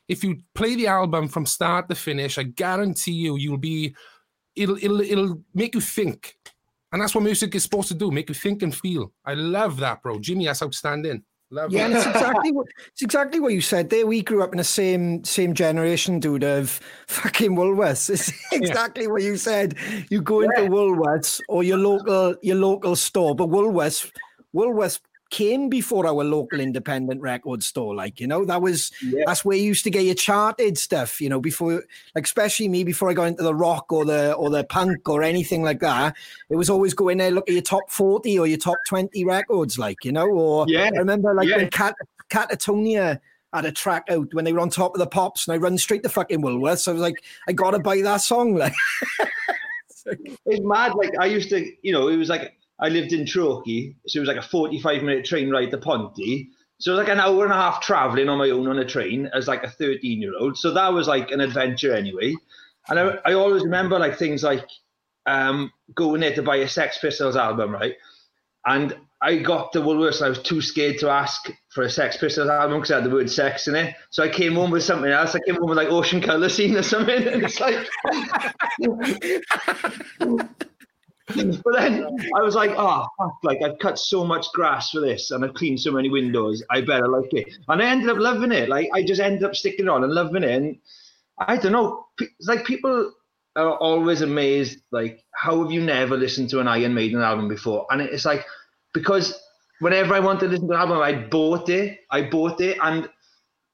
If 0.09 0.25
you 0.25 0.39
play 0.55 0.75
the 0.75 0.87
album 0.87 1.29
from 1.29 1.47
start 1.47 1.89
to 1.89 1.95
finish, 1.95 2.39
I 2.39 2.45
guarantee 2.45 3.13
you, 3.13 3.37
you'll 3.37 3.59
be. 3.59 3.95
It'll 4.57 4.77
it'll 4.77 5.01
it'll 5.01 5.43
make 5.55 5.75
you 5.75 5.81
think, 5.81 6.35
and 6.91 7.01
that's 7.01 7.15
what 7.15 7.23
music 7.23 7.55
is 7.55 7.63
supposed 7.63 7.89
to 7.89 7.95
do: 7.95 8.11
make 8.11 8.29
you 8.29 8.35
think 8.35 8.63
and 8.63 8.75
feel. 8.75 9.13
I 9.25 9.35
love 9.35 9.77
that, 9.79 10.03
bro. 10.03 10.19
Jimmy, 10.19 10.47
that's 10.47 10.63
outstanding. 10.63 11.23
Love 11.51 11.73
yeah, 11.73 11.87
and 11.87 11.95
it's 11.95 12.07
exactly 12.07 12.53
what 12.53 12.67
it's 12.89 13.03
exactly 13.03 13.41
what 13.41 13.53
you 13.55 13.63
said 13.63 13.89
there. 13.89 14.07
We 14.07 14.23
grew 14.23 14.43
up 14.43 14.53
in 14.53 14.59
the 14.59 14.65
same 14.65 15.25
same 15.25 15.55
generation, 15.55 16.21
dude, 16.21 16.45
of 16.45 16.81
fucking 17.07 17.57
Woolworths. 17.57 18.11
It's 18.11 18.33
exactly 18.53 19.05
yeah. 19.05 19.11
what 19.11 19.23
you 19.23 19.37
said. 19.37 19.75
You 20.11 20.21
go 20.21 20.41
into. 20.41 20.63
Woolworths 20.63 21.41
or 21.49 21.63
your 21.63 21.79
local 21.79 22.37
your 22.43 22.57
local 22.57 22.97
store, 22.97 23.35
but 23.35 23.49
Woolworths 23.49 24.11
Woolworths 24.55 25.01
came 25.31 25.69
before 25.69 26.07
our 26.07 26.25
local 26.25 26.61
independent 26.61 27.21
record 27.21 27.63
store. 27.63 27.95
Like, 27.95 28.21
you 28.21 28.27
know, 28.27 28.45
that 28.45 28.63
was 28.63 28.91
yeah. 29.03 29.25
that's 29.27 29.45
where 29.45 29.57
you 29.57 29.65
used 29.65 29.85
to 29.85 29.91
get 29.91 30.05
your 30.05 30.15
charted 30.15 30.79
stuff, 30.79 31.21
you 31.21 31.29
know, 31.29 31.41
before 31.41 31.83
like 32.15 32.25
especially 32.25 32.69
me 32.69 32.85
before 32.85 33.11
I 33.11 33.15
got 33.15 33.29
into 33.29 33.43
the 33.43 33.55
rock 33.55 33.93
or 33.93 34.05
the 34.05 34.33
or 34.35 34.51
the 34.51 34.65
punk 34.65 35.09
or 35.09 35.23
anything 35.23 35.63
like 35.63 35.81
that. 35.81 36.17
It 36.51 36.57
was 36.57 36.71
always 36.71 36.95
going 36.95 37.19
there, 37.19 37.31
look 37.31 37.49
at 37.49 37.53
your 37.53 37.63
top 37.63 37.91
40 37.91 38.39
or 38.39 38.47
your 38.47 38.59
top 38.59 38.79
20 38.87 39.25
records, 39.25 39.79
like, 39.79 40.05
you 40.05 40.13
know, 40.13 40.27
or 40.27 40.67
yeah. 40.69 40.91
I 40.95 40.99
remember 40.99 41.35
like 41.35 41.49
yeah. 41.49 41.57
when 41.57 41.71
Cat 41.71 41.95
Catatonia 42.31 43.21
had 43.53 43.65
a 43.65 43.73
track 43.73 44.05
out 44.11 44.33
when 44.35 44.45
they 44.45 44.53
were 44.53 44.61
on 44.61 44.71
top 44.71 44.95
of 44.95 44.99
the 44.99 45.07
pops 45.07 45.47
and 45.47 45.55
I 45.55 45.59
run 45.59 45.79
straight 45.79 46.03
to 46.03 46.09
fucking 46.09 46.43
Woolworths. 46.43 46.81
So 46.81 46.93
I 46.93 46.95
was 46.95 47.03
like, 47.03 47.23
I 47.49 47.53
gotta 47.53 47.79
buy 47.79 48.01
that 48.03 48.19
song. 48.19 48.55
Like 48.55 48.75
it's 50.07 50.65
mad. 50.65 50.95
Like 50.95 51.13
I 51.19 51.27
used 51.27 51.51
to, 51.51 51.71
you 51.83 51.93
know, 51.93 52.09
it 52.09 52.17
was 52.17 52.29
like 52.29 52.58
I 52.81 52.89
lived 52.89 53.13
in 53.13 53.25
Treorchy, 53.25 53.97
so 54.07 54.19
it 54.19 54.21
was 54.21 54.29
like 54.29 54.37
a 54.37 54.43
45 54.43 55.03
minute 55.03 55.25
train 55.25 55.51
ride 55.51 55.71
to 55.73 55.79
Ponty. 55.79 56.51
So 56.81 56.93
it 56.93 56.97
was 56.97 57.07
like 57.07 57.13
an 57.13 57.21
hour 57.21 57.45
and 57.45 57.53
a 57.53 57.57
half 57.57 57.81
traveling 57.81 58.29
on 58.29 58.39
my 58.39 58.51
own 58.51 58.69
on 58.69 58.79
a 58.79 58.85
train 58.85 59.29
as 59.35 59.49
like 59.49 59.65
a 59.65 59.71
13 59.71 60.23
year 60.23 60.33
old. 60.39 60.57
So 60.57 60.73
that 60.73 60.93
was 60.93 61.09
like 61.09 61.33
an 61.33 61.41
adventure 61.41 61.93
anyway. 61.93 62.35
And 62.89 63.01
I, 63.01 63.19
I 63.25 63.33
always 63.35 63.65
remember 63.65 63.99
like 63.99 64.17
things 64.17 64.45
like 64.45 64.65
um, 65.27 65.73
going 65.95 66.21
there 66.21 66.35
to 66.35 66.43
buy 66.43 66.57
a 66.57 66.69
Sex 66.69 66.99
Pistols 66.99 67.37
album, 67.37 67.73
right? 67.73 67.97
And 68.65 68.97
I 69.21 69.39
got 69.39 69.73
the 69.73 69.81
Woolworths 69.81 70.19
and 70.19 70.27
I 70.27 70.29
was 70.29 70.43
too 70.43 70.61
scared 70.61 70.99
to 70.99 71.11
ask 71.11 71.51
for 71.71 71.83
a 71.83 71.91
Sex 71.91 72.17
Pistols 72.17 72.49
album 72.49 72.79
because 72.79 72.93
I 72.93 72.97
had 72.97 73.05
the 73.05 73.11
word 73.11 73.29
sex 73.29 73.67
in 73.67 73.75
it. 73.75 73.97
So 74.11 74.23
I 74.23 74.29
came 74.29 74.55
home 74.55 74.71
with 74.71 74.85
something 74.85 75.11
else. 75.11 75.35
I 75.35 75.41
came 75.41 75.57
home 75.57 75.69
with 75.69 75.79
like 75.79 75.89
Ocean 75.89 76.21
Colour 76.21 76.49
Scene 76.49 76.77
or 76.77 76.83
something. 76.83 77.27
And 77.29 77.43
it's 77.43 77.59
like. 77.61 77.89
but 81.65 81.73
then 81.75 82.07
I 82.37 82.43
was 82.43 82.55
like, 82.55 82.73
oh, 82.77 83.07
fuck, 83.19 83.39
like 83.43 83.63
I've 83.63 83.79
cut 83.79 83.99
so 83.99 84.25
much 84.25 84.47
grass 84.55 84.91
for 84.91 85.01
this 85.01 85.31
and 85.31 85.45
I've 85.45 85.55
cleaned 85.55 85.81
so 85.81 85.93
many 85.93 86.09
windows. 86.09 86.63
I 86.71 86.81
better 86.81 87.09
like 87.09 87.33
it. 87.33 87.53
And 87.69 87.83
I 87.83 87.87
ended 87.87 88.09
up 88.09 88.19
loving 88.19 88.53
it. 88.53 88.69
Like 88.69 88.89
I 88.95 89.03
just 89.03 89.21
ended 89.21 89.45
up 89.45 89.55
sticking 89.55 89.89
on 89.89 90.05
and 90.05 90.13
loving 90.13 90.43
it. 90.43 90.51
And 90.51 90.79
I 91.39 91.57
don't 91.57 91.73
know, 91.73 92.07
It's 92.19 92.49
like 92.49 92.65
people 92.65 93.13
are 93.57 93.77
always 93.77 94.23
amazed, 94.23 94.81
like, 94.91 95.25
how 95.35 95.63
have 95.63 95.73
you 95.73 95.83
never 95.83 96.17
listened 96.17 96.49
to 96.51 96.61
an 96.61 96.69
Iron 96.69 96.95
Maiden 96.95 97.21
album 97.21 97.49
before? 97.49 97.87
And 97.91 98.01
it's 98.01 98.25
like, 98.25 98.45
because 98.95 99.39
whenever 99.81 100.15
I 100.15 100.21
wanted 100.21 100.47
to 100.47 100.49
listen 100.49 100.69
to 100.69 100.75
an 100.75 100.81
album, 100.81 100.99
I 100.99 101.13
bought 101.13 101.69
it. 101.69 102.01
I 102.11 102.23
bought 102.23 102.61
it. 102.61 102.79
And 102.83 103.09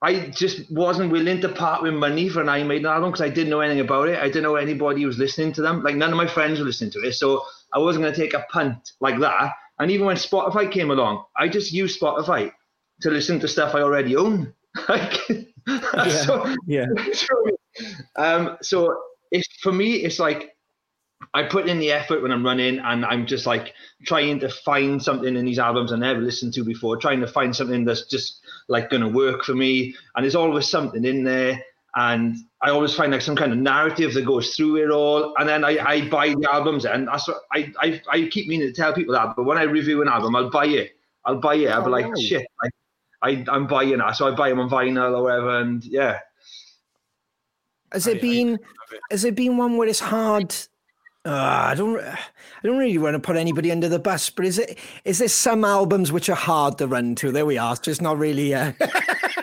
I 0.05 0.27
just 0.29 0.71
wasn't 0.71 1.11
willing 1.11 1.40
to 1.40 1.49
part 1.49 1.83
with 1.83 1.95
money 1.95 2.29
for 2.29 2.43
an 2.43 2.49
Iron 2.51 2.69
Maiden 2.69 2.85
album 2.85 3.11
because 3.11 3.23
I 3.23 3.31
didn't 3.31 3.49
know 3.49 3.61
anything 3.61 3.81
about 3.81 4.11
it. 4.11 4.19
I 4.19 4.27
didn't 4.27 4.43
know 4.43 4.57
anybody 4.57 5.07
was 5.07 5.17
listening 5.17 5.55
to 5.55 5.62
them. 5.62 5.83
Like 5.83 5.97
none 5.97 6.11
of 6.11 6.19
my 6.19 6.27
friends 6.27 6.59
were 6.59 6.67
listening 6.67 6.90
to 6.90 6.99
it, 7.01 7.14
so 7.14 7.43
I 7.73 7.79
wasn't 7.79 8.03
going 8.05 8.14
to 8.14 8.21
take 8.21 8.35
a 8.35 8.45
punt 8.53 8.93
like 9.01 9.19
that. 9.21 9.55
And 9.79 9.90
even 9.90 10.05
when 10.05 10.17
Spotify 10.17 10.71
came 10.71 10.90
along, 10.90 11.25
I 11.38 11.49
just 11.49 11.73
used 11.73 11.99
Spotify 11.99 12.53
to 13.01 13.11
listen 13.11 13.40
to 13.40 13.49
stuff 13.49 13.75
I 13.75 13.81
already 13.81 14.14
own. 14.14 14.53
like, 14.90 15.27
yeah, 15.67 16.09
so, 16.09 16.55
yeah. 16.67 16.87
So, 17.14 17.35
um, 18.17 18.59
so 18.61 19.01
it's 19.31 19.49
for 19.62 19.73
me, 19.73 19.95
it's 19.95 20.19
like 20.19 20.55
I 21.33 21.45
put 21.45 21.67
in 21.67 21.79
the 21.79 21.93
effort 21.93 22.21
when 22.21 22.31
I'm 22.31 22.45
running, 22.45 22.79
and 22.79 23.07
I'm 23.07 23.25
just 23.27 23.47
like 23.47 23.73
trying 24.05 24.38
to 24.40 24.51
find 24.51 25.03
something 25.03 25.35
in 25.35 25.47
these 25.47 25.59
albums 25.59 25.93
I 25.93 25.97
never 25.97 26.21
listened 26.21 26.53
to 26.55 26.62
before, 26.62 26.99
trying 26.99 27.21
to 27.21 27.27
find 27.27 27.57
something 27.57 27.87
that's 27.87 28.07
just 28.07 28.43
like 28.68 28.90
going 28.90 29.03
to 29.03 29.09
work 29.09 29.44
for 29.44 29.55
me. 29.55 29.94
And 30.14 30.24
there's 30.24 30.35
always 30.35 30.68
something 30.68 31.05
in 31.05 31.24
there. 31.24 31.62
And 31.96 32.37
I 32.61 32.70
always 32.70 32.92
find 32.92 33.12
like 33.12 33.20
some 33.20 33.37
kind 33.37 33.53
of 33.53 33.59
narrative 33.59 34.14
that 34.14 34.24
goes 34.24 34.57
through 34.57 34.83
it 34.83 34.90
all. 34.90 35.35
And 35.38 35.48
then 35.48 35.64
I, 35.64 35.79
I 35.79 36.09
buy 36.09 36.31
the 36.31 36.48
albums, 36.53 36.87
and 36.87 37.07
that's 37.07 37.29
what 37.29 37.42
I, 37.53 37.72
I, 37.79 38.03
I 38.11 38.29
keep 38.29 38.48
meaning 38.48 38.66
to 38.66 38.72
tell 38.72 38.92
people 38.92 39.14
that. 39.14 39.37
But 39.37 39.44
when 39.44 39.59
I 39.59 39.62
review 39.62 40.03
an 40.03 40.09
album, 40.09 40.35
I'll 40.35 40.50
buy 40.50 40.66
it. 40.66 40.96
I'll 41.24 41.38
buy 41.38 41.55
it. 41.55 41.68
I'll 41.68 41.83
be 41.83 41.88
oh, 41.88 41.90
like, 41.90 42.07
oh, 42.07 42.20
shit, 42.20 42.46
I, 42.62 42.68
I, 43.22 43.44
I'm 43.48 43.68
buying 43.68 43.98
that. 43.98 44.16
So 44.16 44.27
I 44.27 44.35
buy 44.35 44.48
them 44.48 44.59
on 44.59 44.68
vinyl 44.68 45.16
or 45.16 45.22
whatever. 45.22 45.61
And 45.61 45.85
yeah. 45.85 46.18
Has 47.92 48.09
it 48.09 48.20
been, 48.20 48.59
has 49.09 49.24
it 49.24 49.37
been 49.37 49.57
one 49.57 49.77
where 49.77 49.87
it's 49.87 50.00
hard 50.00 50.53
uh, 51.25 51.69
I 51.71 51.75
don't. 51.75 51.99
I 52.01 52.19
don't 52.63 52.77
really 52.77 52.99
want 52.99 53.15
to 53.15 53.21
put 53.21 53.37
anybody 53.37 53.73
under 53.73 53.89
the 53.89 53.99
bus, 53.99 54.29
but 54.29 54.45
is 54.45 54.59
it? 54.59 54.79
Is 55.05 55.19
there 55.19 55.29
some 55.29 55.65
albums 55.65 56.13
which 56.13 56.29
are 56.29 56.37
hard 56.37 56.77
to 56.79 56.87
run 56.87 57.15
to? 57.17 57.33
There 57.33 57.47
we 57.47 57.57
are. 57.57 57.73
It's 57.73 57.81
just 57.81 58.03
not 58.03 58.19
really. 58.19 58.55
Uh, 58.55 58.73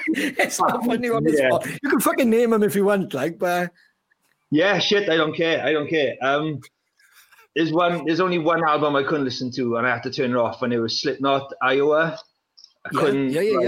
it's 0.08 0.60
not 0.60 0.84
funny 0.86 1.10
on 1.10 1.24
the 1.24 1.32
yeah. 1.32 1.50
spot. 1.50 1.68
You 1.82 1.90
can 1.90 2.00
fucking 2.00 2.30
name 2.30 2.52
them 2.52 2.62
if 2.62 2.76
you 2.76 2.86
want, 2.86 3.14
like, 3.14 3.40
but. 3.40 3.72
Yeah, 4.52 4.78
shit. 4.80 5.10
I 5.10 5.18
don't 5.18 5.34
care. 5.34 5.66
I 5.66 5.72
don't 5.72 5.90
care. 5.90 6.18
Um, 6.22 6.60
there's 7.56 7.72
one. 7.72 8.06
There's 8.06 8.20
only 8.20 8.38
one 8.38 8.64
album 8.64 8.96
I 8.96 9.02
couldn't 9.02 9.26
listen 9.26 9.52
to, 9.54 9.78
and 9.78 9.88
I 9.88 9.92
had 9.92 10.04
to 10.04 10.12
turn 10.12 10.32
it 10.32 10.38
off. 10.38 10.62
And 10.62 10.72
it 10.72 10.80
was 10.80 11.02
Slipknot, 11.02 11.52
Iowa. 11.64 12.20
I 12.86 12.90
yeah, 12.94 13.00
couldn't. 13.00 13.30
Yeah, 13.32 13.42
yeah, 13.42 13.58
like, 13.58 13.66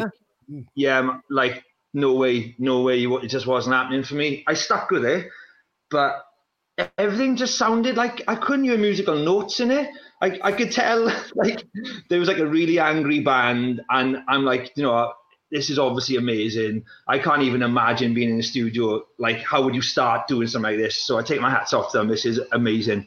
yeah. 0.48 0.62
Yeah, 0.76 1.18
like 1.32 1.64
no 1.96 2.14
way, 2.14 2.56
no 2.60 2.82
way. 2.82 3.04
It 3.04 3.28
just 3.30 3.48
wasn't 3.48 3.76
happening 3.76 4.04
for 4.04 4.16
me. 4.16 4.44
I 4.48 4.54
stuck 4.54 4.92
with 4.92 5.06
it, 5.06 5.30
but 5.90 6.26
everything 6.98 7.36
just 7.36 7.58
sounded 7.58 7.98
like 7.98 8.24
I 8.28 8.36
couldn't 8.36 8.66
hear 8.66 8.78
musical 8.78 9.16
notes 9.16 9.60
in 9.60 9.72
it. 9.72 9.90
I, 10.22 10.40
I 10.44 10.52
could 10.52 10.72
tell 10.72 11.06
like 11.36 11.64
there 12.10 12.20
was 12.20 12.28
like 12.28 12.40
a 12.40 12.48
really 12.48 12.80
angry 12.80 13.20
band, 13.20 13.82
and 13.90 14.18
I'm 14.28 14.44
like, 14.44 14.72
you 14.76 14.84
know, 14.84 15.14
this 15.52 15.70
is 15.70 15.78
obviously 15.78 16.16
amazing. 16.16 16.84
I 17.08 17.20
can't 17.20 17.44
even 17.44 17.62
imagine 17.62 18.14
being 18.14 18.30
in 18.30 18.38
the 18.38 18.44
studio. 18.44 19.04
Like, 19.20 19.40
how 19.40 19.62
would 19.64 19.76
you 19.76 19.82
start 19.82 20.28
doing 20.28 20.48
something 20.48 20.72
like 20.72 20.80
this? 20.80 21.06
So 21.06 21.18
I 21.18 21.22
take 21.22 21.42
my 21.42 21.52
hats 21.52 21.74
off 21.74 21.92
to 21.92 22.00
them. 22.00 22.08
This 22.08 22.26
is 22.26 22.40
amazing. 22.52 23.06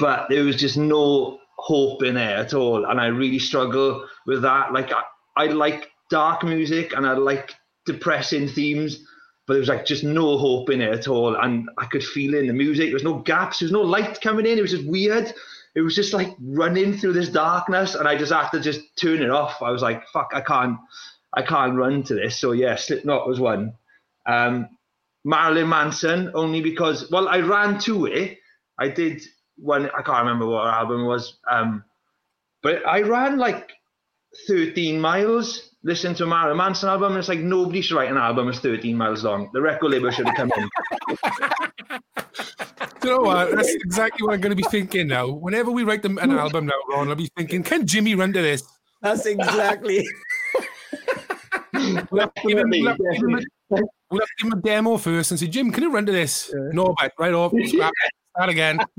But 0.00 0.26
there 0.28 0.42
was 0.42 0.56
just 0.56 0.76
no 0.76 1.38
hope 1.56 2.02
in 2.02 2.16
there 2.16 2.36
at 2.38 2.52
all. 2.52 2.84
And 2.84 3.00
I 3.00 3.06
really 3.06 3.38
struggle 3.38 4.08
with 4.26 4.42
that. 4.42 4.72
Like, 4.72 4.90
I, 4.92 5.02
I 5.36 5.46
like 5.46 5.88
dark 6.10 6.42
music 6.42 6.92
and 6.96 7.06
I 7.06 7.12
like 7.12 7.54
depressing 7.86 8.48
themes 8.48 8.98
but 9.46 9.54
there 9.54 9.60
was 9.60 9.68
like 9.68 9.84
just 9.84 10.04
no 10.04 10.38
hope 10.38 10.70
in 10.70 10.80
it 10.80 10.92
at 10.92 11.08
all. 11.08 11.36
And 11.36 11.68
I 11.76 11.86
could 11.86 12.02
feel 12.02 12.34
it 12.34 12.40
in 12.40 12.46
the 12.46 12.52
music. 12.52 12.86
There 12.86 12.94
was 12.94 13.04
no 13.04 13.18
gaps. 13.18 13.58
There 13.58 13.66
was 13.66 13.72
no 13.72 13.82
light 13.82 14.20
coming 14.20 14.46
in. 14.46 14.58
It 14.58 14.62
was 14.62 14.70
just 14.70 14.86
weird. 14.86 15.32
It 15.74 15.80
was 15.80 15.94
just 15.94 16.12
like 16.12 16.34
running 16.40 16.96
through 16.96 17.14
this 17.14 17.28
darkness, 17.28 17.94
and 17.94 18.06
I 18.06 18.16
just 18.16 18.32
had 18.32 18.50
to 18.50 18.60
just 18.60 18.80
turn 18.96 19.22
it 19.22 19.30
off. 19.30 19.60
I 19.60 19.70
was 19.70 19.82
like, 19.82 20.06
"Fuck, 20.08 20.30
I 20.32 20.40
can't, 20.40 20.78
I 21.32 21.42
can't 21.42 21.76
run 21.76 22.04
to 22.04 22.14
this." 22.14 22.38
So 22.38 22.52
yeah, 22.52 22.76
Slipknot 22.76 23.26
was 23.26 23.40
one. 23.40 23.74
Um, 24.24 24.68
Marilyn 25.24 25.68
Manson 25.68 26.30
only 26.34 26.60
because 26.60 27.10
well, 27.10 27.28
I 27.28 27.40
ran 27.40 27.78
to 27.80 28.06
it. 28.06 28.38
I 28.78 28.88
did 28.88 29.22
one. 29.56 29.86
I 29.86 30.02
can't 30.02 30.24
remember 30.24 30.46
what 30.46 30.66
album 30.66 31.06
was, 31.06 31.36
um, 31.50 31.84
but 32.62 32.86
I 32.86 33.02
ran 33.02 33.38
like 33.38 33.72
13 34.46 35.00
miles 35.00 35.74
listen 35.84 36.14
to 36.14 36.24
a 36.24 36.26
Marilyn 36.26 36.56
Manson 36.56 36.88
album, 36.88 37.12
and 37.12 37.18
it's 37.18 37.28
like 37.28 37.38
nobody 37.38 37.80
should 37.82 37.96
write 37.96 38.10
an 38.10 38.16
album 38.16 38.46
that's 38.46 38.58
13 38.58 38.96
miles 38.96 39.22
long. 39.22 39.50
The 39.52 39.60
record 39.60 39.92
label 39.92 40.10
should 40.10 40.26
have 40.26 40.34
come 40.34 40.50
in. 40.56 40.68
you 43.04 43.10
know 43.10 43.20
what? 43.20 43.54
That's 43.54 43.72
exactly 43.74 44.24
what 44.24 44.34
I'm 44.34 44.40
going 44.40 44.56
to 44.56 44.56
be 44.56 44.68
thinking 44.70 45.06
now. 45.06 45.28
Whenever 45.28 45.70
we 45.70 45.84
write 45.84 46.02
them 46.02 46.18
an 46.18 46.32
album 46.32 46.66
now, 46.66 46.72
Ron, 46.90 47.08
I'll 47.08 47.14
be 47.14 47.30
thinking, 47.36 47.62
can 47.62 47.86
Jimmy 47.86 48.14
run 48.14 48.32
to 48.32 48.42
this? 48.42 48.64
That's 49.02 49.26
exactly. 49.26 50.08
we'll, 51.74 51.96
have 52.20 52.32
him, 52.36 52.70
we'll, 52.70 52.86
have 52.88 52.98
him 52.98 53.40
we'll 53.68 54.20
have 54.20 54.28
to 54.28 54.34
give 54.38 54.52
him 54.52 54.58
a 54.58 54.62
demo 54.62 54.96
first 54.96 55.30
and 55.30 55.38
say, 55.38 55.46
Jim, 55.46 55.70
can 55.70 55.82
you 55.82 55.92
run 55.92 56.06
to 56.06 56.12
this? 56.12 56.50
Yeah. 56.52 56.70
No, 56.72 56.94
but 56.98 57.12
right 57.18 57.34
off, 57.34 57.52
scrap 57.66 57.92
start 58.30 58.48
again. 58.48 58.78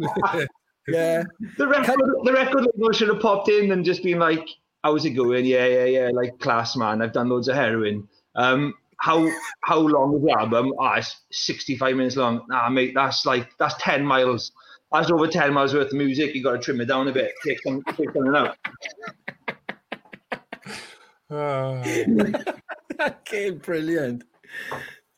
yeah. 0.87 1.23
The 1.57 1.67
record, 1.67 1.99
the 2.23 2.31
record 2.31 2.67
label 2.75 2.91
should 2.93 3.09
have 3.09 3.19
popped 3.19 3.49
in 3.49 3.71
and 3.71 3.83
just 3.83 4.03
been 4.03 4.19
like, 4.19 4.47
how's 4.85 5.03
it 5.03 5.11
going? 5.11 5.45
Yeah, 5.45 5.65
yeah, 5.65 5.85
yeah. 5.85 6.09
Like 6.13 6.39
class, 6.39 6.75
man. 6.75 7.01
I've 7.01 7.11
done 7.11 7.29
loads 7.29 7.47
of 7.47 7.55
heroin. 7.55 8.07
Um, 8.35 8.75
how 8.99 9.27
how 9.61 9.79
long 9.79 10.15
is 10.15 10.23
the 10.23 10.31
album? 10.31 10.73
Ah, 10.79 10.93
oh, 10.93 10.99
it's 10.99 11.21
65 11.31 11.95
minutes 11.95 12.15
long. 12.15 12.45
Nah, 12.47 12.69
mate, 12.69 12.93
that's 12.93 13.25
like 13.25 13.49
that's 13.57 13.73
10 13.79 14.05
miles. 14.05 14.51
That's 14.91 15.09
over 15.09 15.27
10 15.27 15.53
miles 15.53 15.73
worth 15.73 15.87
of 15.87 15.93
music. 15.93 16.35
You 16.35 16.43
got 16.43 16.51
to 16.51 16.59
trim 16.59 16.79
it 16.79 16.85
down 16.85 17.07
a 17.07 17.11
bit. 17.11 17.33
Take 17.43 17.59
some, 17.63 17.83
take 17.97 18.11
something 18.13 18.35
out. 18.35 18.55
Oh. 21.27 21.81
okay, 23.01 23.49
brilliant. 23.49 24.25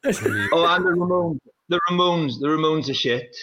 oh, 0.06 0.10
and 0.10 0.86
the 0.86 0.92
Ramones. 0.92 1.40
The 1.68 1.82
Ramones. 1.90 2.40
The 2.40 2.48
Ramones 2.48 2.90
are 2.90 2.94
shit. 2.94 3.36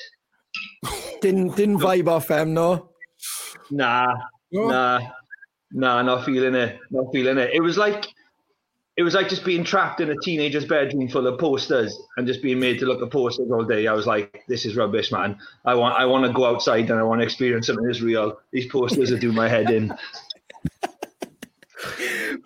didn't 1.20 1.56
didn't 1.56 1.78
vibe 1.78 2.08
off 2.08 2.28
them, 2.28 2.54
no. 2.54 2.88
Nah, 3.70 4.14
nah, 4.50 5.00
nah, 5.74 6.02
not 6.02 6.24
feeling 6.24 6.54
it. 6.54 6.78
Not 6.90 7.12
feeling 7.12 7.36
it. 7.38 7.50
It 7.52 7.60
was 7.60 7.76
like 7.76 8.06
it 8.96 9.02
was 9.02 9.14
like 9.14 9.28
just 9.28 9.44
being 9.44 9.64
trapped 9.64 10.00
in 10.00 10.10
a 10.10 10.14
teenager's 10.22 10.64
bedroom 10.64 11.08
full 11.08 11.26
of 11.26 11.38
posters 11.40 12.00
and 12.16 12.26
just 12.26 12.40
being 12.42 12.60
made 12.60 12.78
to 12.78 12.86
look 12.86 13.02
at 13.02 13.10
posters 13.10 13.50
all 13.50 13.64
day. 13.64 13.88
I 13.88 13.92
was 13.92 14.06
like, 14.06 14.44
this 14.46 14.64
is 14.64 14.76
rubbish, 14.76 15.10
man. 15.10 15.36
I 15.64 15.74
want 15.74 15.98
I 15.98 16.04
want 16.06 16.24
to 16.26 16.32
go 16.32 16.46
outside 16.46 16.90
and 16.90 16.98
I 16.98 17.02
want 17.02 17.20
to 17.20 17.24
experience 17.24 17.66
something 17.66 17.84
that's 17.84 18.00
real. 18.00 18.38
These 18.52 18.66
posters 18.66 19.10
are 19.10 19.18
doing 19.18 19.34
my 19.34 19.48
head 19.48 19.70
in. 19.70 19.88
but, 20.80 21.00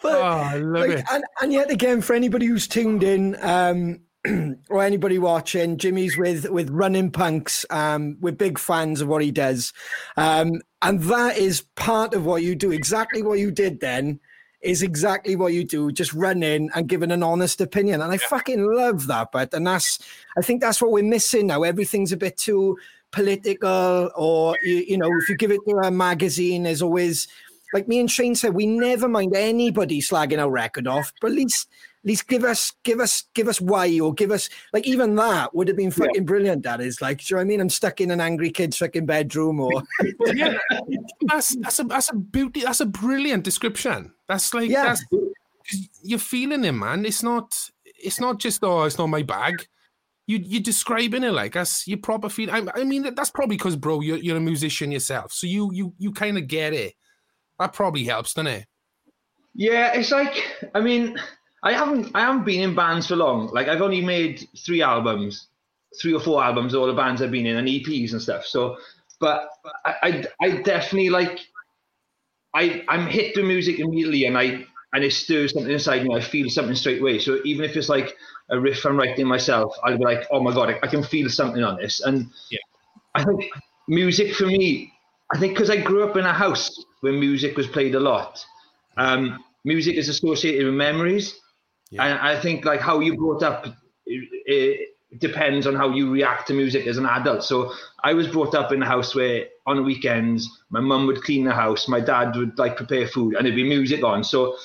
oh, 0.05 0.23
I 0.23 0.57
love 0.57 0.89
like, 0.89 0.99
it. 0.99 1.05
And, 1.13 1.25
and 1.43 1.53
yet 1.53 1.71
again, 1.71 2.01
for 2.01 2.15
anybody 2.15 2.47
who's 2.47 2.67
tuned 2.67 3.03
in, 3.03 3.37
um, 3.43 4.01
or 4.69 4.83
anybody 4.83 5.19
watching, 5.19 5.77
Jimmy's 5.77 6.17
with 6.17 6.49
with 6.51 6.71
Running 6.71 7.11
Punks. 7.11 7.65
Um, 7.71 8.17
we're 8.21 8.33
big 8.33 8.59
fans 8.59 9.01
of 9.01 9.09
what 9.09 9.23
he 9.23 9.31
does, 9.31 9.73
um, 10.17 10.61
and 10.83 11.03
that 11.05 11.39
is 11.39 11.63
part 11.77 12.15
of 12.15 12.25
what 12.25 12.43
you 12.43 12.55
do. 12.55 12.73
Exactly 12.73 13.23
what 13.23 13.39
you 13.39 13.51
did 13.51 13.81
then 13.81 14.21
is 14.61 14.83
exactly 14.83 15.37
what 15.37 15.53
you 15.53 15.63
do. 15.65 15.93
Just 15.93 16.13
running 16.13 16.69
and 16.75 16.89
giving 16.89 17.13
an 17.13 17.23
honest 17.23 17.61
opinion, 17.61 18.01
and 18.01 18.11
I 18.11 18.17
yeah. 18.17 18.29
fucking 18.29 18.65
love 18.75 19.07
that. 19.07 19.31
But 19.33 19.55
and 19.55 19.67
that's 19.67 19.99
I 20.37 20.43
think 20.43 20.61
that's 20.61 20.83
what 20.83 20.91
we're 20.91 21.05
missing 21.05 21.47
now. 21.47 21.63
Everything's 21.63 22.13
a 22.13 22.17
bit 22.17 22.37
too 22.37 22.77
political, 23.13 24.11
or 24.17 24.57
you, 24.63 24.85
you 24.89 24.99
know, 24.99 25.11
if 25.21 25.29
you 25.29 25.37
give 25.37 25.53
it 25.53 25.61
to 25.69 25.77
a 25.77 25.91
magazine, 25.91 26.65
there's 26.65 26.83
always 26.83 27.29
like 27.73 27.89
me 27.89 28.01
and 28.01 28.11
Shane 28.11 28.35
said, 28.35 28.55
we 28.55 28.67
never 28.67 29.09
mind 29.09 29.37
anybody 29.37 30.01
slagging 30.01 30.41
our 30.41 30.51
record 30.51 30.87
off, 30.87 31.13
but 31.21 31.31
at 31.31 31.37
least 31.37 31.69
at 32.05 32.09
least 32.09 32.29
give 32.29 32.45
us 32.45 32.73
give 32.85 33.01
us 33.01 33.25
give 33.35 33.49
us 33.49 33.61
why 33.61 33.99
or 34.01 34.15
give 34.15 34.31
us 34.31 34.49
like 34.73 34.87
even 34.87 35.15
that 35.17 35.55
would 35.55 35.69
have 35.69 35.77
been 35.77 35.91
fucking 35.91 36.15
yeah. 36.15 36.21
brilliant 36.23 36.63
that 36.63 36.81
is 36.81 37.01
like 37.01 37.19
do 37.19 37.25
you 37.29 37.37
know 37.37 37.39
what 37.39 37.43
i 37.43 37.49
mean? 37.49 37.61
I'm 37.61 37.71
stuck 37.71 38.01
in 38.01 38.11
an 38.11 38.21
angry 38.21 38.51
kid's 38.51 38.77
fucking 38.77 39.07
bedroom 39.07 39.61
or 39.61 39.83
yeah 40.35 40.57
that's 41.23 41.57
that's 41.57 41.79
a 41.79 41.85
that's 41.85 42.11
a 42.11 42.17
beauty 42.17 42.63
that's 42.63 42.81
a 42.81 42.87
brilliant 42.87 43.45
description. 43.45 44.13
That's 44.29 44.53
like 44.55 44.71
yeah. 44.71 44.85
that's 44.85 45.05
you're 46.03 46.19
feeling 46.19 46.65
it 46.65 46.73
man. 46.73 47.05
It's 47.05 47.23
not 47.23 47.71
it's 47.85 48.21
not 48.21 48.39
just 48.39 48.63
oh 48.63 48.85
it's 48.85 48.99
not 48.99 49.07
my 49.07 49.23
bag. 49.23 49.67
You 50.27 50.39
you're 50.39 50.63
describing 50.63 51.25
it 51.25 51.33
like 51.33 51.55
that's 51.55 51.87
your 51.89 51.99
proper 51.99 52.29
feel 52.29 52.51
I, 52.51 52.67
I 52.75 52.85
mean 52.85 53.15
that's 53.15 53.31
probably 53.31 53.57
because 53.57 53.77
bro 53.77 54.01
you're, 54.01 54.19
you're 54.19 54.37
a 54.37 54.41
musician 54.41 54.93
yourself 54.93 55.33
so 55.33 55.47
you 55.47 55.71
you 55.73 55.95
you 55.99 56.13
kind 56.13 56.39
of 56.39 56.47
get 56.47 56.73
it. 56.73 56.95
That 57.59 57.73
probably 57.73 58.05
helps 58.05 58.35
doesn't 58.35 58.47
it? 58.47 58.67
Yeah 59.55 59.93
it's 59.95 60.13
like 60.13 60.37
i 60.75 60.81
mean 60.81 61.19
I 61.63 61.73
haven't 61.73 62.11
I 62.15 62.21
haven't 62.21 62.45
been 62.45 62.63
in 62.63 62.75
bands 62.75 63.07
for 63.09 63.17
long. 63.17 63.49
Like 63.49 63.69
I've 63.69 63.83
only 63.83 64.01
made 64.01 64.49
three 64.65 64.83
albums, 64.83 65.49
three 66.01 66.15
or 66.15 66.21
four 66.21 66.43
albums, 66.43 66.75
all 66.75 66.87
the 66.87 66.93
bands 66.93 67.21
I've 67.21 67.31
been 67.31 67.47
in, 67.47 67.57
and 67.57 67.69
EPs 67.69 68.13
and 68.13 68.23
stuff. 68.23 68.45
So, 68.47 68.77
but 69.21 69.49
I 69.85 69.95
I, 70.03 70.25
I 70.41 70.51
definitely 70.63 71.11
like 71.11 71.39
I 72.55 72.85
I'm 72.89 73.07
hit 73.07 73.35
the 73.35 73.43
music 73.43 73.79
immediately, 73.81 74.25
and 74.25 74.39
I 74.39 74.65
and 74.93 75.05
it 75.05 75.13
stirs 75.13 75.53
something 75.53 75.73
inside 75.73 76.05
me. 76.05 76.15
I 76.15 76.21
feel 76.21 76.49
something 76.49 76.75
straight 76.75 77.01
away. 77.01 77.19
So 77.19 77.41
even 77.45 77.65
if 77.65 77.77
it's 77.77 77.89
like 77.89 78.17
a 78.51 78.59
riff 78.59 78.85
I'm 78.85 78.97
writing 78.97 79.27
myself, 79.27 79.77
I'll 79.85 79.99
be 79.99 80.05
like, 80.05 80.27
oh 80.31 80.41
my 80.41 80.55
god, 80.55 80.71
I, 80.71 80.79
I 80.83 80.87
can 80.87 81.03
feel 81.03 81.29
something 81.29 81.63
on 81.63 81.77
this. 81.77 82.01
And 82.01 82.31
yeah. 82.51 82.59
I 83.15 83.25
think 83.25 83.51
music 83.89 84.35
for 84.35 84.47
me, 84.47 84.93
I 85.33 85.39
think 85.39 85.55
because 85.55 85.71
I 85.71 85.77
grew 85.77 86.09
up 86.09 86.17
in 86.17 86.25
a 86.25 86.33
house 86.33 86.85
where 87.01 87.13
music 87.13 87.57
was 87.57 87.67
played 87.67 87.95
a 87.95 88.01
lot. 88.01 88.45
Um, 88.97 89.45
music 89.65 89.97
is 89.97 90.09
associated 90.09 90.65
with 90.65 90.75
memories. 90.75 91.39
And 91.93 92.19
I 92.19 92.39
think 92.39 92.65
like 92.65 92.81
how 92.81 93.01
you 93.01 93.17
brought 93.17 93.43
up 93.43 93.67
it, 94.07 94.91
depends 95.21 95.67
on 95.67 95.75
how 95.75 95.89
you 95.89 96.11
react 96.11 96.47
to 96.49 96.53
music 96.53 96.87
as 96.87 96.99
an 96.99 97.07
adult. 97.07 97.43
So 97.43 97.73
I 98.05 98.13
was 98.13 98.29
brought 98.29 98.55
up 98.55 98.73
in 98.73 98.83
a 98.83 98.87
house 98.87 99.15
where 99.15 99.47
on 99.67 99.85
weekends 99.85 100.47
my 100.69 100.81
mum 100.81 101.07
would 101.07 101.23
clean 101.23 101.45
the 101.47 101.53
house, 101.53 101.89
my 101.89 102.01
dad 102.01 102.37
would 102.37 102.59
like 102.59 102.77
prepare 102.77 103.09
food, 103.09 103.35
and 103.35 103.47
there'd 103.47 103.57
be 103.57 103.67
music 103.67 104.05
on. 104.05 104.23
So 104.23 104.57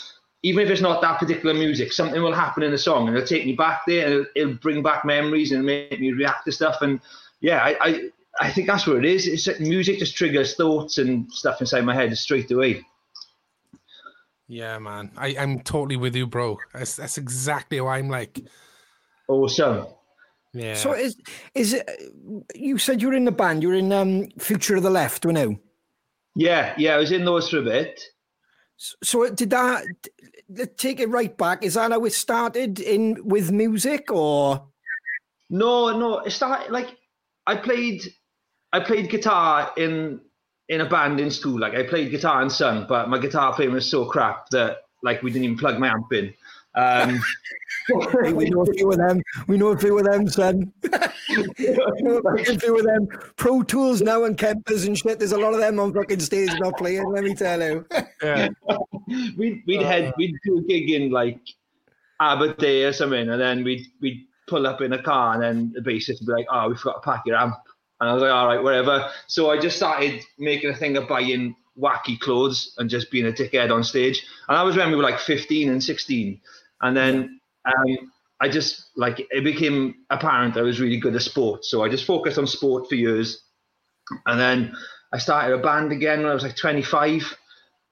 even 0.42 0.66
if 0.66 0.70
it's 0.70 0.82
not 0.82 1.02
that 1.02 1.18
particular 1.18 1.54
music, 1.54 1.94
something 1.94 2.22
will 2.22 2.34
happen 2.34 2.64
in 2.64 2.72
the 2.72 2.78
song 2.78 3.08
and 3.08 3.16
it'll 3.16 3.28
take 3.28 3.46
me 3.46 3.54
back 3.54 3.84
there 3.88 4.06
and 4.06 4.14
it'll, 4.14 4.26
it'll 4.36 4.54
bring 4.56 4.84
back 4.84 5.06
memories 5.06 5.54
and 5.54 5.66
make 5.66 5.98
me 5.98 6.12
react 6.12 6.44
to 6.46 6.52
stuff. 6.52 6.82
And 6.82 7.00
yeah, 7.40 7.64
I, 7.64 7.78
I, 7.80 8.10
I 8.42 8.52
think 8.52 8.68
that's 8.68 8.86
what 8.86 8.98
it 8.98 9.06
is. 9.06 9.26
It's 9.26 9.60
music 9.62 10.00
just 10.00 10.18
triggers 10.18 10.56
thoughts 10.56 10.98
and 10.98 11.32
stuff 11.32 11.62
inside 11.62 11.86
my 11.86 11.96
head 11.96 12.18
straight 12.18 12.52
away. 12.52 12.86
Yeah, 14.48 14.78
man. 14.80 15.12
I, 15.18 15.36
I'm 15.40 15.62
totally 15.62 15.96
with 15.96 16.16
you, 16.16 16.28
bro. 16.28 16.58
That's 16.74 16.96
that's 16.96 17.18
exactly 17.18 17.78
how 17.78 17.88
I'm 17.88 18.10
like. 18.10 18.40
Awesome. 19.28 19.88
Yeah. 20.54 20.76
So 20.76 20.94
is 20.94 21.18
is 21.56 21.74
it 21.74 21.90
you 22.54 22.78
said 22.78 23.02
you 23.02 23.08
were 23.08 23.16
in 23.16 23.26
the 23.26 23.32
band, 23.32 23.64
you 23.64 23.70
were 23.70 23.76
in 23.76 23.92
um 23.92 24.28
Future 24.38 24.76
of 24.76 24.84
the 24.84 24.90
Left, 24.90 25.26
we 25.26 25.34
know? 25.34 25.56
Yeah, 26.36 26.74
yeah, 26.78 26.96
I 26.96 26.98
was 26.98 27.12
in 27.12 27.26
those 27.26 27.50
for 27.50 27.60
a 27.60 27.64
bit. 27.64 28.02
So 28.78 29.30
did 29.30 29.52
that 29.52 29.86
take 30.78 31.00
it 31.00 31.10
right 31.10 31.36
back? 31.38 31.64
Is 31.64 31.76
that 31.76 31.92
how 31.92 32.04
it 32.06 32.14
started 32.14 32.80
in 32.80 33.26
with 33.26 33.52
music 33.52 34.12
or 34.12 34.68
no, 35.50 35.98
no, 35.98 36.20
it 36.20 36.32
started 36.32 36.72
like 36.72 36.98
I 37.48 37.56
played 37.56 38.02
I 38.72 38.80
played 38.80 39.10
guitar 39.10 39.72
in 39.78 40.20
in 40.74 40.82
a 40.82 40.86
band 40.86 41.20
in 41.20 41.30
school. 41.30 41.60
Like 41.60 41.76
I 41.76 41.84
played 41.84 42.12
guitar 42.12 42.42
and 42.42 42.52
sung, 42.52 42.86
but 42.88 43.10
my 43.10 43.20
guitar 43.20 43.54
playing 43.54 43.74
was 43.74 43.90
so 43.90 44.06
crap 44.06 44.50
that 44.50 44.84
like 45.04 45.22
we 45.22 45.32
didn't 45.32 45.46
even 45.46 45.58
plug 45.58 45.80
my 45.80 45.90
amp 45.90 46.12
in. 46.12 46.34
Um, 46.76 47.20
we 48.34 48.50
know 48.50 48.62
a 48.62 48.74
few 48.74 48.92
of 48.92 48.98
them. 48.98 49.22
We 49.48 49.58
know 49.58 49.68
a 49.68 49.78
few 49.78 49.98
of 50.00 50.06
them, 50.06 50.28
son. 50.28 50.74
we 50.82 50.90
know 52.02 52.22
a 52.26 52.60
few 52.60 52.78
of 52.78 52.84
them. 52.84 53.08
Pro 53.36 53.62
Tools 53.62 54.02
now 54.02 54.24
and 54.24 54.38
Kempers 54.38 54.88
and 54.88 54.98
shit. 54.98 55.20
There's 55.20 55.34
a 55.34 55.38
lot 55.38 55.54
of 55.54 55.60
them 55.60 55.80
on 55.80 55.94
fucking 55.94 56.20
stage 56.20 56.50
not 56.60 56.78
playing. 56.78 57.08
Let 57.12 57.24
me 57.24 57.36
tell 57.36 57.62
you. 57.62 57.86
Yeah. 58.24 58.50
we'd 59.38 59.64
we'd 59.68 59.84
uh, 59.84 59.88
head 59.88 60.14
we'd 60.18 60.36
do 60.44 60.58
a 60.58 60.62
gig 60.64 60.90
in 60.90 61.12
like 61.12 61.40
Aberdeen 62.20 62.88
or 62.88 62.94
something, 62.94 63.30
and 63.30 63.40
then 63.40 63.64
we'd 63.64 63.86
we'd 64.02 64.26
pull 64.48 64.66
up 64.66 64.82
in 64.82 64.94
a 64.94 65.02
car, 65.02 65.34
and 65.34 65.44
then 65.44 65.74
the 65.76 65.82
bassist 65.82 66.22
would 66.22 66.28
be 66.28 66.34
like, 66.34 66.48
"Oh, 66.50 66.70
we 66.70 66.76
forgot 66.76 67.04
to 67.04 67.12
pack 67.12 67.24
your 67.26 67.38
amp." 67.38 67.56
And 68.00 68.10
I 68.10 68.14
was 68.14 68.22
like, 68.22 68.32
all 68.32 68.48
right, 68.48 68.62
whatever. 68.62 69.10
So 69.28 69.50
I 69.50 69.60
just 69.60 69.78
started 69.78 70.22
making 70.38 70.70
a 70.70 70.76
thing 70.76 70.98
of 70.98 71.08
buying 71.08 71.56
wacky 71.80 72.20
clothes 72.20 72.74
and 72.78 72.90
just 72.90 73.12
being 73.12 73.26
a 73.26 73.32
dickhead 73.32 73.72
on 73.72 73.84
stage. 73.84 74.26
And 74.48 74.58
I 74.58 74.64
was 74.64 74.76
when 74.76 74.90
we 74.90 74.96
were 74.96 75.04
like 75.04 75.20
15 75.20 75.70
and 75.70 75.84
16. 75.84 76.42
And 76.82 76.98
then 76.98 77.40
um, 77.66 78.12
I 78.42 78.50
just 78.50 78.90
like 78.96 79.26
it 79.32 79.44
became 79.44 79.96
apparent 80.10 80.58
I 80.58 80.62
was 80.62 80.82
really 80.82 80.98
good 80.98 81.16
at 81.16 81.22
sport. 81.22 81.66
So 81.66 81.84
I 81.84 81.90
just 81.90 82.06
focused 82.06 82.38
on 82.38 82.48
sport 82.48 82.90
for 82.90 82.96
years. 82.96 83.42
And 84.26 84.40
then 84.40 84.76
I 85.14 85.18
started 85.18 85.58
a 85.58 85.62
band 85.62 85.92
again 85.92 86.20
when 86.20 86.32
I 86.32 86.34
was 86.34 86.44
like 86.44 86.58
25 86.58 87.38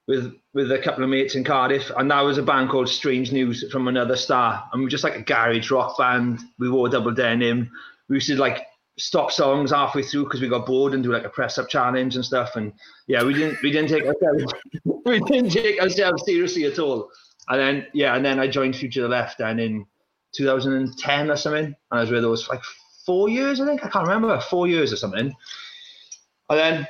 with 0.08 0.34
with 0.54 0.72
a 0.72 0.80
couple 0.80 1.04
of 1.04 1.10
mates 1.10 1.36
in 1.36 1.44
Cardiff. 1.44 1.90
And 1.96 2.12
that 2.12 2.22
was 2.22 2.38
a 2.38 2.44
band 2.44 2.70
called 2.70 2.90
Strange 2.90 3.32
News 3.32 3.64
from 3.72 3.88
Another 3.88 4.18
Star. 4.18 4.68
And 4.72 4.80
we 4.80 4.86
were 4.86 4.90
just 4.90 5.06
like 5.06 5.16
a 5.16 5.22
garage 5.22 5.72
rock 5.72 5.98
band. 5.98 6.42
We 6.60 6.70
wore 6.70 6.90
double 6.90 7.14
denim. 7.14 7.72
We 8.10 8.18
used 8.18 8.28
to 8.28 8.36
like 8.36 8.66
stop 8.98 9.32
songs 9.32 9.72
halfway 9.72 10.04
through 10.04 10.26
because 10.26 10.42
we 10.42 10.48
got 10.48 10.66
bored 10.66 10.94
and 10.94 11.04
do 11.04 11.12
like 11.12 11.24
a 11.24 11.30
press 11.30 11.58
up 11.58 11.70
challenge 11.70 12.16
and 12.16 12.26
stuff. 12.26 12.56
And 12.56 12.74
yeah, 13.08 13.24
we 13.24 13.34
didn't 13.34 13.62
we 13.62 13.72
didn't 13.72 13.90
take 13.90 14.06
ourselves 14.06 14.54
we 15.06 15.20
didn't 15.22 15.52
take 15.52 15.82
ourselves 15.82 16.24
seriously 16.26 16.66
at 16.66 16.80
all. 16.80 17.10
And 17.50 17.60
then 17.60 17.88
yeah, 17.94 18.16
and 18.16 18.24
then 18.24 18.40
I 18.40 18.48
joined 18.48 18.76
Future 18.76 19.02
the 19.02 19.08
Left 19.08 19.40
and 19.40 19.60
in 19.60 19.86
2010 20.36 21.32
or 21.32 21.36
something, 21.36 21.66
and 21.66 21.76
I 21.92 22.02
was 22.02 22.12
with 22.12 22.22
those 22.22 22.44
for 22.44 22.56
like 22.56 22.64
four 23.06 23.30
years, 23.30 23.60
I 23.60 23.66
think. 23.66 23.84
I 23.84 23.90
can't 23.90 24.08
remember, 24.08 24.40
four 24.40 24.68
years 24.68 24.94
or 24.94 24.96
something. 24.96 25.34
And 26.50 26.60
then 26.60 26.88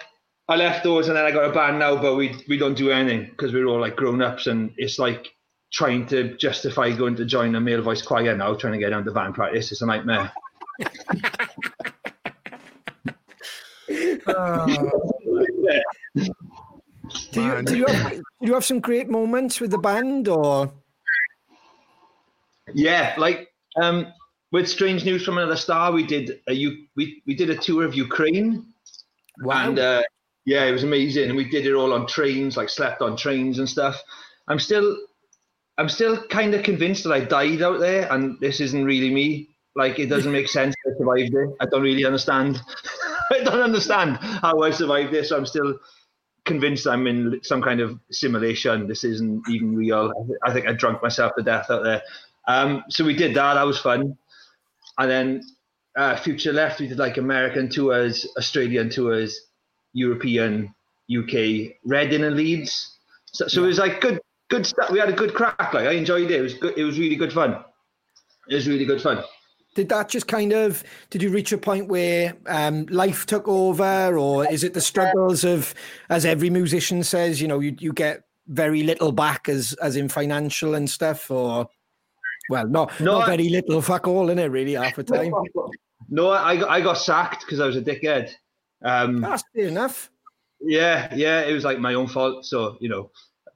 I 0.48 0.56
left 0.56 0.84
those, 0.84 1.08
and 1.08 1.16
then 1.16 1.26
I 1.26 1.32
got 1.32 1.50
a 1.50 1.54
band 1.54 1.80
now, 1.80 1.96
but 1.96 2.16
we 2.16 2.36
we 2.48 2.58
don't 2.58 2.76
do 2.76 2.92
anything 2.92 3.30
because 3.30 3.54
we're 3.54 3.66
all 3.66 3.80
like 3.80 3.96
grown 3.96 4.22
ups, 4.22 4.48
and 4.48 4.72
it's 4.78 5.00
like 5.00 5.34
trying 5.72 6.06
to 6.08 6.36
justify 6.36 6.92
going 6.92 7.16
to 7.16 7.26
join 7.26 7.56
a 7.56 7.62
male 7.62 7.82
voice 7.82 8.02
choir 8.02 8.36
now, 8.36 8.54
trying 8.54 8.74
to 8.74 8.80
get 8.80 8.90
down 8.90 9.06
to 9.06 9.12
band 9.12 9.34
practice. 9.34 9.72
It's 9.72 9.82
a 9.82 9.86
nightmare. 9.86 10.32
do, 17.32 17.42
you, 17.42 17.64
do, 17.64 17.78
you 17.78 17.86
have, 17.86 18.12
do 18.12 18.22
you 18.42 18.54
have 18.54 18.66
some 18.66 18.80
great 18.80 19.10
moments 19.10 19.60
with 19.60 19.72
the 19.72 19.78
band 19.78 20.28
or? 20.28 20.72
Yeah, 22.74 23.16
like 23.18 23.50
um, 23.82 24.08
with 24.52 24.68
Strange 24.68 25.06
News 25.06 25.24
from 25.24 25.38
Another 25.38 25.56
Star, 25.56 25.92
we 25.92 26.04
did 26.04 26.40
a 26.50 26.54
we 26.96 27.22
we 27.26 27.36
did 27.36 27.50
a 27.50 27.56
tour 27.56 27.86
of 27.86 27.96
Ukraine. 27.96 28.66
Wow. 29.42 29.68
And 29.70 29.80
uh, 29.80 30.04
yeah, 30.46 30.66
it 30.66 30.72
was 30.72 30.84
amazing, 30.84 31.30
and 31.30 31.38
we 31.38 31.50
did 31.50 31.66
it 31.66 31.74
all 31.74 31.94
on 31.94 32.08
trains, 32.08 32.58
like 32.58 32.70
slept 32.70 33.02
on 33.02 33.16
trains 33.16 33.60
and 33.60 33.70
stuff. 33.70 34.02
I'm 34.48 34.60
still, 34.60 34.98
I'm 35.78 35.90
still 35.90 36.22
kind 36.28 36.54
of 36.54 36.64
convinced 36.64 37.04
that 37.04 37.14
I 37.14 37.22
died 37.22 37.62
out 37.62 37.80
there, 37.80 38.12
and 38.12 38.40
this 38.40 38.60
isn't 38.60 38.84
really 38.84 39.14
me. 39.14 39.50
Like 39.76 40.00
it 40.00 40.08
doesn't 40.08 40.32
make 40.32 40.50
sense 40.50 40.76
I 40.86 40.98
survived 40.98 41.34
it. 41.34 41.50
I 41.62 41.66
don't 41.66 41.82
really 41.82 42.06
understand. 42.06 42.62
I 43.40 43.44
don't 43.44 43.62
understand 43.62 44.18
how 44.18 44.62
I 44.62 44.72
survived 44.72 45.12
this. 45.12 45.32
I'm 45.32 45.46
still 45.46 45.80
convinced 46.46 46.88
I'm 46.88 47.08
in 47.08 47.40
some 47.44 47.62
kind 47.62 47.80
of 47.80 48.00
simulation. 48.12 48.88
This 48.88 49.04
isn't 49.04 49.48
even 49.50 49.76
real. 49.76 50.12
I 50.44 50.54
think 50.54 50.68
I 50.68 50.74
drunk 50.74 51.02
myself 51.02 51.34
to 51.38 51.44
death 51.44 51.70
out 51.70 51.84
there. 51.84 52.02
Um, 52.48 52.84
so 52.90 53.04
we 53.04 53.16
did 53.16 53.36
that. 53.36 53.56
That 53.56 53.66
was 53.66 53.80
fun. 53.80 54.18
And 54.98 55.10
then 55.10 55.44
uh, 55.96 56.16
Future 56.18 56.54
Left, 56.54 56.80
we 56.80 56.88
did 56.88 57.00
like 57.00 57.18
American 57.18 57.70
tours, 57.70 58.28
Australian 58.38 58.90
tours, 58.90 59.40
European, 59.94 60.74
UK, 61.16 61.74
Reading 61.86 62.24
and 62.24 62.36
Leeds. 62.36 62.98
So, 63.26 63.48
so 63.48 63.62
yeah. 63.62 63.66
it 63.66 63.68
was 63.68 63.80
like 63.80 64.02
good, 64.02 64.20
good 64.50 64.66
stuff. 64.66 64.90
We 64.90 65.00
had 65.00 65.10
a 65.10 65.14
good 65.14 65.34
crack. 65.34 65.74
Like 65.74 65.88
I 65.88 65.92
enjoyed 65.92 66.32
it. 66.32 66.40
It 66.40 66.42
was 66.42 66.54
good. 66.56 66.78
It 66.78 66.84
was 66.84 67.00
really 67.00 67.16
good 67.16 67.32
fun. 67.32 67.64
It 68.50 68.56
was 68.56 68.68
really 68.68 68.86
good 68.86 69.02
fun. 69.02 69.24
Did 69.74 69.90
that 69.90 70.10
just 70.10 70.28
kind 70.28 70.52
of? 70.52 70.84
Did 71.10 71.24
you 71.24 71.30
reach 71.30 71.52
a 71.52 71.58
point 71.58 71.88
where 71.88 72.36
um, 72.48 72.86
life 72.88 73.26
took 73.26 73.48
over, 73.48 74.18
or 74.18 74.50
is 74.52 74.64
it 74.64 74.74
the 74.74 74.82
struggles 74.82 75.44
of, 75.44 75.74
as 76.10 76.26
every 76.26 76.50
musician 76.50 77.04
says, 77.04 77.42
you 77.42 77.48
know, 77.48 77.60
you 77.60 77.76
you 77.80 77.94
get 77.94 78.24
very 78.48 78.84
little 78.84 79.12
back 79.12 79.48
as 79.48 79.74
as 79.82 79.96
in 79.96 80.10
financial 80.10 80.76
and 80.76 80.90
stuff, 80.90 81.32
or 81.32 81.70
well, 82.50 82.68
not 82.68 83.00
no, 83.00 83.20
not 83.20 83.30
I, 83.30 83.38
very 83.38 83.50
little, 83.50 83.82
fuck 83.82 84.08
all 84.08 84.30
in 84.30 84.40
it, 84.40 84.48
really, 84.48 84.74
half 84.74 84.96
the 84.96 85.04
time. 85.04 85.34
No, 86.14 86.30
I 86.30 86.70
I 86.70 86.82
got 86.82 86.96
sacked 86.96 87.46
because 87.46 87.62
I 87.62 87.66
was 87.66 87.78
a 87.78 87.82
dickhead. 87.82 88.32
Um, 88.84 89.22
That's 89.22 89.44
fair 89.56 89.68
enough. 89.68 90.12
Yeah, 90.60 91.14
yeah, 91.16 91.42
it 91.42 91.54
was 91.54 91.64
like 91.64 91.80
my 91.80 91.94
own 91.94 92.08
fault. 92.08 92.46
So 92.46 92.76
you 92.82 92.90
know, 92.90 93.12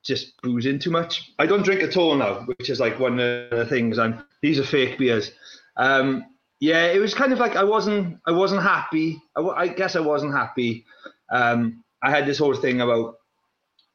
just 0.05 0.39
boozing 0.41 0.79
too 0.79 0.91
much. 0.91 1.33
I 1.39 1.47
don't 1.47 1.63
drink 1.63 1.81
at 1.81 1.97
all 1.97 2.15
now, 2.15 2.41
which 2.45 2.69
is 2.69 2.79
like 2.79 2.99
one 2.99 3.19
of 3.19 3.49
the 3.49 3.65
things. 3.67 3.97
And 3.97 4.23
these 4.41 4.59
are 4.59 4.63
fake 4.63 4.97
beers. 4.97 5.31
Um, 5.77 6.25
yeah, 6.59 6.85
it 6.85 6.99
was 6.99 7.13
kind 7.13 7.33
of 7.33 7.39
like 7.39 7.55
I 7.55 7.63
wasn't 7.63 8.19
I 8.25 8.31
wasn't 8.31 8.63
happy. 8.63 9.21
I, 9.35 9.41
I 9.41 9.67
guess 9.67 9.95
I 9.95 9.99
wasn't 9.99 10.33
happy. 10.33 10.85
Um, 11.31 11.83
I 12.01 12.11
had 12.11 12.25
this 12.25 12.37
whole 12.37 12.55
thing 12.55 12.81
about 12.81 13.17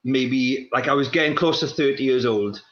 maybe 0.05 0.69
like 0.73 0.89
I 0.89 0.95
was 0.95 1.09
getting 1.09 1.37
close 1.37 1.61
to 1.61 1.67
30 1.67 2.03
years 2.03 2.25
old 2.27 2.63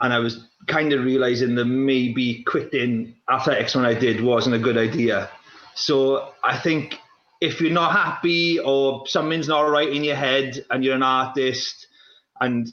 and 0.00 0.12
I 0.12 0.18
was 0.18 0.46
kind 0.66 0.92
of 0.92 1.04
realizing 1.04 1.54
that 1.56 1.64
maybe 1.64 2.44
quitting 2.44 3.16
athletics 3.30 3.74
when 3.74 3.84
I 3.84 3.94
did 3.94 4.22
wasn't 4.22 4.54
a 4.54 4.58
good 4.58 4.76
idea. 4.76 5.28
So 5.74 6.32
I 6.42 6.56
think 6.56 6.98
if 7.40 7.60
you're 7.60 7.72
not 7.72 7.92
happy 7.92 8.58
or 8.58 9.06
something's 9.06 9.48
not 9.48 9.62
right 9.62 9.88
in 9.88 10.04
your 10.04 10.16
head 10.16 10.64
and 10.70 10.84
you're 10.84 10.94
an 10.94 11.02
artist 11.02 11.86
and 12.40 12.70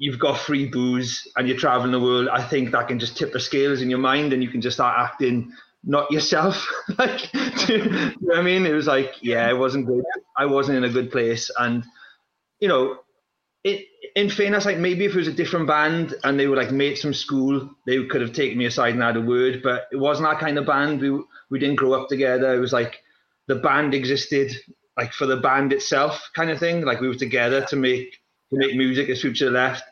you've 0.00 0.18
got 0.18 0.38
free 0.38 0.66
booze 0.66 1.28
and 1.36 1.46
you're 1.46 1.58
traveling 1.58 1.92
the 1.92 2.00
world, 2.00 2.26
I 2.28 2.42
think 2.42 2.70
that 2.70 2.88
can 2.88 2.98
just 2.98 3.18
tip 3.18 3.34
the 3.34 3.38
scales 3.38 3.82
in 3.82 3.90
your 3.90 3.98
mind 3.98 4.32
and 4.32 4.42
you 4.42 4.48
can 4.48 4.62
just 4.62 4.78
start 4.78 4.98
acting 4.98 5.52
not 5.84 6.10
yourself. 6.10 6.66
like, 6.98 7.30
do 7.66 7.74
you 7.74 7.84
know 7.84 8.12
what 8.20 8.38
I 8.38 8.42
mean? 8.42 8.64
It 8.64 8.72
was 8.72 8.86
like, 8.86 9.16
yeah, 9.20 9.48
it 9.50 9.58
wasn't 9.58 9.86
good. 9.86 10.02
I 10.38 10.46
wasn't 10.46 10.78
in 10.78 10.84
a 10.84 10.88
good 10.88 11.12
place. 11.12 11.50
And, 11.58 11.84
you 12.60 12.68
know, 12.68 13.00
it, 13.62 13.88
in 14.16 14.30
fairness, 14.30 14.64
like 14.64 14.78
maybe 14.78 15.04
if 15.04 15.12
it 15.12 15.18
was 15.18 15.28
a 15.28 15.32
different 15.32 15.66
band 15.66 16.14
and 16.24 16.40
they 16.40 16.46
were 16.46 16.56
like 16.56 16.72
mates 16.72 17.02
from 17.02 17.12
school, 17.12 17.68
they 17.84 18.02
could 18.06 18.22
have 18.22 18.32
taken 18.32 18.56
me 18.56 18.64
aside 18.64 18.94
and 18.94 19.02
had 19.02 19.18
a 19.18 19.20
word. 19.20 19.60
But 19.62 19.86
it 19.92 19.96
wasn't 19.96 20.30
that 20.30 20.40
kind 20.40 20.56
of 20.56 20.64
band. 20.64 21.02
We 21.02 21.10
we 21.50 21.58
didn't 21.58 21.76
grow 21.76 21.92
up 21.92 22.08
together. 22.08 22.54
It 22.54 22.58
was 22.58 22.72
like 22.72 23.02
the 23.48 23.56
band 23.56 23.92
existed 23.92 24.52
like 24.96 25.12
for 25.12 25.26
the 25.26 25.36
band 25.36 25.74
itself, 25.74 26.30
kind 26.34 26.50
of 26.50 26.58
thing. 26.58 26.86
Like 26.86 27.00
we 27.00 27.08
were 27.08 27.14
together 27.14 27.66
to 27.66 27.76
make 27.76 28.20
to 28.50 28.58
make 28.58 28.74
music 28.74 29.08
as 29.10 29.20
Future 29.20 29.50
Left. 29.50 29.84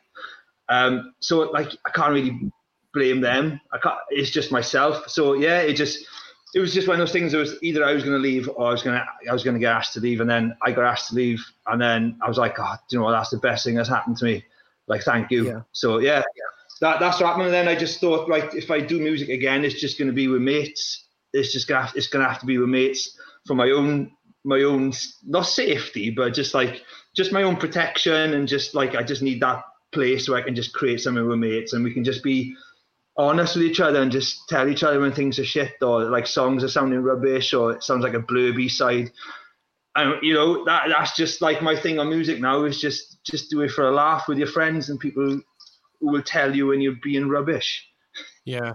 Um, 0.68 1.14
so 1.20 1.50
like 1.50 1.70
I 1.87 1.90
can't 1.90 2.12
really 2.12 2.50
blame 2.92 3.20
them. 3.20 3.61
I 3.72 3.78
can't. 3.78 3.98
It's 4.11 4.31
just 4.31 4.52
myself. 4.52 5.09
So 5.09 5.35
yeah, 5.35 5.61
it 5.61 5.74
just 5.74 6.07
it 6.54 6.61
was 6.61 6.72
just 6.72 6.88
one 6.88 6.94
of 6.94 7.00
those 7.00 7.12
things. 7.12 7.35
It 7.35 7.38
was 7.38 7.57
either 7.62 7.85
I 7.85 7.92
was 7.92 8.02
going 8.02 8.16
to 8.16 8.22
leave 8.22 8.48
or 8.48 8.68
I 8.68 8.70
was 8.70 8.83
going 8.83 8.96
to 8.96 9.31
I 9.31 9.33
was 9.33 9.44
going 9.44 9.54
to 9.54 9.61
get 9.61 9.72
asked 9.72 9.94
to 9.94 10.00
leave, 10.00 10.20
and 10.20 10.28
then 10.28 10.57
I 10.62 10.72
got 10.72 10.85
asked 10.85 11.09
to 11.09 11.14
leave, 11.14 11.44
and 11.66 11.81
then 11.81 12.18
I 12.22 12.28
was 12.28 12.38
like, 12.38 12.59
oh, 12.59 12.74
you 12.90 12.98
know 12.98 13.04
what? 13.04 13.12
That's 13.12 13.31
the 13.31 13.38
best 13.38 13.64
thing 13.64 13.74
that's 13.74 13.88
happened 13.88 14.16
to 14.18 14.24
me. 14.24 14.44
Like, 14.87 15.02
thank 15.02 15.31
you. 15.31 15.46
Yeah. 15.46 15.61
So 15.72 15.98
yeah, 15.98 16.22
that 16.81 17.00
that's 17.00 17.20
what 17.20 17.28
happened. 17.28 17.46
And 17.46 17.54
then 17.54 17.68
I 17.68 17.74
just 17.74 18.00
thought, 18.00 18.28
right, 18.28 18.52
if 18.54 18.70
I 18.70 18.81
do 18.81 18.98
music 18.98 19.28
again, 19.28 19.64
it's 19.64 19.81
just 19.81 19.98
going 19.98 20.09
to 20.09 20.14
be 20.14 20.28
with 20.28 20.42
mates. 20.42 21.07
It's 21.33 21.52
just 21.52 21.68
gonna 21.68 21.87
have, 21.87 21.96
it's 21.96 22.09
going 22.09 22.24
to 22.24 22.28
have 22.31 22.40
to 22.40 22.46
be 22.46 22.57
with 22.59 22.70
mates 22.70 23.18
for 23.46 23.54
my 23.54 23.70
own 23.70 24.12
my 24.44 24.62
own 24.62 24.92
not 25.26 25.42
safety, 25.42 26.11
but 26.11 26.33
just 26.33 26.54
like 26.54 26.83
just 27.14 27.33
my 27.33 27.42
own 27.42 27.57
protection 27.57 28.35
and 28.35 28.48
just 28.48 28.74
like 28.74 28.94
I 28.94 29.02
just 29.02 29.20
need 29.20 29.42
that 29.42 29.62
place 29.92 30.29
where 30.29 30.38
I 30.38 30.42
can 30.42 30.55
just 30.55 30.72
create 30.72 31.01
something 31.01 31.27
with 31.27 31.38
mates 31.38 31.72
and 31.72 31.85
we 31.85 31.92
can 31.92 32.05
just 32.05 32.22
be 32.22 32.55
honest 33.16 33.57
with 33.57 33.64
each 33.64 33.81
other 33.81 34.01
and 34.01 34.12
just 34.12 34.48
tell 34.48 34.68
each 34.68 34.85
other 34.85 35.01
when 35.01 35.12
things 35.12 35.38
are 35.38 35.44
shit 35.44 35.74
or 35.83 36.05
like 36.05 36.27
songs 36.27 36.62
are 36.62 36.68
sounding 36.68 37.01
rubbish 37.01 37.53
or 37.53 37.72
it 37.72 37.83
sounds 37.83 38.05
like 38.05 38.14
a 38.14 38.20
blurby 38.20 38.70
side. 38.70 39.11
And 39.96 40.14
you 40.22 40.35
know 40.35 40.64
that 40.64 40.88
that's 40.88 41.16
just 41.16 41.42
like 41.42 41.61
my 41.61 41.74
thing 41.74 41.98
on 41.98 42.09
music 42.09 42.40
now 42.40 42.64
is 42.64 42.81
just 42.81 43.22
just 43.24 43.51
do 43.51 43.62
it 43.62 43.72
for 43.72 43.88
a 43.88 43.90
laugh 43.90 44.29
with 44.29 44.38
your 44.38 44.46
friends 44.46 44.90
and 44.90 45.01
people 45.01 45.40
who 46.01 46.07
will 46.07 46.22
tell 46.22 46.55
you 46.55 46.68
when 46.68 46.81
you're 46.81 46.94
being 47.03 47.29
rubbish. 47.29 47.85
Yeah, 48.44 48.74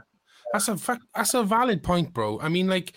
that's 0.52 0.68
a 0.68 0.78
that's 1.16 1.34
a 1.34 1.44
valid 1.44 1.82
point, 1.82 2.14
bro. 2.14 2.42
I 2.42 2.50
mean, 2.50 2.68
like 2.68 2.94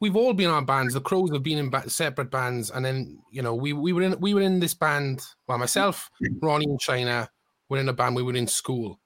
we've 0.00 0.16
all 0.16 0.32
been 0.32 0.50
on 0.50 0.64
bands. 0.64 0.94
The 0.94 1.00
Crows 1.00 1.30
have 1.30 1.44
been 1.44 1.58
in 1.58 1.70
ba- 1.70 1.88
separate 1.88 2.32
bands, 2.32 2.70
and 2.70 2.84
then 2.84 3.20
you 3.30 3.42
know 3.42 3.54
we 3.54 3.72
we 3.72 3.92
were 3.92 4.02
in 4.02 4.18
we 4.18 4.34
were 4.34 4.40
in 4.40 4.58
this 4.58 4.74
band. 4.74 5.24
Well, 5.46 5.58
myself, 5.58 6.10
Ronnie, 6.42 6.64
and 6.64 6.80
China 6.80 7.30
were 7.68 7.78
in 7.78 7.88
a 7.88 7.92
band. 7.92 8.16
We 8.16 8.22
were 8.22 8.34
in 8.34 8.46
school, 8.46 9.00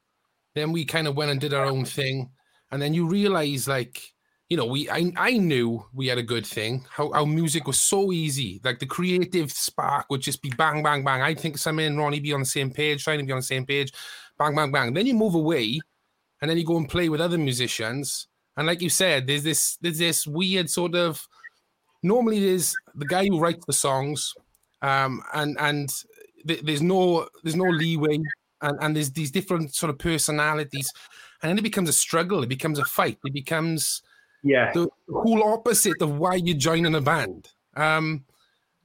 then 0.55 0.73
we 0.73 0.85
kind 0.85 1.07
of 1.07 1.17
went 1.17 1.31
and 1.31 1.41
did 1.41 1.55
our 1.55 1.67
own 1.67 1.85
thing. 1.85 2.31
And 2.71 2.81
then 2.81 2.95
you 2.95 3.07
realize, 3.07 3.69
like, 3.69 4.01
you 4.49 4.57
know, 4.57 4.67
we 4.67 4.89
I, 4.91 5.13
I 5.17 5.33
knew 5.39 5.85
we 5.95 6.09
had 6.09 6.19
a 6.19 6.23
good 6.23 6.47
thing. 6.47 6.85
How 6.91 7.11
our 7.13 7.27
music 7.27 7.67
was 7.67 7.81
so 7.81 8.13
easy. 8.13 8.61
Like 8.65 8.79
the 8.79 8.87
creative 8.87 9.51
spark 9.51 10.07
would 10.11 10.21
just 10.21 10.43
be 10.43 10.51
bang, 10.51 10.83
bang, 10.83 11.05
bang. 11.05 11.23
I 11.23 11.35
think 11.35 11.59
Simon 11.59 11.87
and 11.87 11.99
Ronnie 11.99 12.21
be 12.21 12.33
on 12.33 12.41
the 12.41 12.47
same 12.47 12.71
page, 12.71 13.05
trying 13.05 13.19
to 13.19 13.25
be 13.25 13.33
on 13.33 13.39
the 13.39 13.43
same 13.43 13.67
page, 13.67 13.93
bang, 14.39 14.55
bang, 14.55 14.71
bang. 14.71 14.93
Then 14.93 15.07
you 15.07 15.15
move 15.15 15.35
away 15.35 15.81
and 16.41 16.51
then 16.51 16.59
you 16.59 16.65
go 16.65 16.77
and 16.77 16.89
play 16.89 17.09
with 17.09 17.21
other 17.21 17.39
musicians. 17.39 18.29
And 18.57 18.67
like 18.67 18.83
you 18.83 18.91
said, 18.91 19.27
there's 19.27 19.45
this 19.45 19.79
there's 19.81 19.99
this 19.99 20.27
weird 20.27 20.69
sort 20.69 20.95
of 20.95 21.27
normally 22.03 22.41
there's 22.41 22.75
the 22.95 23.07
guy 23.07 23.27
who 23.27 23.41
writes 23.41 23.65
the 23.65 23.73
songs, 23.73 24.35
um, 24.83 25.23
and 25.33 25.57
and 25.59 25.89
th- 26.47 26.63
there's 26.63 26.83
no 26.83 27.29
there's 27.43 27.57
no 27.57 27.71
leeway 27.71 28.19
and, 28.63 28.79
and 28.81 28.97
there's 28.97 29.13
these 29.13 29.31
different 29.31 29.75
sort 29.75 29.91
of 29.91 29.99
personalities 29.99 30.91
and 31.43 31.51
then 31.51 31.59
it 31.59 31.63
becomes 31.63 31.89
a 31.89 31.93
struggle 31.93 32.43
it 32.43 32.49
becomes 32.49 32.79
a 32.79 32.85
fight 32.85 33.19
it 33.25 33.33
becomes 33.33 34.03
yeah. 34.43 34.73
the 34.73 34.89
whole 35.13 35.53
opposite 35.53 36.01
of 36.01 36.19
why 36.19 36.35
you 36.35 36.55
join 36.55 36.87
in 36.87 36.95
a 36.95 37.01
band. 37.01 37.49
Um 37.77 38.25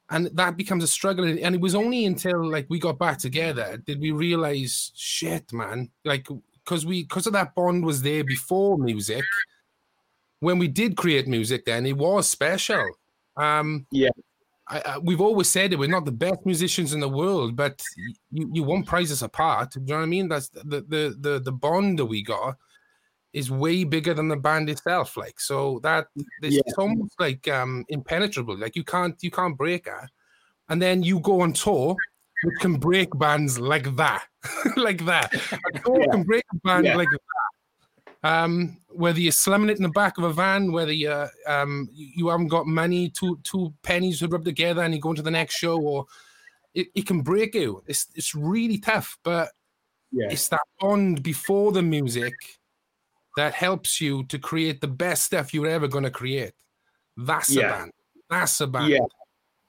and 0.10 0.28
that 0.34 0.56
becomes 0.56 0.86
a 0.86 0.88
struggle 0.88 1.26
and 1.26 1.56
it 1.56 1.60
was 1.60 1.76
only 1.76 2.06
until 2.06 2.50
like 2.50 2.66
we 2.70 2.80
got 2.80 2.98
back 2.98 3.18
together 3.18 3.78
did 3.86 4.00
we 4.00 4.12
realize 4.12 4.94
shit 4.96 5.52
man 5.52 5.90
like 6.06 6.26
because 6.64 6.86
we 6.86 7.04
because 7.04 7.28
of 7.28 7.34
that 7.34 7.54
bond 7.56 7.86
was 7.86 8.02
there 8.02 8.24
before 8.24 8.78
music. 8.78 9.26
When 10.40 10.60
we 10.60 10.68
did 10.68 10.96
create 10.96 11.28
music 11.28 11.66
then 11.66 11.86
it 11.86 11.98
was 11.98 12.30
special. 12.30 12.86
Um 13.36 13.86
yeah 13.92 14.10
I, 14.70 14.82
I, 14.86 14.98
we've 14.98 15.22
always 15.22 15.50
said 15.50 15.72
it. 15.72 15.80
We're 15.80 15.88
not 15.88 16.06
the 16.06 16.12
best 16.12 16.46
musicians 16.46 16.94
in 16.94 17.00
the 17.00 17.10
world, 17.10 17.56
but 17.56 17.82
you, 18.32 18.50
you 18.54 18.64
won't 18.64 18.86
prize 18.86 19.12
us 19.12 19.22
apart. 19.22 19.72
Do 19.72 19.80
you 19.80 19.86
know 19.88 19.96
what 19.98 20.04
I 20.04 20.08
mean? 20.08 20.28
That's 20.28 20.50
the 20.50 20.82
the 20.88 21.16
the 21.20 21.40
the 21.40 21.52
bond 21.52 22.00
that 22.00 22.06
we 22.06 22.24
got 22.24 22.56
is 23.34 23.52
way 23.52 23.84
bigger 23.84 24.14
than 24.14 24.28
the 24.28 24.36
band 24.36 24.70
itself. 24.70 25.16
Like 25.16 25.40
so 25.40 25.80
that 25.84 26.08
it's, 26.16 26.56
yeah. 26.56 26.62
it's 26.66 26.78
almost 26.78 27.14
like 27.20 27.48
um 27.48 27.86
impenetrable. 27.90 28.58
Like 28.58 28.76
you 28.76 28.84
can't 28.84 29.16
you 29.22 29.32
can't 29.32 29.58
break 29.58 29.88
it. 29.88 30.10
And 30.70 30.82
then 30.82 31.02
you 31.02 31.22
go 31.22 31.42
on 31.42 31.54
tour, 31.54 31.96
which 32.44 32.60
can 32.60 32.76
break 32.76 33.10
bands 33.18 33.58
like 33.58 33.96
that, 33.96 34.26
like 34.76 35.06
that. 35.06 35.34
A 35.34 35.80
tour 35.80 36.02
yeah. 36.02 36.12
can 36.12 36.24
break 36.24 36.44
a 36.54 36.58
band 36.58 36.86
yeah. 36.86 36.96
like 36.98 37.08
that 37.10 37.20
um, 38.24 38.78
whether 38.90 39.20
you're 39.20 39.32
slamming 39.32 39.70
it 39.70 39.78
in 39.78 39.84
the 39.84 39.90
back 39.90 40.18
of 40.18 40.24
a 40.24 40.34
van, 40.34 40.72
whether 40.72 40.92
you 40.92 41.26
um, 41.48 41.90
you 41.94 42.28
haven't 42.28 42.48
got 42.48 42.66
money, 42.66 43.10
two 43.10 43.40
two 43.44 43.74
pennies 43.84 44.20
to 44.20 44.28
rub 44.28 44.44
together, 44.44 44.82
and 44.82 44.94
you 44.94 45.02
go 45.02 45.12
into 45.12 45.22
the 45.22 45.32
next 45.32 45.56
show, 45.56 45.80
or 45.80 46.06
it, 46.74 46.88
it 46.96 47.06
can 47.06 47.22
break 47.22 47.56
you. 47.56 47.84
It's 47.88 48.08
it's 48.16 48.34
really 48.36 48.78
tough, 48.78 49.18
but 49.24 49.50
yeah. 50.12 50.28
it's 50.30 50.48
that 50.50 50.62
bond 50.80 51.24
before 51.24 51.72
the 51.72 51.84
music 51.84 52.34
that 53.36 53.54
helps 53.54 54.02
you 54.02 54.24
to 54.26 54.40
create 54.40 54.82
the 54.82 54.88
best 54.88 55.24
stuff 55.24 55.54
you're 55.54 55.68
ever 55.68 55.88
going 55.88 56.04
to 56.04 56.12
create. 56.12 56.54
That's 57.16 57.52
yeah. 57.52 57.62
a 57.62 57.70
band. 57.70 57.92
That's 58.30 58.62
a 58.62 58.68
band. 58.68 58.90
Yeah, 58.90 59.06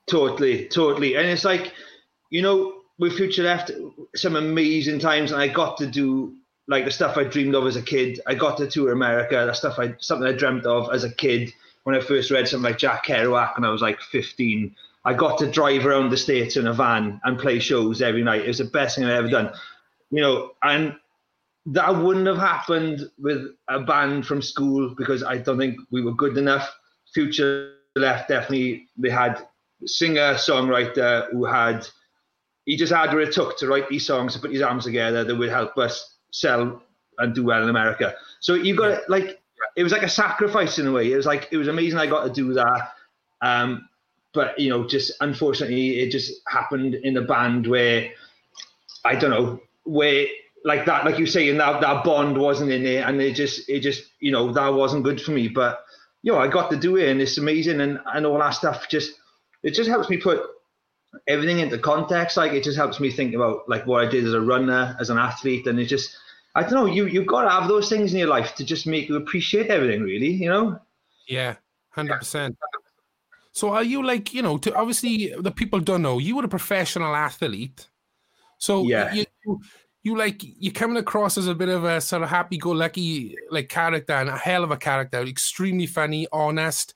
totally, 0.08 0.68
totally. 0.68 1.16
And 1.16 1.26
it's 1.26 1.44
like, 1.44 1.74
you 2.30 2.42
know, 2.42 2.80
with 2.98 3.16
Future 3.16 3.42
Left, 3.42 3.70
some 4.16 4.36
amazing 4.36 4.98
times, 4.98 5.32
and 5.32 5.40
I 5.40 5.48
got 5.48 5.76
to 5.78 5.86
do 5.86 6.34
like 6.68 6.84
the 6.84 6.90
stuff 6.90 7.16
I 7.16 7.24
dreamed 7.24 7.54
of 7.54 7.66
as 7.66 7.76
a 7.76 7.82
kid. 7.82 8.20
I 8.26 8.34
got 8.34 8.58
to 8.58 8.68
tour 8.68 8.92
America. 8.92 9.34
That 9.34 9.56
stuff 9.56 9.78
I 9.78 9.94
something 9.98 10.28
I 10.28 10.32
dreamt 10.32 10.66
of 10.66 10.92
as 10.92 11.02
a 11.02 11.10
kid 11.10 11.52
when 11.84 11.96
I 11.96 12.00
first 12.00 12.30
read 12.30 12.46
something 12.46 12.70
like 12.70 12.78
Jack 12.78 13.06
Kerouac 13.06 13.56
when 13.56 13.64
I 13.64 13.70
was 13.70 13.82
like 13.82 14.00
15. 14.00 14.76
I 15.04 15.14
got 15.14 15.38
to 15.38 15.50
drive 15.50 15.86
around 15.86 16.10
the 16.10 16.16
states 16.16 16.56
in 16.56 16.66
a 16.66 16.72
van 16.72 17.20
and 17.24 17.38
play 17.38 17.58
shows 17.58 18.02
every 18.02 18.22
night. 18.22 18.42
It 18.42 18.48
was 18.48 18.58
the 18.58 18.64
best 18.64 18.96
thing 18.96 19.06
I've 19.06 19.24
ever 19.24 19.28
done. 19.28 19.52
You 20.10 20.20
know, 20.20 20.50
and 20.62 20.94
that 21.66 21.96
wouldn't 21.96 22.26
have 22.26 22.38
happened 22.38 23.10
with 23.18 23.46
a 23.68 23.80
band 23.80 24.26
from 24.26 24.42
school 24.42 24.94
because 24.96 25.22
I 25.22 25.38
don't 25.38 25.58
think 25.58 25.78
we 25.90 26.02
were 26.02 26.12
good 26.12 26.36
enough. 26.36 26.74
Future 27.14 27.74
Left 27.96 28.28
definitely 28.28 28.86
they 28.96 29.10
had 29.10 29.46
singer 29.86 30.34
songwriter 30.34 31.30
who 31.32 31.44
had 31.44 31.86
he 32.64 32.76
just 32.76 32.92
had 32.92 33.12
what 33.12 33.22
it 33.22 33.32
took 33.32 33.56
to 33.58 33.66
write 33.66 33.88
these 33.88 34.06
songs 34.06 34.34
to 34.34 34.40
put 34.40 34.52
his 34.52 34.62
arms 34.62 34.84
together 34.84 35.24
that 35.24 35.34
would 35.34 35.48
help 35.48 35.76
us 35.78 36.17
sell 36.30 36.82
and 37.18 37.34
do 37.34 37.44
well 37.44 37.62
in 37.62 37.68
America. 37.68 38.14
So 38.40 38.54
you've 38.54 38.78
got 38.78 38.90
yeah. 38.90 38.98
like 39.08 39.40
it 39.76 39.82
was 39.82 39.92
like 39.92 40.02
a 40.02 40.08
sacrifice 40.08 40.78
in 40.78 40.86
a 40.86 40.92
way. 40.92 41.12
It 41.12 41.16
was 41.16 41.26
like 41.26 41.48
it 41.50 41.56
was 41.56 41.68
amazing. 41.68 41.98
I 41.98 42.06
got 42.06 42.24
to 42.24 42.30
do 42.30 42.54
that. 42.54 42.92
Um, 43.40 43.88
but 44.32 44.58
you 44.58 44.70
know, 44.70 44.86
just 44.86 45.12
unfortunately, 45.20 46.00
it 46.00 46.10
just 46.10 46.42
happened 46.48 46.94
in 46.94 47.16
a 47.16 47.22
band 47.22 47.66
where 47.66 48.10
I 49.04 49.14
don't 49.14 49.30
know 49.30 49.60
where 49.84 50.26
like 50.64 50.86
that, 50.86 51.04
like 51.04 51.18
you 51.18 51.26
say, 51.26 51.48
and 51.48 51.60
that 51.60 51.80
that 51.80 52.04
bond 52.04 52.36
wasn't 52.36 52.70
in 52.70 52.84
there, 52.84 53.06
and 53.06 53.20
it 53.20 53.34
just 53.34 53.68
it 53.68 53.80
just 53.80 54.04
you 54.20 54.30
know 54.30 54.52
that 54.52 54.68
wasn't 54.68 55.04
good 55.04 55.20
for 55.20 55.30
me. 55.30 55.48
But 55.48 55.84
you 56.22 56.32
know, 56.32 56.38
I 56.38 56.48
got 56.48 56.70
to 56.70 56.76
do 56.76 56.96
it, 56.96 57.08
and 57.08 57.20
it's 57.20 57.38
amazing, 57.38 57.80
and 57.80 58.00
and 58.14 58.26
all 58.26 58.38
that 58.38 58.50
stuff. 58.50 58.88
Just 58.88 59.12
it 59.62 59.74
just 59.74 59.88
helps 59.88 60.08
me 60.08 60.18
put 60.18 60.42
everything 61.26 61.58
into 61.58 61.78
context. 61.78 62.36
Like 62.36 62.52
it 62.52 62.64
just 62.64 62.76
helps 62.76 63.00
me 63.00 63.10
think 63.10 63.34
about 63.34 63.68
like 63.68 63.86
what 63.86 64.06
I 64.06 64.10
did 64.10 64.24
as 64.24 64.34
a 64.34 64.40
runner, 64.40 64.96
as 65.00 65.10
an 65.10 65.18
athlete, 65.18 65.66
and 65.66 65.78
it 65.78 65.86
just 65.86 66.16
I 66.54 66.62
don't 66.62 66.72
know. 66.72 66.86
You 66.86 67.06
you've 67.06 67.26
got 67.26 67.42
to 67.42 67.50
have 67.50 67.68
those 67.68 67.88
things 67.88 68.12
in 68.12 68.18
your 68.18 68.28
life 68.28 68.54
to 68.56 68.64
just 68.64 68.86
make 68.86 69.08
you 69.08 69.16
appreciate 69.16 69.68
everything. 69.68 70.02
Really, 70.02 70.30
you 70.30 70.48
know. 70.48 70.80
Yeah, 71.26 71.56
hundred 71.90 72.18
percent. 72.18 72.56
So 73.52 73.70
are 73.70 73.82
you 73.82 74.04
like 74.04 74.32
you 74.32 74.42
know? 74.42 74.58
To 74.58 74.74
obviously 74.74 75.34
the 75.38 75.50
people 75.50 75.80
don't 75.80 76.02
know 76.02 76.18
you 76.18 76.36
were 76.36 76.44
a 76.44 76.48
professional 76.48 77.14
athlete. 77.14 77.88
So 78.58 78.84
yeah. 78.84 79.12
you, 79.14 79.24
you, 79.46 79.60
you 80.02 80.16
like 80.16 80.40
you're 80.42 80.72
coming 80.72 80.96
across 80.96 81.38
as 81.38 81.46
a 81.46 81.54
bit 81.54 81.68
of 81.68 81.84
a 81.84 82.00
sort 82.00 82.22
of 82.22 82.28
happy-go-lucky 82.28 83.36
like 83.50 83.68
character 83.68 84.14
and 84.14 84.28
a 84.28 84.36
hell 84.36 84.64
of 84.64 84.70
a 84.70 84.76
character, 84.76 85.20
extremely 85.22 85.86
funny, 85.86 86.26
honest. 86.32 86.94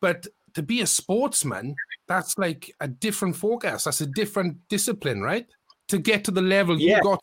But 0.00 0.26
to 0.54 0.62
be 0.62 0.80
a 0.80 0.86
sportsman, 0.86 1.74
that's 2.08 2.36
like 2.38 2.74
a 2.80 2.88
different 2.88 3.36
forecast. 3.36 3.84
That's 3.84 4.00
a 4.00 4.06
different 4.06 4.56
discipline, 4.68 5.20
right? 5.22 5.46
To 5.88 5.98
get 5.98 6.24
to 6.24 6.30
the 6.30 6.42
level 6.42 6.78
yeah. 6.78 6.96
you 6.96 7.02
got. 7.02 7.20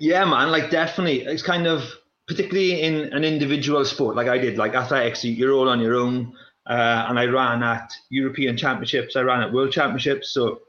Yeah, 0.00 0.24
man. 0.24 0.50
Like 0.50 0.70
definitely, 0.70 1.22
it's 1.22 1.42
kind 1.42 1.66
of 1.66 1.84
particularly 2.26 2.82
in 2.82 3.12
an 3.12 3.24
individual 3.24 3.84
sport 3.84 4.16
like 4.16 4.28
I 4.28 4.38
did, 4.38 4.58
like 4.58 4.74
athletics. 4.74 5.24
You're 5.24 5.52
all 5.52 5.68
on 5.68 5.80
your 5.80 5.94
own. 5.94 6.34
Uh, 6.66 7.06
and 7.08 7.18
I 7.18 7.24
ran 7.24 7.62
at 7.62 7.90
European 8.10 8.56
Championships. 8.56 9.16
I 9.16 9.22
ran 9.22 9.40
at 9.40 9.52
World 9.52 9.72
Championships. 9.72 10.34
So, 10.34 10.60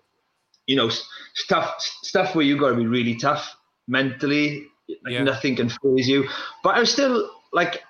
you 0.66 0.78
know, 0.78 0.90
stuff 1.34 1.76
stuff 2.04 2.36
where 2.36 2.46
you 2.46 2.58
got 2.58 2.70
to 2.70 2.76
be 2.76 2.88
really 2.88 3.16
tough 3.16 3.54
mentally. 3.88 4.66
Like 5.04 5.14
yeah. 5.14 5.24
Nothing 5.24 5.58
can 5.58 5.70
phase 5.70 6.08
you. 6.08 6.28
But 6.64 6.76
I 6.76 6.80
was 6.80 6.92
still 6.92 7.30
like, 7.52 7.84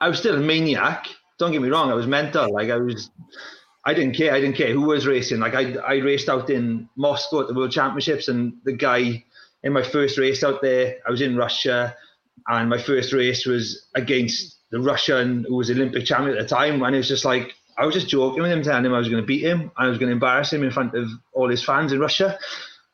I 0.00 0.08
was 0.08 0.18
still 0.18 0.36
a 0.36 0.40
maniac. 0.40 1.06
Don't 1.38 1.52
get 1.52 1.62
me 1.62 1.68
wrong. 1.68 1.90
I 1.90 1.94
was 1.94 2.06
mental. 2.06 2.52
Like 2.52 2.70
I 2.70 2.76
was, 2.76 3.10
I 3.84 3.94
didn't 3.94 4.14
care. 4.14 4.34
I 4.34 4.40
didn't 4.40 4.56
care 4.56 4.72
who 4.72 4.82
was 4.82 5.06
racing. 5.06 5.40
Like 5.40 5.54
I, 5.54 5.74
I 5.76 5.94
raced 5.96 6.28
out 6.28 6.50
in 6.50 6.88
Moscow 6.96 7.40
at 7.40 7.48
the 7.48 7.54
World 7.54 7.72
Championships, 7.72 8.28
and 8.28 8.54
the 8.64 8.72
guy 8.72 9.24
in 9.62 9.72
my 9.72 9.82
first 9.82 10.18
race 10.18 10.44
out 10.44 10.62
there, 10.62 10.96
I 11.06 11.10
was 11.10 11.20
in 11.20 11.36
Russia, 11.36 11.96
and 12.48 12.68
my 12.68 12.78
first 12.78 13.12
race 13.12 13.46
was 13.46 13.86
against 13.94 14.58
the 14.70 14.80
Russian 14.80 15.44
who 15.48 15.56
was 15.56 15.70
Olympic 15.70 16.04
champion 16.04 16.36
at 16.36 16.42
the 16.42 16.54
time, 16.54 16.82
and 16.82 16.94
it 16.94 16.98
was 16.98 17.08
just 17.08 17.24
like 17.24 17.54
I 17.76 17.86
was 17.86 17.94
just 17.94 18.08
joking 18.08 18.42
with 18.42 18.52
him, 18.52 18.62
telling 18.62 18.84
him 18.84 18.94
I 18.94 18.98
was 18.98 19.08
going 19.08 19.22
to 19.22 19.26
beat 19.26 19.42
him, 19.42 19.70
I 19.76 19.88
was 19.88 19.98
going 19.98 20.08
to 20.08 20.12
embarrass 20.12 20.52
him 20.52 20.62
in 20.62 20.70
front 20.70 20.94
of 20.94 21.08
all 21.32 21.48
his 21.48 21.62
fans 21.62 21.92
in 21.92 21.98
Russia, 21.98 22.38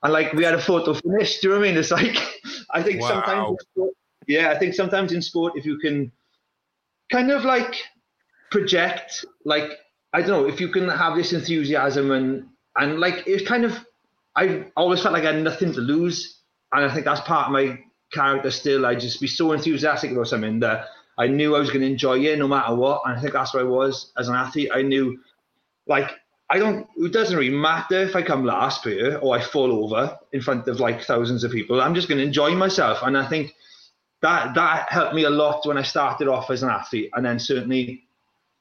and 0.03 0.13
like 0.13 0.33
we 0.33 0.45
had 0.45 0.55
a 0.55 0.61
photo 0.61 0.95
finish. 0.95 1.41
Do 1.41 1.49
you 1.49 1.55
know 1.55 1.61
what 1.61 1.67
I 1.67 1.71
mean? 1.71 1.79
It's 1.79 1.91
like 1.91 2.17
I 2.71 2.83
think 2.83 3.01
wow. 3.01 3.09
sometimes, 3.09 3.93
yeah, 4.27 4.51
I 4.51 4.59
think 4.59 4.75
sometimes 4.75 5.13
in 5.13 5.23
sport, 5.23 5.55
if 5.57 5.67
you 5.67 5.79
can 5.79 6.13
kind 7.11 7.31
of 7.31 7.45
like 7.45 7.75
project, 8.51 9.25
like 9.45 9.79
I 10.13 10.21
don't 10.21 10.31
know, 10.31 10.49
if 10.49 10.61
you 10.61 10.69
can 10.69 10.89
have 10.89 11.17
this 11.17 11.33
enthusiasm 11.33 12.11
and 12.11 12.47
and 12.77 13.01
like 13.01 13.25
it's 13.27 13.47
kind 13.47 13.65
of, 13.65 13.79
I 14.37 14.67
always 14.77 15.03
felt 15.03 15.15
like 15.15 15.25
I 15.25 15.33
had 15.33 15.43
nothing 15.43 15.73
to 15.73 15.81
lose, 15.81 16.41
and 16.73 16.85
I 16.85 16.93
think 16.93 17.05
that's 17.05 17.21
part 17.21 17.47
of 17.47 17.53
my 17.53 17.79
character 18.13 18.51
still. 18.51 18.87
I 18.87 18.95
just 18.95 19.21
be 19.21 19.27
so 19.27 19.53
enthusiastic 19.53 20.11
about 20.11 20.29
something 20.29 20.61
that 20.61 20.87
I 21.19 21.27
knew 21.27 21.55
I 21.55 21.59
was 21.59 21.69
going 21.69 21.83
to 21.83 21.87
enjoy 21.87 22.19
it 22.21 22.39
no 22.39 22.49
matter 22.49 22.75
what. 22.75 23.03
And 23.05 23.17
I 23.17 23.21
think 23.21 23.33
that's 23.33 23.53
where 23.55 23.65
I 23.65 23.67
was 23.67 24.13
as 24.19 24.29
an 24.29 24.35
athlete. 24.35 24.71
I 24.73 24.83
knew, 24.83 25.19
like, 25.87 26.11
I 26.49 26.59
don't, 26.59 26.87
it 26.97 27.13
doesn't 27.13 27.37
really 27.37 27.55
matter 27.55 28.01
if 28.01 28.17
I 28.17 28.23
come 28.23 28.45
last 28.45 28.83
per 28.83 29.17
or 29.17 29.37
I 29.37 29.41
fall 29.41 29.85
over 29.85 30.19
in 30.33 30.41
front 30.41 30.67
of 30.67 30.81
like 30.81 31.03
thousands 31.03 31.45
of 31.45 31.53
people. 31.53 31.81
I'm 31.81 31.95
just 31.95 32.09
going 32.09 32.19
to 32.19 32.27
enjoy 32.27 32.55
myself. 32.55 33.01
And 33.03 33.17
I 33.17 33.29
think 33.29 33.55
that 34.23 34.55
that 34.55 34.91
helped 34.91 35.15
me 35.15 35.25
a 35.25 35.31
lot 35.31 35.67
when 35.67 35.79
I 35.79 35.83
started 35.83 36.27
off 36.27 36.51
as 36.51 36.63
an 36.63 36.71
athlete. 36.71 37.11
And 37.15 37.25
then 37.25 37.39
certainly 37.39 38.05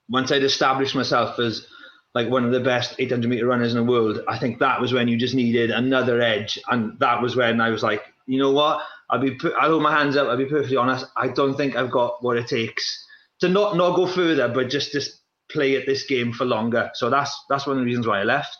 once 0.09 0.31
I'd 0.31 0.43
established 0.43 0.95
myself 0.95 1.39
as 1.39 1.67
like 2.15 2.29
one 2.29 2.43
of 2.43 2.51
the 2.51 2.59
best 2.59 2.95
800 2.97 3.29
meter 3.29 3.45
runners 3.45 3.73
in 3.73 3.77
the 3.77 3.91
world, 3.91 4.21
I 4.27 4.37
think 4.37 4.59
that 4.59 4.81
was 4.81 4.93
when 4.93 5.07
you 5.07 5.17
just 5.17 5.35
needed 5.35 5.69
another 5.69 6.21
edge. 6.21 6.57
And 6.67 6.97
that 6.99 7.21
was 7.21 7.35
when 7.35 7.61
I 7.61 7.69
was 7.69 7.83
like, 7.83 8.03
you 8.25 8.39
know 8.39 8.51
what? 8.51 8.81
I'll 9.09 9.19
be 9.19 9.37
I'll 9.59 9.71
hold 9.71 9.83
my 9.83 9.95
hands 9.95 10.15
up. 10.15 10.27
I'll 10.27 10.37
be 10.37 10.45
perfectly 10.45 10.77
honest. 10.77 11.05
I 11.15 11.27
don't 11.27 11.55
think 11.55 11.75
I've 11.75 11.91
got 11.91 12.23
what 12.23 12.37
it 12.37 12.47
takes 12.47 13.05
to 13.39 13.49
not 13.49 13.75
not 13.75 13.95
go 13.95 14.07
further, 14.07 14.47
but 14.47 14.69
just 14.69 14.91
just 14.91 15.21
play 15.51 15.75
at 15.75 15.85
this 15.85 16.05
game 16.05 16.31
for 16.31 16.45
longer. 16.45 16.91
So 16.93 17.09
that's 17.09 17.35
that's 17.49 17.65
one 17.65 17.77
of 17.77 17.81
the 17.81 17.85
reasons 17.85 18.05
why 18.05 18.21
I 18.21 18.23
left. 18.23 18.57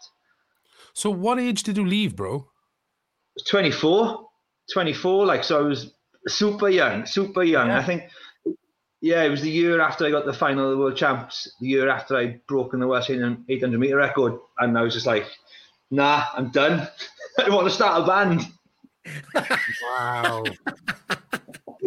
So 0.94 1.12
what 1.12 1.40
age 1.40 1.64
did 1.64 1.78
you 1.78 1.86
leave, 1.86 2.16
bro? 2.16 2.48
24. 3.48 4.28
24. 4.74 5.26
Like 5.26 5.44
so 5.44 5.60
I 5.60 5.62
was 5.62 5.94
super 6.28 6.70
young, 6.70 7.06
super 7.06 7.44
young. 7.44 7.68
Yeah. 7.68 7.80
I 7.80 7.84
think 7.84 8.10
yeah, 9.02 9.24
it 9.24 9.30
was 9.30 9.42
the 9.42 9.50
year 9.50 9.80
after 9.82 10.06
I 10.06 10.12
got 10.12 10.26
the 10.26 10.34
final 10.34 10.66
of 10.66 10.72
the 10.72 10.78
world 10.78 10.98
champs, 10.98 11.52
the 11.60 11.68
year 11.68 11.90
after 11.90 12.16
I'd 12.16 12.46
broken 12.48 12.80
the 12.80 12.88
Welsh 12.88 13.10
800 13.10 13.80
meter 13.80 13.98
record. 13.98 14.40
And 14.58 14.78
I 14.78 14.82
was 14.82 14.94
just 14.94 15.06
like, 15.06 15.26
nah, 15.92 16.26
I'm 16.34 16.50
done. 16.50 16.88
I 17.40 17.50
want 17.50 17.68
to 17.68 17.74
start 17.74 18.04
a 18.04 18.06
band 18.06 18.46
wow. 19.84 20.44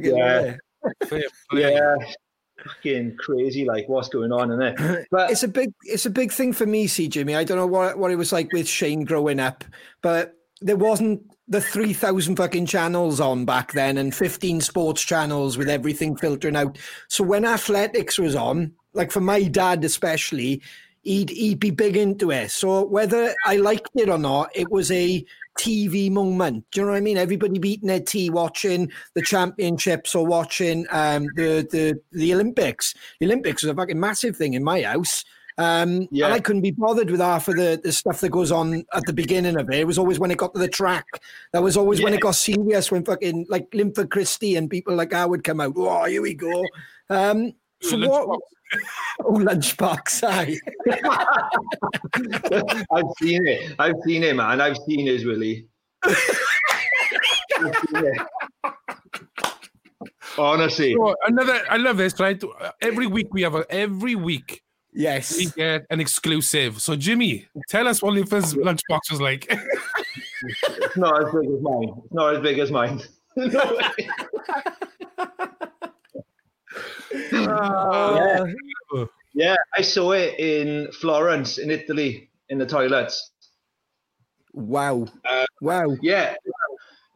yeah. 0.00 0.56
yeah. 1.52 1.96
Fucking 2.64 3.16
crazy, 3.16 3.64
like 3.64 3.88
what's 3.88 4.08
going 4.08 4.32
on 4.32 4.50
in 4.50 4.58
there? 4.58 5.06
But 5.10 5.30
it's 5.30 5.42
a 5.42 5.48
big, 5.48 5.72
it's 5.82 6.06
a 6.06 6.10
big 6.10 6.32
thing 6.32 6.52
for 6.52 6.66
me, 6.66 6.86
see 6.86 7.08
Jimmy. 7.08 7.34
I 7.36 7.44
don't 7.44 7.58
know 7.58 7.66
what 7.66 7.98
what 7.98 8.10
it 8.10 8.16
was 8.16 8.32
like 8.32 8.52
with 8.52 8.66
Shane 8.66 9.04
growing 9.04 9.38
up, 9.38 9.64
but 10.02 10.35
there 10.60 10.76
wasn't 10.76 11.22
the 11.48 11.60
3000 11.60 12.36
fucking 12.36 12.66
channels 12.66 13.20
on 13.20 13.44
back 13.44 13.72
then 13.72 13.98
and 13.98 14.14
15 14.14 14.60
sports 14.60 15.02
channels 15.02 15.56
with 15.56 15.68
everything 15.68 16.16
filtering 16.16 16.56
out. 16.56 16.78
So 17.08 17.22
when 17.22 17.44
athletics 17.44 18.18
was 18.18 18.34
on, 18.34 18.72
like 18.94 19.12
for 19.12 19.20
my 19.20 19.42
dad 19.44 19.84
especially, 19.84 20.62
he'd 21.02 21.30
he'd 21.30 21.60
be 21.60 21.70
big 21.70 21.96
into 21.96 22.30
it. 22.30 22.50
So 22.50 22.84
whether 22.84 23.34
I 23.44 23.56
liked 23.56 23.90
it 23.94 24.08
or 24.08 24.18
not, 24.18 24.50
it 24.54 24.70
was 24.70 24.90
a 24.90 25.24
TV 25.58 26.10
moment. 26.10 26.64
Do 26.70 26.80
you 26.80 26.86
know 26.86 26.92
what 26.92 26.98
I 26.98 27.02
mean? 27.02 27.16
Everybody 27.16 27.58
beating 27.58 27.88
their 27.88 28.00
tea, 28.00 28.28
watching 28.28 28.90
the 29.14 29.22
championships 29.22 30.14
or 30.14 30.26
watching 30.26 30.86
um, 30.90 31.28
the 31.36 31.66
the 31.70 32.00
the 32.12 32.34
Olympics. 32.34 32.94
The 33.20 33.26
Olympics 33.26 33.62
was 33.62 33.70
a 33.70 33.74
fucking 33.74 34.00
massive 34.00 34.36
thing 34.36 34.54
in 34.54 34.64
my 34.64 34.82
house. 34.82 35.24
Um, 35.58 36.08
yeah. 36.10 36.26
And 36.26 36.34
I 36.34 36.40
couldn't 36.40 36.62
be 36.62 36.70
bothered 36.70 37.10
with 37.10 37.20
half 37.20 37.48
of 37.48 37.56
the, 37.56 37.80
the 37.82 37.92
stuff 37.92 38.20
that 38.20 38.28
goes 38.28 38.52
on 38.52 38.84
at 38.92 39.06
the 39.06 39.12
beginning 39.12 39.58
of 39.58 39.70
it. 39.70 39.80
It 39.80 39.86
was 39.86 39.98
always 39.98 40.18
when 40.18 40.30
it 40.30 40.38
got 40.38 40.54
to 40.54 40.60
the 40.60 40.68
track. 40.68 41.06
That 41.52 41.62
was 41.62 41.76
always 41.76 42.00
yeah. 42.00 42.04
when 42.04 42.14
it 42.14 42.20
got 42.20 42.34
serious, 42.34 42.90
when 42.90 43.04
fucking 43.04 43.46
like 43.48 43.68
Linford 43.72 44.10
Christie 44.10 44.56
and 44.56 44.68
people 44.68 44.94
like 44.94 45.10
that 45.10 45.30
would 45.30 45.44
come 45.44 45.60
out. 45.60 45.74
Oh, 45.76 46.04
here 46.04 46.22
we 46.22 46.34
go. 46.34 46.64
Um, 47.08 47.52
so 47.80 47.98
what, 47.98 48.40
oh, 49.24 49.32
lunchbox! 49.32 50.24
Aye. 50.24 50.58
I've 52.92 53.04
seen 53.20 53.46
it. 53.46 53.74
I've 53.78 53.96
seen 54.04 54.24
it, 54.24 54.36
man. 54.36 54.60
I've 54.60 54.76
seen 54.86 55.06
his 55.06 55.24
Willie. 55.24 55.66
Honestly, 60.38 60.94
so 60.94 61.16
another. 61.26 61.62
I 61.70 61.76
love 61.76 61.96
this. 61.96 62.18
Right, 62.18 62.42
every 62.82 63.06
week 63.06 63.32
we 63.32 63.42
have 63.42 63.54
a. 63.54 63.64
Every 63.70 64.14
week, 64.14 64.62
yes, 64.96 65.36
we 65.36 65.46
get 65.46 65.86
an 65.90 66.00
exclusive. 66.00 66.80
So, 66.80 66.96
Jimmy, 66.96 67.46
tell 67.68 67.86
us 67.86 68.02
what 68.02 68.14
your 68.14 68.26
first 68.26 68.56
lunchbox 68.56 69.10
was 69.10 69.20
like. 69.20 69.46
it's 69.50 70.96
not 70.96 71.24
as 71.24 71.32
big 71.32 71.48
as 71.48 71.60
mine. 71.60 71.92
It's 72.04 72.14
not 72.14 72.36
as 72.36 72.42
big 72.42 72.58
as 72.58 72.70
mine. 72.70 73.02
Uh, 77.32 78.44
yeah. 78.92 79.04
yeah, 79.34 79.56
I 79.76 79.82
saw 79.82 80.12
it 80.12 80.38
in 80.38 80.90
Florence, 80.92 81.58
in 81.58 81.70
Italy, 81.70 82.30
in 82.48 82.58
the 82.58 82.66
toilets. 82.66 83.32
Wow. 84.52 85.06
Uh, 85.28 85.44
wow. 85.60 85.96
Yeah. 86.00 86.34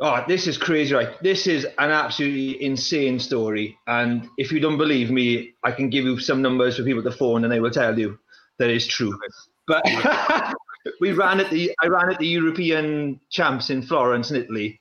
Oh, 0.03 0.25
this 0.27 0.47
is 0.47 0.57
crazy, 0.57 0.95
right? 0.95 1.23
This 1.23 1.47
is 1.47 1.65
an 1.65 1.91
absolutely 1.91 2.63
insane 2.63 3.19
story. 3.21 3.77
And 3.87 4.27
if 4.39 4.51
you 4.51 4.59
don't 4.59 4.79
believe 4.79 5.11
me, 5.11 5.53
I 5.63 5.73
can 5.73 5.91
give 5.91 6.05
you 6.05 6.19
some 6.19 6.41
numbers 6.41 6.79
for 6.79 6.85
people 6.85 7.03
to 7.03 7.13
phone 7.13 7.45
and 7.45 7.53
they 7.53 7.61
will 7.61 7.71
tell 7.71 7.99
you 7.99 8.19
that 8.59 8.71
it's 8.71 8.87
true. 8.87 9.19
But 9.67 9.85
we 11.01 11.13
ran 11.13 11.39
at 11.41 11.51
the 11.51 11.73
I 11.83 11.89
ran 11.89 12.11
at 12.11 12.19
the 12.19 12.27
European 12.27 13.21
champs 13.31 13.69
in 13.69 13.83
Florence 13.83 14.31
in 14.31 14.37
Italy. 14.37 14.81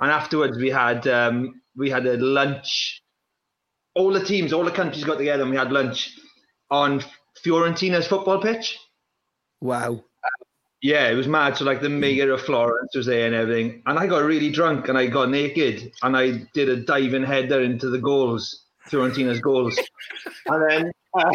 And 0.00 0.10
afterwards 0.10 0.56
we 0.56 0.70
had 0.70 1.06
um, 1.06 1.60
we 1.76 1.90
had 1.90 2.06
a 2.06 2.16
lunch 2.16 3.02
all 3.94 4.12
the 4.12 4.24
teams, 4.24 4.52
all 4.52 4.64
the 4.64 4.70
countries 4.70 5.04
got 5.04 5.18
together 5.18 5.42
and 5.42 5.50
we 5.50 5.56
had 5.56 5.72
lunch 5.72 6.18
on 6.70 7.02
Fiorentina's 7.42 8.06
football 8.06 8.40
pitch. 8.40 8.78
Wow. 9.60 10.04
Yeah, 10.86 11.08
it 11.08 11.14
was 11.14 11.26
mad. 11.26 11.56
So 11.56 11.64
like 11.64 11.80
the 11.80 11.88
mayor 11.88 12.30
of 12.30 12.42
Florence 12.42 12.94
was 12.94 13.06
there 13.06 13.26
and 13.26 13.34
everything, 13.34 13.82
and 13.86 13.98
I 13.98 14.06
got 14.06 14.22
really 14.22 14.50
drunk 14.50 14.88
and 14.88 14.96
I 14.96 15.08
got 15.08 15.30
naked 15.30 15.92
and 16.04 16.16
I 16.16 16.46
did 16.54 16.68
a 16.68 16.76
diving 16.76 17.24
header 17.24 17.60
into 17.60 17.90
the 17.90 17.98
goals, 17.98 18.66
Fiorentina's 18.88 19.40
goals, 19.40 19.76
and 20.46 20.70
then 20.70 20.92
uh, 21.14 21.32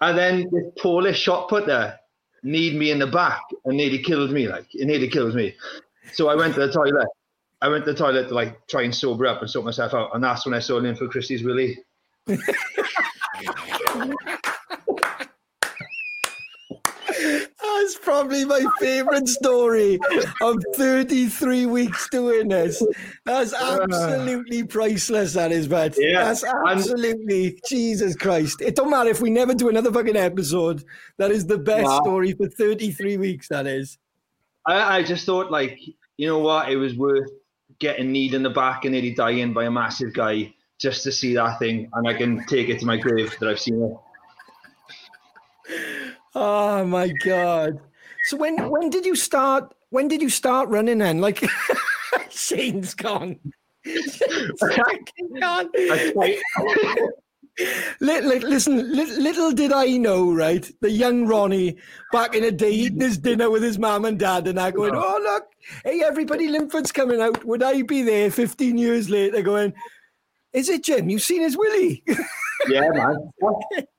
and 0.00 0.16
then 0.16 0.48
this 0.50 0.72
Polish 0.78 1.20
shot 1.20 1.50
putter 1.50 1.98
need 2.42 2.76
me 2.76 2.92
in 2.92 2.98
the 2.98 3.06
back 3.06 3.42
and 3.66 3.76
nearly 3.76 3.98
killed 3.98 4.30
me. 4.30 4.48
Like 4.48 4.74
it 4.74 4.86
nearly 4.86 5.08
killed 5.08 5.34
me. 5.34 5.54
So 6.14 6.30
I 6.30 6.34
went 6.34 6.54
to 6.54 6.60
the 6.60 6.72
toilet. 6.72 7.08
I 7.60 7.68
went 7.68 7.84
to 7.84 7.92
the 7.92 7.98
toilet 7.98 8.28
to 8.28 8.34
like 8.34 8.66
try 8.68 8.84
and 8.84 8.94
sober 8.94 9.26
up 9.26 9.42
and 9.42 9.50
sort 9.50 9.66
myself 9.66 9.92
out, 9.92 10.14
and 10.14 10.24
that's 10.24 10.46
when 10.46 10.54
I 10.54 10.60
saw 10.60 10.76
Linford 10.76 11.10
Christie's 11.10 11.44
Willie. 11.44 11.78
That's 17.88 18.04
probably 18.04 18.44
my 18.44 18.62
favorite 18.80 19.26
story 19.28 19.98
of 20.42 20.62
33 20.74 21.64
weeks 21.64 22.06
doing 22.10 22.48
this. 22.48 22.86
That's 23.24 23.54
ah. 23.54 23.78
absolutely 23.82 24.64
priceless, 24.64 25.32
that 25.32 25.52
is, 25.52 25.68
but 25.68 25.94
yeah. 25.96 26.24
that's 26.24 26.44
absolutely 26.44 27.58
Jesus 27.66 28.14
Christ. 28.14 28.60
It 28.60 28.76
don't 28.76 28.90
matter 28.90 29.08
if 29.08 29.22
we 29.22 29.30
never 29.30 29.54
do 29.54 29.70
another 29.70 29.90
fucking 29.90 30.16
episode. 30.16 30.84
That 31.16 31.30
is 31.30 31.46
the 31.46 31.56
best 31.56 31.90
story 32.02 32.32
for 32.32 32.46
33 32.46 33.16
weeks, 33.16 33.48
that 33.48 33.66
is. 33.66 33.96
I, 34.66 34.98
I 34.98 35.02
just 35.02 35.24
thought, 35.24 35.50
like, 35.50 35.80
you 36.18 36.28
know 36.28 36.40
what? 36.40 36.70
It 36.70 36.76
was 36.76 36.94
worth 36.94 37.30
getting 37.78 38.12
kneed 38.12 38.34
in 38.34 38.42
the 38.42 38.50
back 38.50 38.84
and 38.84 38.92
nearly 38.92 39.14
dying 39.14 39.54
by 39.54 39.64
a 39.64 39.70
massive 39.70 40.12
guy 40.12 40.52
just 40.78 41.04
to 41.04 41.12
see 41.12 41.34
that 41.36 41.58
thing, 41.58 41.88
and 41.94 42.06
I 42.06 42.12
can 42.12 42.44
take 42.44 42.68
it 42.68 42.80
to 42.80 42.86
my 42.86 42.98
grave 42.98 43.34
that 43.40 43.48
I've 43.48 43.58
seen 43.58 43.82
it. 43.82 43.92
Oh 46.40 46.84
my 46.84 47.08
god! 47.24 47.80
So 48.26 48.36
when 48.36 48.70
when 48.70 48.90
did 48.90 49.04
you 49.04 49.16
start? 49.16 49.74
When 49.90 50.06
did 50.06 50.22
you 50.22 50.28
start 50.30 50.68
running? 50.68 50.98
Then 50.98 51.20
like 51.20 51.42
Shane's 52.30 52.94
gone. 52.94 53.40
Shane's 53.84 54.60
gone. 55.40 55.68
little, 58.00 58.48
listen, 58.48 58.94
little, 58.94 59.50
did 59.50 59.72
I 59.72 59.96
know, 59.96 60.32
right? 60.32 60.70
The 60.80 60.92
young 60.92 61.26
Ronnie 61.26 61.76
back 62.12 62.36
in 62.36 62.44
the 62.44 62.52
day 62.52 62.70
eating 62.70 63.00
his 63.00 63.18
dinner 63.18 63.50
with 63.50 63.64
his 63.64 63.80
mum 63.80 64.04
and 64.04 64.16
dad, 64.16 64.46
and 64.46 64.60
I 64.60 64.70
going, 64.70 64.94
"Oh 64.94 65.20
look, 65.20 65.46
hey 65.84 66.02
everybody, 66.06 66.46
Linford's 66.46 66.92
coming 66.92 67.20
out." 67.20 67.44
Would 67.44 67.64
I 67.64 67.82
be 67.82 68.02
there 68.02 68.30
15 68.30 68.78
years 68.78 69.10
later, 69.10 69.42
going, 69.42 69.72
"Is 70.52 70.68
it 70.68 70.84
Jim? 70.84 71.10
You've 71.10 71.22
seen 71.22 71.42
his 71.42 71.56
Willie?" 71.56 72.04
yeah, 72.68 72.90
man. 72.90 73.28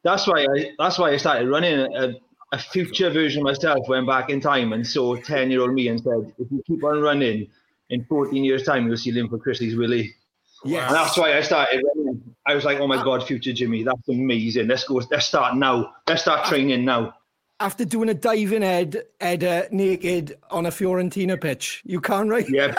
That's 0.06 0.26
why 0.26 0.46
I. 0.46 0.72
That's 0.80 0.98
why 0.98 1.12
I 1.12 1.18
started 1.18 1.50
running. 1.50 1.94
Uh, 1.94 2.14
A, 2.52 2.58
future 2.58 3.10
version 3.10 3.42
of 3.42 3.46
myself 3.46 3.88
went 3.88 4.08
back 4.08 4.30
in 4.30 4.42
time 4.42 4.74
and 4.74 4.86
saw 4.86 5.16
10 5.16 5.52
year 5.52 5.62
old 5.62 5.74
me 5.74 5.88
and 5.88 6.02
said, 6.02 6.34
if 6.38 6.52
you 6.52 6.64
keep 6.66 6.84
on 6.84 7.02
running, 7.02 7.48
in 7.90 8.06
14 8.06 8.44
years' 8.44 8.64
time, 8.64 8.88
you'll 8.88 8.98
see 8.98 9.12
Linford 9.12 9.42
Christie's 9.42 9.76
Willie. 9.76 10.16
Yeah. 10.64 10.88
And 10.88 10.96
that's 10.96 11.18
why 11.18 11.38
I 11.38 11.42
started 11.42 11.82
running. 11.96 12.36
I 12.46 12.54
was 12.54 12.66
like, 12.66 12.80
oh 12.80 12.88
my 12.88 12.98
ah. 12.98 13.04
God, 13.04 13.26
future 13.26 13.54
Jimmy, 13.54 13.84
that's 13.84 14.08
amazing. 14.10 14.68
Let's 14.68 14.84
go. 14.84 15.02
Let's 15.10 15.26
start 15.26 15.56
now. 15.56 15.96
Let's 16.08 16.22
start 16.22 16.42
ah. 16.44 16.50
training 16.50 16.86
now. 16.86 17.16
After 17.62 17.84
doing 17.84 18.08
a 18.08 18.14
diving 18.14 18.62
head, 18.62 19.04
header 19.20 19.66
uh, 19.66 19.76
naked 19.76 20.38
on 20.50 20.66
a 20.66 20.70
Fiorentina 20.70 21.40
pitch, 21.40 21.82
you 21.86 22.00
can't, 22.00 22.30
right? 22.30 22.48
Yeah, 22.48 22.74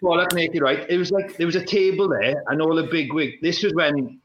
fall 0.00 0.20
up 0.20 0.34
naked, 0.34 0.60
right? 0.60 0.84
It 0.90 0.98
was 0.98 1.10
like 1.10 1.38
there 1.38 1.46
was 1.46 1.56
a 1.56 1.64
table 1.64 2.06
there 2.06 2.44
and 2.48 2.60
all 2.60 2.74
the 2.74 2.82
big 2.82 3.14
wig. 3.14 3.40
This 3.40 3.62
was 3.62 3.72
when 3.72 4.20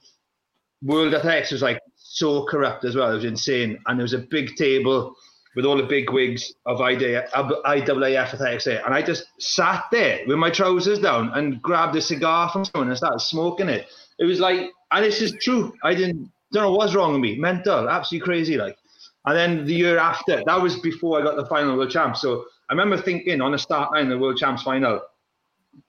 World 0.81 1.13
Athletics 1.13 1.51
was 1.51 1.61
like 1.61 1.79
so 2.13 2.45
corrupt 2.45 2.83
as 2.83 2.95
well. 2.95 3.11
It 3.11 3.15
was 3.15 3.25
insane. 3.25 3.79
And 3.85 3.97
there 3.97 4.03
was 4.03 4.13
a 4.13 4.19
big 4.19 4.55
table 4.55 5.15
with 5.55 5.65
all 5.65 5.77
the 5.77 5.83
big 5.83 6.11
wigs 6.11 6.53
of 6.65 6.79
IAAF 6.79 8.33
athletics 8.33 8.65
there. 8.65 8.85
And 8.85 8.93
I 8.93 9.01
just 9.01 9.25
sat 9.39 9.85
there 9.91 10.19
with 10.27 10.37
my 10.37 10.49
trousers 10.49 10.99
down 10.99 11.31
and 11.33 11.61
grabbed 11.61 11.95
a 11.95 12.01
cigar 12.01 12.49
from 12.49 12.65
someone 12.65 12.89
and 12.89 12.97
started 12.97 13.19
smoking 13.19 13.69
it. 13.69 13.87
It 14.19 14.25
was 14.25 14.39
like, 14.39 14.71
and 14.91 15.05
this 15.05 15.21
is 15.21 15.33
true. 15.41 15.73
I 15.83 15.93
didn't, 15.93 16.29
don't 16.51 16.63
know 16.63 16.73
what's 16.73 16.95
wrong 16.95 17.13
with 17.13 17.21
me. 17.21 17.37
Mental, 17.37 17.89
absolutely 17.89 18.25
crazy. 18.25 18.57
Like, 18.57 18.77
and 19.25 19.37
then 19.37 19.65
the 19.65 19.73
year 19.73 19.97
after, 19.97 20.41
that 20.45 20.61
was 20.61 20.79
before 20.79 21.19
I 21.19 21.23
got 21.23 21.35
the 21.35 21.45
final 21.45 21.77
world 21.77 21.91
champs. 21.91 22.21
So 22.21 22.45
I 22.69 22.73
remember 22.73 23.01
thinking 23.01 23.41
on 23.41 23.51
the 23.51 23.57
start 23.57 23.93
line, 23.93 24.09
the 24.09 24.17
world 24.17 24.37
champs 24.37 24.63
final, 24.63 25.01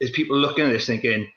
is 0.01 0.11
people 0.11 0.37
looking 0.37 0.67
at 0.67 0.73
this 0.73 0.87
thinking, 0.87 1.29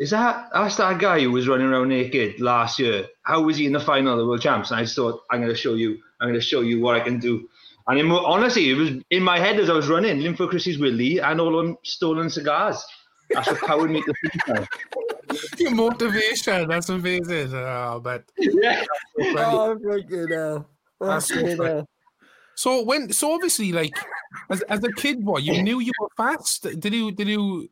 is 0.00 0.10
that 0.10 0.48
that's 0.54 0.76
that 0.76 0.98
guy 0.98 1.20
who 1.20 1.30
was 1.30 1.46
running 1.46 1.66
around 1.66 1.88
naked 1.90 2.40
last 2.40 2.78
year? 2.78 3.06
How 3.22 3.42
was 3.42 3.58
he 3.58 3.66
in 3.66 3.72
the 3.72 3.80
final 3.80 4.14
of 4.14 4.18
the 4.18 4.24
world 4.24 4.40
champs? 4.40 4.70
And 4.70 4.80
I 4.80 4.84
just 4.84 4.96
thought, 4.96 5.20
I'm 5.30 5.40
going 5.40 5.52
to 5.52 5.56
show 5.56 5.74
you, 5.74 5.98
I'm 6.20 6.28
going 6.28 6.40
to 6.40 6.44
show 6.44 6.62
you 6.62 6.80
what 6.80 6.96
I 6.96 7.00
can 7.00 7.20
do. 7.20 7.46
And 7.86 7.98
in, 7.98 8.10
honestly, 8.10 8.70
it 8.70 8.74
was 8.74 8.90
in 9.10 9.22
my 9.22 9.38
head 9.38 9.60
as 9.60 9.68
I 9.68 9.74
was 9.74 9.88
running, 9.88 10.20
Linford 10.20 10.48
Christie's 10.48 10.78
Willie 10.78 11.20
and 11.20 11.38
all 11.38 11.54
them 11.54 11.76
stolen 11.84 12.30
cigars. 12.30 12.82
That's 13.28 13.46
what 13.48 13.60
powered 13.60 13.90
me 13.90 14.02
to 14.02 14.14
finish. 14.46 14.68
Your 15.58 15.72
motivation, 15.72 16.66
that's 16.66 16.88
amazing. 16.88 17.54
Oh, 17.54 18.00
but 18.02 18.24
yeah, 18.38 18.82
oh, 19.20 19.78
fucking 19.78 20.28
hell. 20.28 20.66
That's 20.98 21.28
so, 21.28 21.86
so 22.56 22.82
when, 22.82 23.12
so 23.12 23.34
obviously, 23.34 23.70
like 23.72 23.96
as, 24.48 24.62
as 24.62 24.82
a 24.82 24.92
kid, 24.92 25.24
what 25.24 25.42
you 25.42 25.62
knew 25.62 25.78
you 25.78 25.92
were 26.00 26.08
fast. 26.16 26.62
Did 26.80 26.94
you? 26.94 27.12
Did 27.12 27.28
you? 27.28 27.68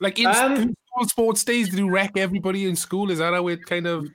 Like 0.00 0.18
in 0.18 0.26
um, 0.26 0.74
school 0.92 1.08
sports 1.08 1.44
days, 1.44 1.70
did 1.70 1.78
you 1.78 1.90
wreck 1.90 2.12
everybody 2.16 2.66
in 2.66 2.76
school? 2.76 3.10
Is 3.10 3.18
that 3.18 3.34
how 3.34 3.48
it 3.48 3.64
kind 3.66 3.86
of? 3.86 4.06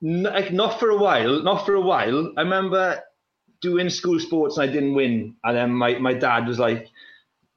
Like 0.00 0.52
not 0.52 0.78
for 0.78 0.90
a 0.90 0.96
while. 0.96 1.42
Not 1.42 1.66
for 1.66 1.74
a 1.74 1.80
while. 1.80 2.32
I 2.36 2.42
remember 2.42 3.02
doing 3.60 3.90
school 3.90 4.20
sports 4.20 4.56
and 4.56 4.68
I 4.68 4.72
didn't 4.72 4.94
win, 4.94 5.34
and 5.44 5.56
then 5.56 5.70
my, 5.72 5.98
my 5.98 6.14
dad 6.14 6.46
was 6.46 6.58
like, 6.58 6.88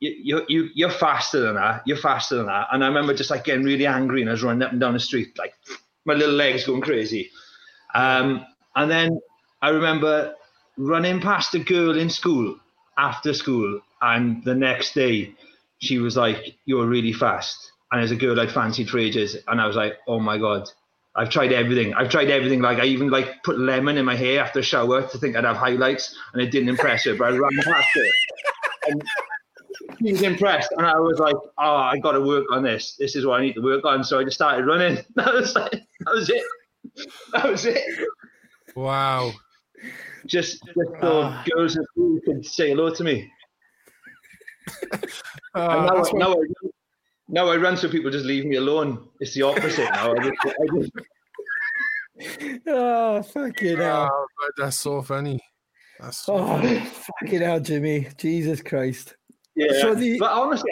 you, 0.01 0.43
you, 0.47 0.69
you're 0.73 0.89
faster 0.89 1.39
than 1.41 1.55
that. 1.55 1.83
You're 1.85 1.97
faster 1.97 2.37
than 2.37 2.47
that. 2.47 2.67
And 2.71 2.83
I 2.83 2.87
remember 2.87 3.13
just 3.13 3.29
like 3.29 3.43
getting 3.43 3.63
really 3.63 3.85
angry 3.85 4.21
and 4.21 4.29
I 4.29 4.33
was 4.33 4.43
running 4.43 4.63
up 4.63 4.71
and 4.71 4.81
down 4.81 4.93
the 4.93 4.99
street, 4.99 5.37
like 5.37 5.53
my 6.05 6.15
little 6.15 6.33
legs 6.33 6.65
going 6.65 6.81
crazy. 6.81 7.29
Um, 7.93 8.45
and 8.75 8.89
then 8.89 9.19
I 9.61 9.69
remember 9.69 10.33
running 10.77 11.21
past 11.21 11.53
a 11.53 11.59
girl 11.59 11.97
in 11.99 12.09
school 12.09 12.55
after 12.97 13.33
school. 13.33 13.79
And 14.01 14.43
the 14.43 14.55
next 14.55 14.95
day 14.95 15.35
she 15.81 15.97
was 15.97 16.15
like, 16.15 16.57
you're 16.65 16.87
really 16.87 17.13
fast. 17.13 17.71
And 17.91 18.01
as 18.01 18.11
a 18.11 18.15
girl 18.15 18.39
I'd 18.39 18.51
fancied 18.51 18.89
for 18.89 18.99
ages. 18.99 19.35
And 19.47 19.59
I 19.59 19.67
was 19.67 19.75
like, 19.75 19.97
oh 20.07 20.19
my 20.19 20.37
God, 20.37 20.69
I've 21.15 21.29
tried 21.29 21.51
everything. 21.51 21.93
I've 21.93 22.09
tried 22.09 22.29
everything. 22.29 22.61
Like 22.61 22.77
I 22.77 22.85
even 22.85 23.09
like 23.09 23.43
put 23.43 23.59
lemon 23.59 23.97
in 23.97 24.05
my 24.05 24.15
hair 24.15 24.41
after 24.41 24.59
a 24.59 24.63
shower 24.63 25.01
to 25.01 25.17
think 25.17 25.35
I'd 25.35 25.43
have 25.43 25.57
highlights, 25.57 26.15
and 26.33 26.41
it 26.41 26.51
didn't 26.51 26.69
impress 26.69 27.03
her. 27.05 27.15
But 27.15 27.33
I 27.33 27.37
ran 27.37 27.51
past 27.63 27.87
her, 27.95 28.05
and 28.87 29.03
she 29.99 30.11
was 30.13 30.21
impressed, 30.21 30.71
and 30.77 30.85
I 30.85 30.97
was 30.99 31.19
like, 31.19 31.35
"Oh, 31.57 31.75
I 31.75 31.97
got 31.97 32.13
to 32.13 32.21
work 32.21 32.45
on 32.51 32.63
this. 32.63 32.95
This 32.97 33.17
is 33.17 33.25
what 33.25 33.41
I 33.41 33.43
need 33.43 33.55
to 33.55 33.61
work 33.61 33.83
on." 33.83 34.05
So 34.05 34.19
I 34.19 34.23
just 34.23 34.35
started 34.35 34.65
running. 34.65 35.03
That 35.15 35.33
was 35.33 35.53
like, 35.53 35.71
that 35.71 36.13
was 36.13 36.29
it. 36.29 36.43
That 37.33 37.49
was 37.49 37.65
it. 37.65 38.07
Wow. 38.75 39.33
Just, 40.25 40.63
just 40.63 40.77
so 41.01 41.21
uh, 41.21 41.43
girls 41.43 41.75
in 41.75 42.21
could 42.25 42.45
say 42.45 42.69
hello 42.69 42.93
to 42.93 43.03
me. 43.03 43.29
Uh, 45.53 45.85
now, 45.85 46.03
now, 46.13 46.33
I, 46.33 46.45
no, 47.27 47.49
I 47.49 47.57
run 47.57 47.75
so 47.75 47.89
people 47.89 48.09
just 48.09 48.25
leave 48.25 48.45
me 48.45 48.55
alone. 48.55 49.09
It's 49.19 49.33
the 49.33 49.41
opposite 49.41 49.89
now. 49.91 50.13
I 50.13 50.29
just, 50.29 50.37
I 50.45 50.65
just... 50.79 50.91
oh, 52.67 53.21
fucking 53.33 53.77
hell. 53.77 54.09
Oh, 54.13 54.49
that's 54.57 54.77
so 54.77 55.01
funny. 55.01 55.41
That's 55.99 56.19
so 56.19 56.35
oh, 56.35 56.47
funny. 56.47 56.79
fucking 56.79 57.41
hell, 57.41 57.59
Jimmy. 57.59 58.07
Jesus 58.17 58.61
Christ. 58.61 59.15
Yeah. 59.55 59.81
So 59.81 59.93
the... 59.93 60.19
But 60.19 60.31
honestly, 60.31 60.71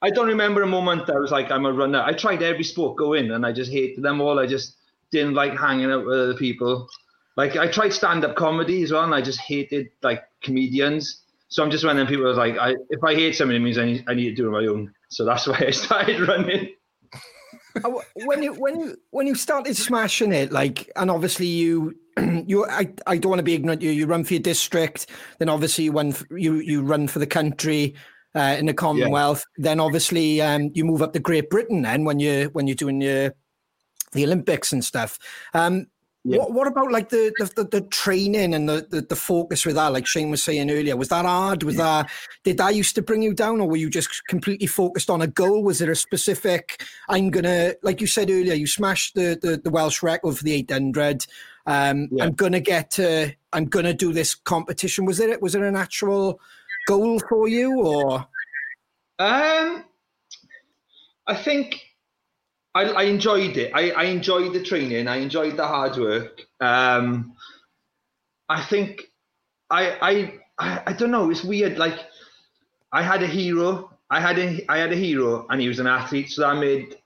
I 0.00 0.10
don't 0.10 0.28
remember 0.28 0.62
a 0.62 0.66
moment 0.66 1.08
I 1.10 1.18
was 1.18 1.30
like, 1.30 1.50
I'm 1.50 1.66
a 1.66 1.72
runner. 1.72 2.00
I 2.00 2.12
tried 2.12 2.42
every 2.42 2.64
sport 2.64 2.96
going 2.96 3.30
and 3.30 3.44
I 3.44 3.52
just 3.52 3.70
hated 3.70 4.02
them 4.02 4.20
all. 4.20 4.38
I 4.38 4.46
just 4.46 4.76
didn't 5.10 5.34
like 5.34 5.58
hanging 5.58 5.90
out 5.90 6.06
with 6.06 6.18
other 6.18 6.34
people. 6.34 6.88
Like 7.36 7.56
I 7.56 7.66
tried 7.66 7.92
stand 7.92 8.24
up 8.24 8.36
comedy 8.36 8.82
as 8.82 8.92
well, 8.92 9.04
and 9.04 9.14
I 9.14 9.20
just 9.20 9.40
hated 9.40 9.88
like 10.02 10.22
comedians. 10.42 11.22
So 11.54 11.62
I'm 11.62 11.70
just 11.70 11.84
one 11.84 11.96
of 11.96 11.98
them 11.98 12.08
people 12.08 12.26
are 12.26 12.34
like, 12.34 12.58
I, 12.58 12.74
if 12.90 13.04
I 13.04 13.14
hate 13.14 13.36
something, 13.36 13.54
it 13.54 13.60
means 13.60 13.78
I 13.78 13.84
need, 13.84 14.04
I 14.08 14.14
need 14.14 14.30
to 14.30 14.34
do 14.34 14.46
it 14.46 14.48
on 14.48 14.60
my 14.60 14.66
own. 14.68 14.92
So 15.08 15.24
that's 15.24 15.46
why 15.46 15.66
I 15.68 15.70
started 15.70 16.20
running. 16.26 16.74
Uh, 17.76 17.92
when 18.24 18.42
you 18.42 18.54
when 18.54 18.80
you 18.80 18.96
when 19.10 19.28
you 19.28 19.36
started 19.36 19.76
smashing 19.76 20.32
it, 20.32 20.50
like, 20.50 20.90
and 20.96 21.12
obviously 21.12 21.46
you 21.46 21.94
you 22.18 22.66
I, 22.66 22.92
I 23.06 23.18
don't 23.18 23.30
want 23.30 23.38
to 23.38 23.44
be 23.44 23.54
ignorant. 23.54 23.82
You 23.82 23.90
you 23.90 24.06
run 24.06 24.24
for 24.24 24.34
your 24.34 24.42
district, 24.42 25.06
then 25.38 25.48
obviously 25.48 25.84
you 25.84 25.92
run 25.92 26.10
for, 26.10 26.26
you 26.36 26.54
you 26.54 26.82
run 26.82 27.06
for 27.06 27.20
the 27.20 27.26
country 27.26 27.94
uh, 28.34 28.56
in 28.58 28.66
the 28.66 28.74
Commonwealth. 28.74 29.44
Yeah. 29.56 29.70
Then 29.70 29.78
obviously 29.78 30.42
um, 30.42 30.72
you 30.74 30.84
move 30.84 31.02
up 31.02 31.12
to 31.12 31.20
Great 31.20 31.50
Britain. 31.50 31.82
Then 31.82 32.02
when 32.02 32.18
you 32.18 32.50
when 32.52 32.66
you're 32.66 32.74
doing 32.74 33.00
your 33.00 33.32
the 34.10 34.24
Olympics 34.24 34.72
and 34.72 34.84
stuff. 34.84 35.20
Um, 35.52 35.86
yeah. 36.24 36.38
What, 36.38 36.52
what 36.52 36.66
about 36.66 36.90
like 36.90 37.10
the, 37.10 37.32
the, 37.38 37.64
the 37.64 37.80
training 37.82 38.54
and 38.54 38.68
the, 38.68 38.86
the, 38.88 39.02
the 39.02 39.16
focus 39.16 39.66
with 39.66 39.74
that? 39.76 39.92
Like 39.92 40.06
Shane 40.06 40.30
was 40.30 40.42
saying 40.42 40.70
earlier, 40.70 40.96
was 40.96 41.08
that 41.08 41.24
hard? 41.24 41.62
Was 41.62 41.76
that 41.76 42.10
did 42.44 42.56
that 42.58 42.74
used 42.74 42.94
to 42.94 43.02
bring 43.02 43.22
you 43.22 43.34
down, 43.34 43.60
or 43.60 43.68
were 43.68 43.76
you 43.76 43.90
just 43.90 44.26
completely 44.26 44.66
focused 44.66 45.10
on 45.10 45.22
a 45.22 45.26
goal? 45.26 45.62
Was 45.62 45.80
there 45.80 45.90
a 45.90 45.96
specific? 45.96 46.82
I'm 47.08 47.30
gonna, 47.30 47.74
like 47.82 48.00
you 48.00 48.06
said 48.06 48.30
earlier, 48.30 48.54
you 48.54 48.66
smashed 48.66 49.14
the 49.14 49.38
the, 49.40 49.58
the 49.62 49.70
Welsh 49.70 50.02
record 50.02 50.38
for 50.38 50.44
the 50.44 50.52
800. 50.52 51.26
Um, 51.66 52.08
yeah. 52.10 52.24
I'm 52.24 52.32
gonna 52.32 52.60
get 52.60 52.90
to 52.92 53.34
I'm 53.54 53.66
going 53.66 53.84
to 53.84 53.94
do 53.94 54.12
this 54.12 54.34
competition? 54.34 55.04
Was 55.06 55.20
it 55.20 55.40
was 55.40 55.54
it 55.54 55.62
an 55.62 55.76
actual 55.76 56.40
goal 56.86 57.20
for 57.28 57.48
you, 57.48 57.80
or? 57.80 58.26
Um, 59.20 59.84
I 61.26 61.36
think 61.36 61.80
I, 62.74 62.82
I 62.82 63.02
enjoyed 63.04 63.56
it. 63.56 63.72
I, 63.74 63.90
I 63.90 64.04
enjoyed 64.04 64.52
the 64.52 64.62
training. 64.62 65.06
I 65.06 65.16
enjoyed 65.16 65.56
the 65.56 65.66
hard 65.66 65.96
work. 65.96 66.42
Um, 66.60 67.34
I 68.48 68.62
think 68.64 69.02
I, 69.70 70.38
I 70.58 70.84
I 70.86 70.92
don't 70.92 71.10
know. 71.10 71.30
It's 71.30 71.44
weird. 71.44 71.78
Like 71.78 71.98
I 72.92 73.02
had 73.02 73.22
a 73.22 73.26
hero. 73.26 73.90
I 74.10 74.20
had 74.20 74.38
a 74.38 74.64
I 74.68 74.78
had 74.78 74.92
a 74.92 74.96
hero, 74.96 75.46
and 75.50 75.60
he 75.60 75.68
was 75.68 75.78
an 75.78 75.86
athlete, 75.86 76.30
so 76.30 76.42
that 76.42 76.58
made 76.58 76.96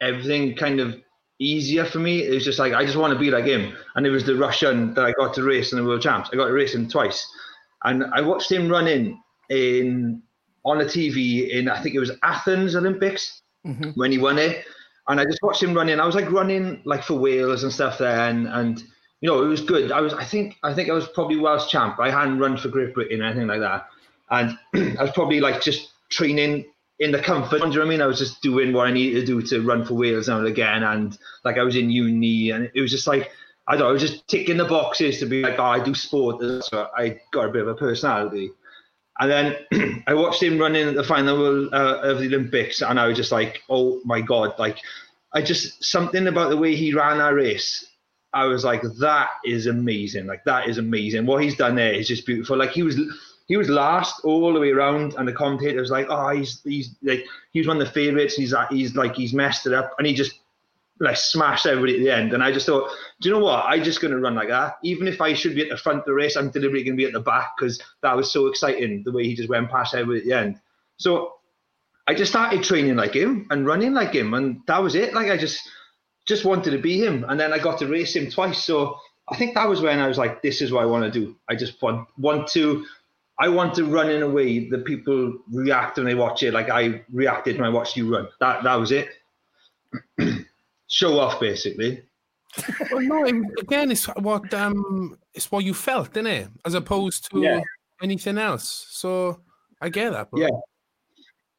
everything 0.00 0.54
kind 0.56 0.80
of 0.80 0.96
easier 1.38 1.84
for 1.84 1.98
me. 1.98 2.24
It 2.24 2.34
was 2.34 2.44
just 2.44 2.58
like 2.58 2.72
I 2.72 2.84
just 2.84 2.96
want 2.96 3.12
to 3.12 3.18
be 3.18 3.30
like 3.30 3.44
him. 3.44 3.74
And 3.94 4.06
it 4.06 4.10
was 4.10 4.24
the 4.24 4.36
Russian 4.36 4.94
that 4.94 5.04
I 5.04 5.12
got 5.12 5.34
to 5.34 5.42
race 5.42 5.72
in 5.72 5.78
the 5.78 5.84
World 5.84 6.02
Champs. 6.02 6.30
I 6.32 6.36
got 6.36 6.48
to 6.48 6.52
race 6.52 6.74
him 6.74 6.88
twice, 6.88 7.26
and 7.84 8.04
I 8.12 8.20
watched 8.20 8.50
him 8.50 8.68
running 8.68 9.22
in 9.50 10.22
on 10.64 10.78
the 10.78 10.84
TV 10.84 11.48
in 11.50 11.68
I 11.68 11.80
think 11.82 11.94
it 11.94 12.00
was 12.00 12.12
Athens 12.22 12.76
Olympics 12.76 13.42
mm-hmm. 13.66 13.90
when 13.90 14.12
he 14.12 14.18
won 14.18 14.38
it, 14.38 14.64
and 15.08 15.20
I 15.20 15.24
just 15.24 15.42
watched 15.42 15.62
him 15.62 15.74
running. 15.74 15.98
I 16.00 16.06
was 16.06 16.14
like 16.14 16.30
running 16.30 16.82
like 16.84 17.02
for 17.02 17.14
Wales 17.14 17.62
and 17.62 17.72
stuff 17.72 17.98
there, 17.98 18.28
and 18.28 18.46
and 18.46 18.82
you 19.20 19.28
know 19.28 19.42
it 19.42 19.48
was 19.48 19.60
good. 19.60 19.90
I 19.90 20.00
was 20.00 20.14
I 20.14 20.24
think 20.24 20.56
I 20.62 20.74
think 20.74 20.90
I 20.90 20.92
was 20.92 21.08
probably 21.08 21.36
Welsh 21.36 21.68
champ. 21.68 21.98
I 21.98 22.10
hadn't 22.10 22.38
run 22.38 22.56
for 22.56 22.68
Great 22.68 22.94
Britain 22.94 23.22
or 23.22 23.24
anything 23.24 23.48
like 23.48 23.60
that, 23.60 23.86
and 24.30 24.58
I 24.98 25.02
was 25.02 25.12
probably 25.12 25.40
like 25.40 25.62
just 25.62 25.92
training 26.10 26.66
in 27.00 27.12
the 27.12 27.20
comfort. 27.20 27.58
Do 27.60 27.66
you 27.66 27.72
know 27.72 27.78
what 27.80 27.86
I 27.86 27.88
mean? 27.88 28.02
I 28.02 28.06
was 28.06 28.18
just 28.18 28.42
doing 28.42 28.72
what 28.72 28.86
I 28.86 28.92
needed 28.92 29.20
to 29.20 29.26
do 29.26 29.42
to 29.42 29.60
run 29.62 29.84
for 29.84 29.94
Wales 29.94 30.28
now 30.28 30.38
and 30.38 30.46
again, 30.46 30.82
and 30.82 31.16
like 31.44 31.56
I 31.56 31.62
was 31.62 31.76
in 31.76 31.90
uni, 31.90 32.50
and 32.50 32.70
it 32.74 32.80
was 32.80 32.90
just 32.90 33.06
like 33.06 33.30
I 33.66 33.72
don't 33.72 33.80
know, 33.80 33.88
I 33.88 33.92
was 33.92 34.02
just 34.02 34.26
ticking 34.28 34.56
the 34.56 34.64
boxes 34.64 35.18
to 35.18 35.26
be 35.26 35.42
like, 35.42 35.58
oh, 35.58 35.64
I 35.64 35.84
do 35.84 35.94
sport, 35.94 36.42
so 36.64 36.88
I 36.96 37.20
got 37.32 37.44
a 37.44 37.50
bit 37.50 37.62
of 37.62 37.68
a 37.68 37.74
personality. 37.74 38.50
And 39.20 39.30
then 39.30 40.04
I 40.06 40.14
watched 40.14 40.42
him 40.42 40.58
running 40.58 40.88
at 40.88 40.94
the 40.94 41.04
final 41.04 41.74
uh, 41.74 42.00
of 42.02 42.20
the 42.20 42.26
Olympics, 42.26 42.82
and 42.82 42.98
I 42.98 43.06
was 43.06 43.16
just 43.16 43.32
like, 43.32 43.62
oh 43.68 44.00
my 44.04 44.20
god, 44.20 44.54
like 44.58 44.78
I 45.32 45.42
just 45.42 45.84
something 45.84 46.26
about 46.26 46.50
the 46.50 46.56
way 46.56 46.74
he 46.74 46.94
ran 46.94 47.20
our 47.20 47.34
race. 47.34 47.84
I 48.32 48.44
was 48.44 48.64
like, 48.64 48.82
that 49.00 49.30
is 49.44 49.66
amazing. 49.66 50.26
Like 50.26 50.44
that 50.44 50.68
is 50.68 50.78
amazing. 50.78 51.26
What 51.26 51.42
he's 51.42 51.56
done 51.56 51.74
there 51.74 51.92
is 51.92 52.08
just 52.08 52.26
beautiful. 52.26 52.56
Like 52.56 52.70
he 52.70 52.82
was 52.82 52.98
he 53.48 53.56
was 53.56 53.68
last 53.68 54.20
all 54.24 54.52
the 54.52 54.60
way 54.60 54.70
around, 54.70 55.14
and 55.14 55.26
the 55.26 55.32
commentator 55.32 55.80
was 55.80 55.90
like, 55.90 56.06
"Oh, 56.10 56.28
he's 56.28 56.60
he's 56.62 56.94
like 57.02 57.24
he 57.52 57.60
was 57.60 57.66
one 57.66 57.80
of 57.80 57.86
the 57.86 57.92
favourites. 57.92 58.34
He's 58.34 58.54
he's 58.70 58.94
like 58.94 59.14
he's 59.16 59.32
messed 59.32 59.66
it 59.66 59.72
up, 59.72 59.94
and 59.98 60.06
he 60.06 60.14
just 60.14 60.34
like 61.00 61.16
smashed 61.16 61.66
everybody 61.66 61.94
at 61.94 62.00
the 62.00 62.10
end." 62.10 62.32
And 62.32 62.42
I 62.42 62.52
just 62.52 62.66
thought, 62.66 62.90
do 63.20 63.28
you 63.28 63.34
know 63.34 63.44
what? 63.44 63.64
I'm 63.66 63.82
just 63.82 64.00
going 64.00 64.12
to 64.12 64.18
run 64.18 64.34
like 64.34 64.48
that. 64.48 64.76
Even 64.82 65.08
if 65.08 65.20
I 65.20 65.34
should 65.34 65.54
be 65.54 65.62
at 65.62 65.68
the 65.68 65.76
front 65.76 66.00
of 66.00 66.04
the 66.04 66.14
race, 66.14 66.36
I'm 66.36 66.50
deliberately 66.50 66.84
going 66.84 66.96
to 66.96 67.02
be 67.02 67.06
at 67.06 67.12
the 67.12 67.20
back 67.20 67.52
because 67.56 67.80
that 68.02 68.16
was 68.16 68.32
so 68.32 68.46
exciting 68.46 69.02
the 69.04 69.12
way 69.12 69.24
he 69.24 69.34
just 69.34 69.48
went 69.48 69.70
past 69.70 69.94
everybody 69.94 70.20
at 70.20 70.24
the 70.26 70.32
end. 70.32 70.60
So 70.96 71.34
I 72.06 72.14
just 72.14 72.32
started 72.32 72.62
training 72.62 72.96
like 72.96 73.14
him 73.14 73.46
and 73.50 73.66
running 73.66 73.92
like 73.94 74.12
him, 74.14 74.34
and 74.34 74.60
that 74.66 74.82
was 74.82 74.94
it. 74.94 75.14
Like 75.14 75.30
I 75.30 75.36
just 75.36 75.60
just 76.26 76.44
wanted 76.44 76.70
to 76.72 76.78
be 76.78 76.98
him, 76.98 77.24
and 77.28 77.38
then 77.38 77.52
I 77.52 77.58
got 77.58 77.78
to 77.78 77.86
race 77.86 78.16
him 78.16 78.30
twice. 78.30 78.64
So 78.64 78.96
I 79.28 79.36
think 79.36 79.54
that 79.54 79.68
was 79.68 79.80
when 79.80 79.98
I 79.98 80.08
was 80.08 80.18
like, 80.18 80.42
"This 80.42 80.62
is 80.62 80.72
what 80.72 80.82
I 80.82 80.86
want 80.86 81.04
to 81.04 81.20
do. 81.20 81.36
I 81.48 81.54
just 81.54 81.80
want 81.82 82.08
want 82.16 82.48
to 82.48 82.86
I 83.38 83.48
want 83.48 83.74
to 83.74 83.84
run 83.84 84.10
in 84.10 84.22
a 84.22 84.28
way 84.28 84.68
that 84.68 84.84
people 84.84 85.38
react 85.52 85.96
when 85.96 86.06
they 86.06 86.14
watch 86.14 86.42
it, 86.42 86.52
like 86.52 86.70
I 86.70 87.02
reacted 87.12 87.56
when 87.56 87.66
I 87.66 87.70
watched 87.70 87.96
you 87.96 88.12
run. 88.12 88.28
That 88.40 88.64
that 88.64 88.74
was 88.74 88.90
it. 88.90 89.08
Show 90.88 91.18
off, 91.20 91.38
basically. 91.38 92.02
well, 92.90 93.00
no, 93.00 93.24
again, 93.60 93.90
it's 93.90 94.06
what 94.06 94.52
um, 94.54 95.18
it's 95.34 95.52
what 95.52 95.64
you 95.64 95.74
felt, 95.74 96.10
isn't 96.16 96.26
it? 96.26 96.48
As 96.64 96.74
opposed 96.74 97.30
to 97.30 97.40
yeah. 97.40 97.60
anything 98.02 98.38
else. 98.38 98.86
So 98.90 99.40
I 99.80 99.90
get 99.90 100.12
that. 100.12 100.30
Bro. 100.30 100.40
Yeah, 100.40 100.48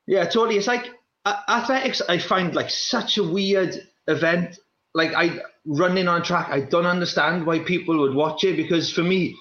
yeah, 0.08 0.24
totally. 0.26 0.58
It's 0.58 0.68
like 0.68 0.90
athletics. 1.26 2.02
I 2.10 2.18
find 2.18 2.56
like 2.56 2.70
such 2.70 3.18
a 3.18 3.24
weird 3.24 3.76
event. 4.08 4.58
Like 4.96 5.14
I 5.14 5.42
running 5.66 6.08
on 6.08 6.24
track, 6.24 6.50
I 6.50 6.62
don't 6.62 6.88
understand 6.88 7.46
why 7.46 7.60
people 7.60 8.00
would 8.00 8.16
watch 8.16 8.44
it 8.44 8.58
because 8.58 8.92
for 8.92 9.04
me, 9.04 9.36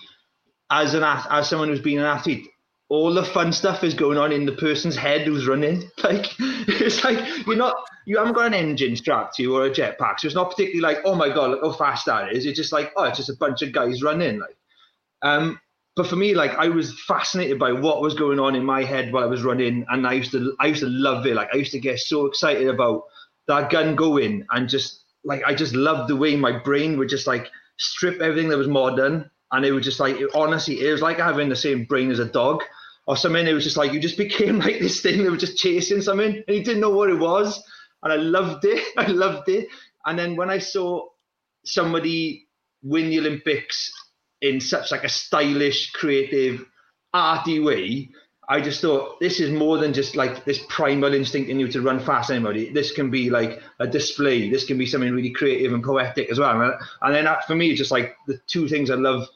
as 0.70 0.92
an 0.94 1.02
as 1.02 1.48
someone 1.48 1.68
who's 1.68 1.80
been 1.80 1.98
an 1.98 2.04
athlete, 2.04 2.46
all 2.90 3.12
the 3.12 3.24
fun 3.24 3.52
stuff 3.52 3.84
is 3.84 3.92
going 3.94 4.16
on 4.16 4.32
in 4.32 4.46
the 4.46 4.52
person's 4.52 4.96
head 4.96 5.26
who's 5.26 5.46
running. 5.46 5.90
Like 6.02 6.26
it's 6.38 7.04
like 7.04 7.18
you're 7.46 7.56
not 7.56 7.76
you 8.06 8.16
haven't 8.16 8.34
got 8.34 8.46
an 8.46 8.54
engine 8.54 8.96
strapped 8.96 9.34
to 9.34 9.42
you 9.42 9.54
or 9.54 9.66
a 9.66 9.70
jetpack, 9.70 10.20
so 10.20 10.26
it's 10.26 10.34
not 10.34 10.50
particularly 10.50 10.80
like 10.80 11.04
oh 11.04 11.14
my 11.14 11.28
god, 11.28 11.50
look 11.50 11.62
how 11.62 11.72
fast 11.72 12.06
that 12.06 12.32
is. 12.32 12.46
It's 12.46 12.56
just 12.56 12.72
like 12.72 12.92
oh, 12.96 13.04
it's 13.04 13.18
just 13.18 13.28
a 13.28 13.36
bunch 13.36 13.62
of 13.62 13.72
guys 13.72 14.02
running. 14.02 14.38
Like, 14.38 14.56
um, 15.22 15.60
but 15.96 16.06
for 16.06 16.16
me, 16.16 16.34
like 16.34 16.52
I 16.52 16.68
was 16.68 16.98
fascinated 17.06 17.58
by 17.58 17.72
what 17.72 18.00
was 18.00 18.14
going 18.14 18.38
on 18.38 18.54
in 18.54 18.64
my 18.64 18.84
head 18.84 19.12
while 19.12 19.24
I 19.24 19.26
was 19.26 19.42
running, 19.42 19.84
and 19.90 20.06
I 20.06 20.14
used 20.14 20.30
to 20.32 20.54
I 20.60 20.68
used 20.68 20.80
to 20.80 20.88
love 20.88 21.26
it. 21.26 21.34
Like 21.34 21.52
I 21.52 21.58
used 21.58 21.72
to 21.72 21.80
get 21.80 21.98
so 21.98 22.26
excited 22.26 22.68
about 22.68 23.02
that 23.48 23.70
gun 23.70 23.96
going, 23.96 24.46
and 24.50 24.68
just 24.68 25.04
like 25.24 25.42
I 25.44 25.54
just 25.54 25.74
loved 25.74 26.08
the 26.08 26.16
way 26.16 26.36
my 26.36 26.58
brain 26.58 26.96
would 26.98 27.10
just 27.10 27.26
like 27.26 27.48
strip 27.78 28.20
everything 28.20 28.48
that 28.48 28.56
was 28.56 28.68
modern 28.68 29.30
and 29.52 29.64
it 29.64 29.72
was 29.72 29.84
just 29.84 30.00
like 30.00 30.16
it, 30.16 30.30
honestly, 30.34 30.80
it 30.80 30.90
was 30.92 31.02
like 31.02 31.18
having 31.18 31.48
the 31.48 31.56
same 31.56 31.84
brain 31.84 32.10
as 32.10 32.18
a 32.18 32.24
dog 32.24 32.62
or 33.08 33.16
something. 33.16 33.46
It 33.46 33.54
was 33.54 33.64
just 33.64 33.78
like 33.78 33.92
you 33.92 33.98
just 33.98 34.18
became 34.18 34.58
like 34.66 34.78
this 34.78 35.00
thing 35.00 35.24
that 35.24 35.30
was 35.30 35.40
just 35.40 35.56
chasing 35.56 36.02
something, 36.02 36.44
and 36.46 36.56
you 36.56 36.62
didn't 36.62 36.80
know 36.80 36.90
what 36.90 37.10
it 37.10 37.18
was. 37.18 37.60
And 38.04 38.12
I 38.12 38.16
loved 38.16 38.64
it. 38.64 38.84
I 38.96 39.06
loved 39.06 39.48
it. 39.48 39.66
And 40.06 40.16
then 40.16 40.36
when 40.36 40.50
I 40.50 40.58
saw 40.58 41.06
somebody 41.64 42.46
win 42.82 43.10
the 43.10 43.18
Olympics 43.18 43.90
in 44.40 44.60
such 44.60 44.92
like 44.92 45.02
a 45.02 45.08
stylish, 45.08 45.90
creative, 45.92 46.64
arty 47.12 47.58
way, 47.58 48.10
I 48.48 48.60
just 48.60 48.80
thought 48.80 49.20
this 49.20 49.40
is 49.40 49.50
more 49.50 49.78
than 49.78 49.92
just 49.92 50.14
like 50.14 50.44
this 50.44 50.60
primal 50.68 51.12
instinct 51.12 51.50
in 51.50 51.58
you 51.58 51.68
to 51.68 51.82
run 51.82 52.00
fast 52.00 52.30
anybody. 52.30 52.70
This 52.72 52.92
can 52.92 53.10
be 53.10 53.28
like 53.28 53.60
a 53.80 53.86
display. 53.86 54.48
This 54.48 54.64
can 54.64 54.78
be 54.78 54.86
something 54.86 55.12
really 55.12 55.32
creative 55.32 55.72
and 55.72 55.82
poetic 55.82 56.30
as 56.30 56.38
well. 56.38 56.78
And 57.02 57.14
then 57.14 57.24
that, 57.24 57.46
for 57.46 57.54
me, 57.54 57.70
it's 57.70 57.78
just 57.78 57.90
like 57.90 58.16
the 58.26 58.40
two 58.46 58.68
things 58.68 58.90
I 58.90 58.94
love 58.94 59.28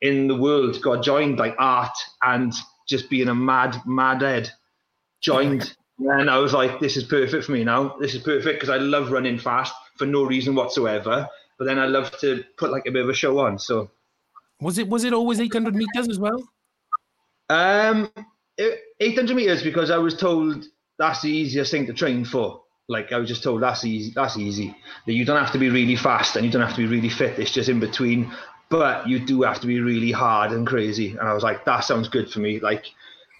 in 0.00 0.26
the 0.26 0.36
world 0.36 0.80
got 0.82 1.04
joined, 1.04 1.38
like 1.38 1.54
art 1.58 1.96
and 2.22 2.52
just 2.86 3.10
being 3.10 3.28
a 3.28 3.34
mad, 3.34 3.76
mad 3.84 4.22
head 4.22 4.50
joined. 5.20 5.76
And 5.98 6.30
I 6.30 6.38
was 6.38 6.52
like, 6.52 6.78
this 6.78 6.96
is 6.96 7.04
perfect 7.04 7.44
for 7.44 7.52
me 7.52 7.64
now. 7.64 7.96
This 7.98 8.14
is 8.14 8.22
perfect 8.22 8.60
because 8.60 8.68
I 8.68 8.76
love 8.76 9.10
running 9.10 9.38
fast 9.38 9.74
for 9.96 10.06
no 10.06 10.24
reason 10.24 10.54
whatsoever. 10.54 11.28
But 11.58 11.64
then 11.64 11.78
I 11.78 11.86
love 11.86 12.16
to 12.20 12.44
put 12.58 12.70
like 12.70 12.86
a 12.86 12.90
bit 12.90 13.02
of 13.02 13.08
a 13.08 13.14
show 13.14 13.38
on. 13.38 13.58
So 13.58 13.90
was 14.60 14.78
it 14.78 14.88
was 14.88 15.04
it 15.04 15.12
always 15.12 15.40
800 15.40 15.74
meters 15.74 16.08
as 16.08 16.18
well? 16.18 16.48
Um, 17.48 18.10
800 19.00 19.34
meters 19.34 19.62
because 19.62 19.90
I 19.90 19.98
was 19.98 20.16
told 20.16 20.64
that's 20.98 21.22
the 21.22 21.30
easiest 21.30 21.70
thing 21.70 21.86
to 21.86 21.92
train 21.92 22.24
for. 22.24 22.62
Like 22.88 23.12
I 23.12 23.18
was 23.18 23.28
just 23.28 23.42
told 23.42 23.62
that's 23.62 23.84
easy. 23.84 24.12
That's 24.14 24.36
easy. 24.36 24.76
That 25.06 25.12
you 25.12 25.24
don't 25.24 25.42
have 25.42 25.52
to 25.52 25.58
be 25.58 25.70
really 25.70 25.96
fast 25.96 26.36
and 26.36 26.44
you 26.44 26.52
don't 26.52 26.62
have 26.62 26.76
to 26.76 26.82
be 26.82 26.86
really 26.86 27.08
fit. 27.08 27.38
It's 27.38 27.50
just 27.50 27.68
in 27.68 27.80
between 27.80 28.32
but 28.68 29.08
you 29.08 29.18
do 29.18 29.42
have 29.42 29.60
to 29.60 29.66
be 29.66 29.80
really 29.80 30.12
hard 30.12 30.52
and 30.52 30.66
crazy. 30.66 31.10
And 31.10 31.28
I 31.28 31.32
was 31.32 31.42
like, 31.42 31.64
that 31.64 31.80
sounds 31.80 32.08
good 32.08 32.30
for 32.30 32.40
me. 32.40 32.58
Like, 32.58 32.86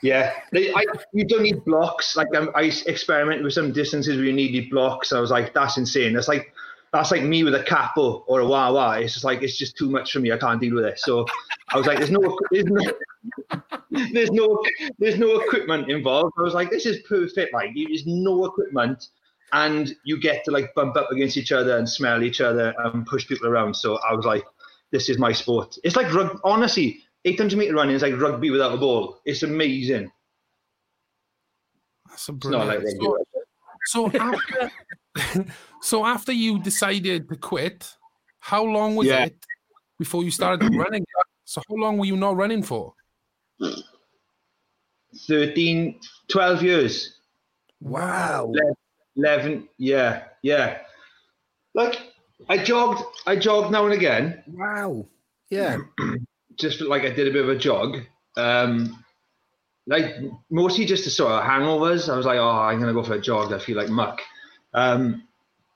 yeah, 0.02 0.34
I, 0.54 0.84
you 1.12 1.24
don't 1.24 1.42
need 1.42 1.64
blocks. 1.64 2.16
Like 2.16 2.28
um, 2.36 2.50
I 2.54 2.64
experimented 2.86 3.44
with 3.44 3.54
some 3.54 3.72
distances 3.72 4.16
where 4.16 4.26
you 4.26 4.32
needed 4.32 4.70
blocks. 4.70 5.12
I 5.12 5.20
was 5.20 5.30
like, 5.30 5.54
that's 5.54 5.78
insane. 5.78 6.12
That's 6.12 6.28
like 6.28 6.52
that's 6.92 7.10
like 7.10 7.22
me 7.22 7.44
with 7.44 7.54
a 7.54 7.62
capo 7.62 8.24
or 8.28 8.40
a 8.40 8.46
wah 8.46 8.72
wah. 8.72 8.92
It's 8.92 9.14
just 9.14 9.24
like 9.24 9.42
it's 9.42 9.56
just 9.56 9.76
too 9.76 9.90
much 9.90 10.12
for 10.12 10.20
me. 10.20 10.32
I 10.32 10.38
can't 10.38 10.60
deal 10.60 10.74
with 10.74 10.84
it. 10.84 10.98
So 10.98 11.26
I 11.70 11.76
was 11.76 11.86
like, 11.86 11.98
there's 11.98 12.10
no, 12.10 12.38
there's 12.50 12.66
no, 12.66 12.92
there's 14.12 14.30
no, 14.30 14.62
there's 14.98 15.18
no 15.18 15.40
equipment 15.40 15.90
involved. 15.90 16.34
I 16.38 16.42
was 16.42 16.54
like, 16.54 16.70
this 16.70 16.86
is 16.86 17.02
perfect. 17.08 17.52
Like 17.52 17.70
there's 17.74 18.06
no 18.06 18.44
equipment, 18.44 19.08
and 19.52 19.94
you 20.04 20.20
get 20.20 20.44
to 20.44 20.50
like 20.50 20.74
bump 20.74 20.96
up 20.96 21.10
against 21.10 21.36
each 21.36 21.52
other 21.52 21.76
and 21.76 21.88
smell 21.88 22.22
each 22.22 22.40
other 22.40 22.74
and 22.78 23.06
push 23.06 23.26
people 23.26 23.48
around. 23.48 23.74
So 23.74 23.98
I 23.98 24.14
was 24.14 24.24
like, 24.24 24.44
this 24.92 25.08
is 25.08 25.18
my 25.18 25.32
sport. 25.32 25.76
It's 25.84 25.96
like 25.96 26.12
rug. 26.12 26.40
Honestly, 26.44 27.02
800 27.24 27.58
meter 27.58 27.74
running 27.74 27.96
is 27.96 28.02
like 28.02 28.18
rugby 28.20 28.50
without 28.50 28.72
a 28.72 28.76
ball. 28.76 29.20
It's 29.24 29.42
amazing. 29.42 30.10
That's 32.08 32.28
a 32.28 32.32
brilliant. 32.32 32.84
Like 32.84 32.94
so, 33.84 34.10
so 34.10 34.10
after, 34.18 34.70
so 35.82 36.06
after 36.06 36.32
you 36.32 36.58
decided 36.60 37.28
to 37.28 37.36
quit, 37.36 37.94
how 38.38 38.64
long 38.64 38.96
was 38.96 39.08
yeah. 39.08 39.24
it 39.24 39.36
before 39.98 40.22
you 40.22 40.30
started 40.30 40.74
running? 40.74 41.04
So 41.44 41.60
how 41.68 41.74
long 41.74 41.98
were 41.98 42.06
you 42.06 42.16
not 42.16 42.36
running 42.36 42.62
for? 42.62 42.94
13, 45.28 46.00
12 46.28 46.62
years. 46.62 47.18
Wow. 47.80 48.52
11, 49.16 49.68
yeah, 49.78 50.24
yeah. 50.42 50.78
Like 51.74 52.12
I 52.48 52.58
jogged. 52.58 53.02
I 53.26 53.36
jogged 53.36 53.72
now 53.72 53.84
and 53.84 53.94
again. 53.94 54.42
Wow. 54.46 55.06
Yeah. 55.50 55.78
just 56.56 56.80
like 56.80 57.02
I 57.02 57.10
did 57.10 57.28
a 57.28 57.30
bit 57.30 57.42
of 57.42 57.50
a 57.50 57.56
jog. 57.56 57.98
Um, 58.36 59.04
like 59.86 60.16
mostly 60.50 60.84
just 60.84 61.04
to 61.04 61.10
sort 61.10 61.32
of 61.32 61.42
hangovers. 61.42 62.12
I 62.12 62.16
was 62.16 62.26
like, 62.26 62.38
oh, 62.38 62.48
I'm 62.48 62.80
gonna 62.80 62.92
go 62.92 63.02
for 63.02 63.14
a 63.14 63.20
jog. 63.20 63.52
I 63.52 63.58
feel 63.58 63.76
like 63.76 63.88
muck. 63.88 64.20
Um, 64.74 65.24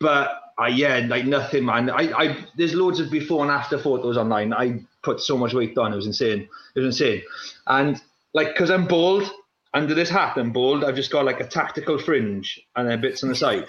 but 0.01 0.41
I 0.59 0.69
yeah, 0.69 1.07
like 1.09 1.25
nothing, 1.25 1.65
man. 1.65 1.91
I, 1.91 2.13
I 2.13 2.47
there's 2.57 2.75
loads 2.75 3.01
of 3.01 3.11
before 3.11 3.43
and 3.43 3.51
after 3.51 3.79
photos 3.79 4.17
online. 4.17 4.53
I 4.53 4.81
put 5.03 5.21
so 5.21 5.37
much 5.37 5.55
weight 5.55 5.77
on. 5.79 5.93
It 5.93 5.97
was 5.97 6.07
insane. 6.07 6.49
It 6.75 6.81
was 6.81 6.87
insane. 6.99 7.23
And 7.67 8.01
like, 8.35 8.49
because 8.49 8.71
I'm 8.71 8.87
bald, 8.87 9.31
under 9.73 9.95
this 9.95 10.11
hat, 10.11 10.37
I'm 10.37 10.53
bald. 10.53 10.85
I've 10.85 10.97
just 10.97 11.11
got 11.11 11.25
like 11.25 11.41
a 11.41 11.47
tactical 11.47 11.99
fringe 11.99 12.61
and 12.77 12.89
then 12.89 13.01
bits 13.01 13.23
on 13.23 13.31
the 13.31 13.35
side. 13.35 13.67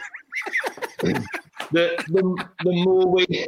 the, 1.72 2.04
the 2.08 2.46
the 2.64 2.84
more 2.84 3.08
weight. 3.08 3.48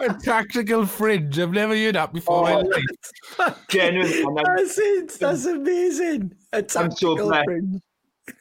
a 0.00 0.14
tactical 0.14 0.86
fringe. 0.86 1.38
I've 1.38 1.50
never 1.50 1.76
heard 1.76 1.94
that 1.94 2.12
before. 2.12 2.48
Oh, 3.38 3.56
genuinely, 3.68 4.42
that's 4.44 4.78
it. 4.78 5.08
That's 5.20 5.46
amazing. 5.46 6.34
A 6.52 6.62
tactical 6.62 6.84
I'm 6.84 6.96
so 6.96 7.16
blessed. 7.16 7.44
Fringe. 7.44 7.82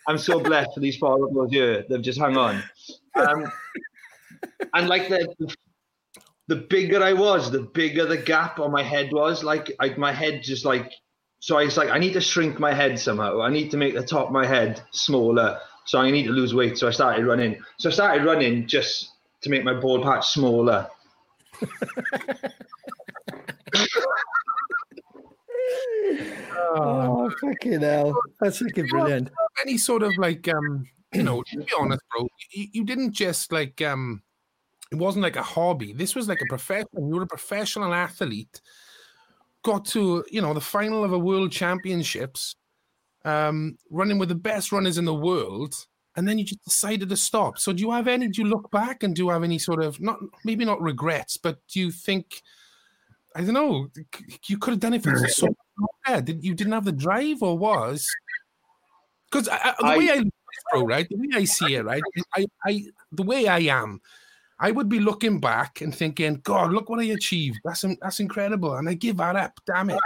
I'm 0.07 0.17
so 0.17 0.39
blessed 0.39 0.73
for 0.73 0.79
these 0.79 0.97
followers 0.97 1.51
here. 1.51 1.85
They've 1.89 2.01
just 2.01 2.19
hung 2.19 2.37
on. 2.37 2.63
Um, 3.15 3.51
and 4.73 4.87
like 4.87 5.09
the, 5.09 5.55
the 6.47 6.55
bigger 6.55 7.01
I 7.03 7.13
was, 7.13 7.51
the 7.51 7.61
bigger 7.61 8.05
the 8.05 8.17
gap 8.17 8.59
on 8.59 8.71
my 8.71 8.83
head 8.83 9.11
was. 9.11 9.43
Like, 9.43 9.71
like 9.79 9.97
my 9.97 10.11
head 10.11 10.43
just 10.43 10.65
like. 10.65 10.91
So 11.39 11.57
I 11.57 11.65
was 11.65 11.75
like, 11.75 11.89
I 11.89 11.97
need 11.97 12.13
to 12.13 12.21
shrink 12.21 12.59
my 12.59 12.71
head 12.71 12.99
somehow. 12.99 13.41
I 13.41 13.49
need 13.49 13.71
to 13.71 13.77
make 13.77 13.95
the 13.95 14.03
top 14.03 14.27
of 14.27 14.31
my 14.31 14.45
head 14.45 14.81
smaller. 14.91 15.59
So 15.85 15.99
I 15.99 16.11
need 16.11 16.25
to 16.25 16.31
lose 16.31 16.53
weight. 16.53 16.77
So 16.77 16.87
I 16.87 16.91
started 16.91 17.25
running. 17.25 17.57
So 17.77 17.89
I 17.89 17.93
started 17.93 18.25
running 18.25 18.67
just 18.67 19.11
to 19.41 19.49
make 19.49 19.63
my 19.63 19.73
bald 19.73 20.03
patch 20.03 20.29
smaller. 20.29 20.87
oh, 26.53 27.31
fucking 27.41 27.81
hell. 27.81 28.13
That's 28.39 28.59
fucking 28.59 28.87
brilliant. 28.87 29.29
Any 29.65 29.77
sort 29.77 30.03
of 30.03 30.11
like, 30.17 30.47
um, 30.47 30.87
you 31.13 31.23
know, 31.23 31.43
to 31.43 31.57
be 31.57 31.67
honest, 31.77 32.01
bro, 32.11 32.27
you, 32.51 32.67
you 32.73 32.83
didn't 32.83 33.13
just 33.13 33.51
like, 33.51 33.81
um, 33.81 34.21
it 34.91 34.97
wasn't 34.97 35.23
like 35.23 35.35
a 35.35 35.43
hobby. 35.43 35.93
This 35.93 36.15
was 36.15 36.27
like 36.27 36.41
a 36.41 36.49
profession. 36.49 36.87
You 36.95 37.15
were 37.15 37.23
a 37.23 37.27
professional 37.27 37.93
athlete. 37.93 38.61
Got 39.63 39.85
to, 39.85 40.25
you 40.29 40.41
know, 40.41 40.53
the 40.53 40.61
final 40.61 41.03
of 41.03 41.13
a 41.13 41.19
world 41.19 41.51
championships, 41.51 42.55
um, 43.25 43.77
running 43.89 44.17
with 44.17 44.29
the 44.29 44.35
best 44.35 44.71
runners 44.71 44.97
in 44.97 45.05
the 45.05 45.13
world, 45.13 45.73
and 46.15 46.27
then 46.27 46.37
you 46.37 46.45
just 46.45 46.63
decided 46.63 47.09
to 47.09 47.17
stop. 47.17 47.57
So 47.57 47.73
do 47.73 47.81
you 47.81 47.91
have 47.91 48.07
any? 48.07 48.27
Do 48.27 48.41
you 48.41 48.47
look 48.47 48.69
back 48.71 49.03
and 49.03 49.15
do 49.15 49.23
you 49.23 49.29
have 49.29 49.43
any 49.43 49.59
sort 49.59 49.83
of 49.83 49.99
not 50.01 50.19
maybe 50.43 50.65
not 50.65 50.81
regrets, 50.81 51.37
but 51.37 51.59
do 51.67 51.79
you 51.79 51.91
think? 51.91 52.41
I 53.35 53.41
don't 53.41 53.53
know. 53.53 53.87
You 54.47 54.57
could 54.57 54.71
have 54.71 54.79
done 54.81 54.93
it 54.93 55.03
for 55.03 55.15
so 55.29 55.47
yeah, 56.07 56.19
did 56.19 56.43
you 56.43 56.53
didn't 56.53 56.73
have 56.73 56.85
the 56.85 56.91
drive 56.91 57.41
or 57.41 57.57
was? 57.57 58.05
Because 59.31 59.45
the 59.45 59.85
I, 59.85 59.97
way 59.97 60.09
I 60.09 60.23
bro, 60.71 60.85
right? 60.85 61.07
The 61.09 61.15
way 61.15 61.27
I 61.33 61.43
see 61.45 61.75
it, 61.75 61.85
right? 61.85 62.03
I, 62.35 62.45
I, 62.65 62.83
the 63.11 63.23
way 63.23 63.47
I 63.47 63.59
am, 63.59 64.01
I 64.59 64.71
would 64.71 64.89
be 64.89 64.99
looking 64.99 65.39
back 65.39 65.81
and 65.81 65.95
thinking, 65.95 66.41
God, 66.43 66.73
look 66.73 66.89
what 66.89 66.99
I 66.99 67.05
achieved. 67.05 67.59
That's 67.63 67.85
that's 68.01 68.19
incredible, 68.19 68.75
and 68.75 68.89
I 68.89 68.93
give 68.93 69.17
that 69.17 69.35
up. 69.35 69.59
Damn 69.65 69.91
it. 69.91 69.99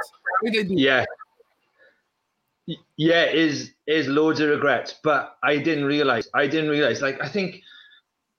Yeah. 0.43 1.05
Yeah, 2.97 3.25
is 3.25 3.71
is 3.87 4.07
loads 4.07 4.39
of 4.39 4.49
regrets, 4.49 4.95
but 5.03 5.37
I 5.43 5.57
didn't 5.57 5.85
realize. 5.85 6.27
I 6.33 6.47
didn't 6.47 6.69
realize. 6.69 7.01
Like 7.01 7.21
I 7.21 7.27
think 7.27 7.61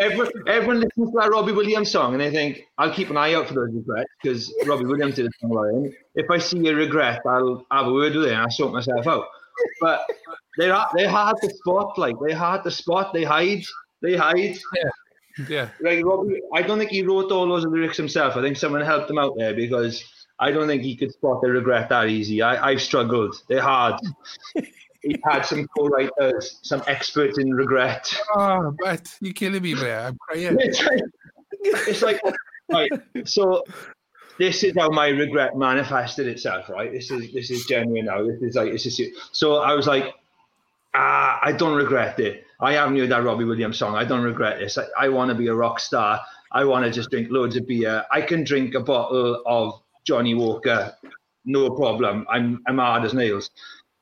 everyone, 0.00 0.30
everyone 0.46 0.80
listens 0.80 1.10
to 1.10 1.18
that 1.18 1.30
Robbie 1.30 1.52
Williams 1.52 1.90
song 1.90 2.12
and 2.12 2.20
they 2.20 2.30
think, 2.30 2.66
I'll 2.78 2.92
keep 2.92 3.10
an 3.10 3.16
eye 3.16 3.34
out 3.34 3.48
for 3.48 3.54
those 3.54 3.72
regrets 3.72 4.10
because 4.22 4.54
Robbie 4.66 4.84
Williams 4.86 5.16
did 5.16 5.26
a 5.26 5.30
song 5.40 5.52
about 5.52 5.84
it. 5.84 5.94
If 6.14 6.30
I 6.30 6.38
see 6.38 6.66
a 6.68 6.74
regret, 6.74 7.20
I'll 7.26 7.66
have 7.70 7.86
a 7.86 7.92
word 7.92 8.14
with 8.14 8.26
it 8.26 8.32
and 8.32 8.42
I'll 8.42 8.50
sort 8.50 8.72
myself 8.72 9.06
out. 9.06 9.24
But 9.80 10.06
they're, 10.58 10.76
they're 10.94 11.08
hard 11.08 11.36
to 11.42 11.50
spot, 11.50 11.98
like, 11.98 12.16
they're 12.20 12.36
hard 12.36 12.64
to 12.64 12.70
spot, 12.70 13.12
they 13.12 13.24
hide, 13.24 13.64
they 14.02 14.16
hide. 14.16 14.58
Yeah. 14.74 14.90
Yeah. 15.48 15.68
Like 15.80 16.04
Robbie, 16.04 16.40
I 16.54 16.62
don't 16.62 16.78
think 16.78 16.90
he 16.90 17.02
wrote 17.02 17.30
all 17.30 17.46
those 17.46 17.66
lyrics 17.66 17.96
himself. 17.96 18.36
I 18.36 18.42
think 18.42 18.56
someone 18.56 18.80
helped 18.80 19.10
him 19.10 19.18
out 19.18 19.34
there 19.36 19.54
because 19.54 20.02
I 20.38 20.50
don't 20.50 20.66
think 20.66 20.82
he 20.82 20.96
could 20.96 21.12
spot 21.12 21.42
the 21.42 21.50
regret 21.50 21.88
that 21.90 22.08
easy. 22.08 22.42
I, 22.42 22.70
I've 22.70 22.80
struggled. 22.80 23.36
They're 23.48 23.62
hard. 23.62 24.00
he 25.06 25.16
had 25.24 25.42
some 25.42 25.66
co-writers, 25.76 26.58
some 26.62 26.82
experts 26.86 27.38
in 27.38 27.52
regret. 27.54 28.12
Oh, 28.34 28.74
but 28.82 29.14
you're 29.20 29.32
killing 29.32 29.62
me, 29.62 29.74
man. 29.74 30.06
I'm 30.08 30.18
crying. 30.18 30.58
It's 30.68 30.82
like, 30.82 31.00
it's 31.88 32.02
like 32.02 32.20
right. 32.70 32.90
So 33.24 33.64
this 34.38 34.62
is 34.62 34.74
how 34.76 34.90
my 34.90 35.08
regret 35.08 35.56
manifested 35.56 36.26
itself. 36.26 36.68
Right. 36.68 36.92
This 36.92 37.10
is 37.10 37.32
this 37.32 37.50
is 37.50 37.66
genuine 37.66 38.06
now. 38.06 38.24
This 38.24 38.42
is 38.42 38.54
like 38.56 38.72
this 38.72 38.86
is. 38.86 39.00
So 39.32 39.56
I 39.56 39.74
was 39.74 39.86
like, 39.86 40.14
ah, 40.94 41.38
I 41.42 41.52
don't 41.52 41.76
regret 41.76 42.20
it. 42.20 42.44
I 42.60 42.74
haven't 42.74 42.98
heard 42.98 43.10
that 43.10 43.24
Robbie 43.24 43.44
Williams 43.44 43.78
song. 43.78 43.96
I 43.96 44.04
don't 44.04 44.22
regret 44.22 44.58
this. 44.58 44.78
I, 44.78 44.84
I 44.98 45.08
want 45.08 45.28
to 45.30 45.34
be 45.34 45.46
a 45.48 45.54
rock 45.54 45.80
star. 45.80 46.20
I 46.52 46.64
want 46.64 46.84
to 46.84 46.90
just 46.90 47.10
drink 47.10 47.28
loads 47.30 47.56
of 47.56 47.66
beer. 47.66 48.04
I 48.10 48.20
can 48.22 48.44
drink 48.44 48.74
a 48.74 48.80
bottle 48.80 49.42
of 49.46 49.80
Johnnie 50.04 50.34
Walker, 50.34 50.94
no 51.44 51.70
problem. 51.70 52.26
I'm 52.28 52.62
I'm 52.66 52.78
hard 52.78 53.04
as 53.04 53.14
nails. 53.14 53.50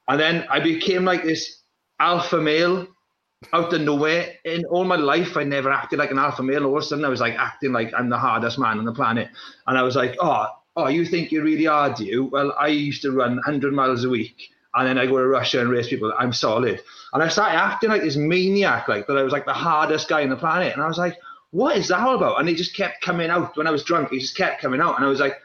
And 0.09 0.20
then 0.20 0.46
I 0.50 0.61
became 0.61 1.05
like 1.05 1.24
this 1.24 1.62
alpha 1.98 2.40
male 2.40 2.86
out 3.52 3.72
of 3.72 3.80
nowhere. 3.80 4.34
In 4.44 4.64
all 4.66 4.84
my 4.84 4.96
life, 4.96 5.36
I 5.36 5.44
never 5.44 5.70
acted 5.70 5.98
like 5.98 6.11
an 6.11 6.18
alpha 6.18 6.42
male. 6.42 6.64
All 6.64 6.76
of 6.76 6.82
a 6.82 6.86
sudden, 6.86 7.05
I 7.05 7.09
was 7.09 7.20
like 7.20 7.34
acting 7.34 7.72
like 7.72 7.92
I'm 7.96 8.09
the 8.09 8.18
hardest 8.18 8.59
man 8.59 8.78
on 8.78 8.84
the 8.84 8.92
planet. 8.92 9.28
And 9.66 9.78
I 9.78 9.82
was 9.82 9.96
like, 9.96 10.16
oh, 10.20 10.46
oh, 10.76 10.88
you 10.88 11.05
think 11.05 11.30
you're 11.30 11.44
really 11.44 11.64
hard, 11.64 11.94
do 11.96 12.05
you? 12.05 12.24
Well, 12.24 12.55
I 12.59 12.68
used 12.68 13.02
to 13.02 13.12
run 13.12 13.36
100 13.36 13.72
miles 13.72 14.05
a 14.05 14.09
week. 14.09 14.50
And 14.76 14.88
then 14.88 14.98
I 14.98 15.07
go 15.07 15.18
to 15.18 15.26
Russia 15.26 15.61
and 15.61 15.70
race 15.70 15.88
people. 15.88 16.12
I'm 16.18 16.32
solid. 16.32 16.80
And 17.12 17.22
I 17.22 17.28
started 17.28 17.57
acting 17.57 17.90
like 17.90 18.02
this 18.02 18.16
maniac, 18.16 18.88
like 18.88 19.07
that 19.07 19.16
I 19.16 19.22
was 19.22 19.32
like 19.32 19.46
the 19.46 19.52
hardest 19.52 20.09
guy 20.09 20.24
on 20.24 20.30
the 20.30 20.36
planet. 20.36 20.72
And 20.72 20.82
I 20.82 20.88
was 20.88 20.98
like, 20.98 21.16
what 21.52 21.76
is 21.76 21.86
that 21.88 22.00
all 22.00 22.16
about? 22.16 22.40
And 22.40 22.48
it 22.48 22.57
just 22.57 22.74
kept 22.74 23.00
coming 23.00 23.30
out 23.30 23.57
when 23.57 23.68
I 23.68 23.70
was 23.70 23.84
drunk. 23.84 24.12
It 24.12 24.18
just 24.18 24.36
kept 24.36 24.61
coming 24.61 24.80
out. 24.80 24.96
And 24.96 25.05
I 25.05 25.09
was 25.09 25.20
like, 25.20 25.36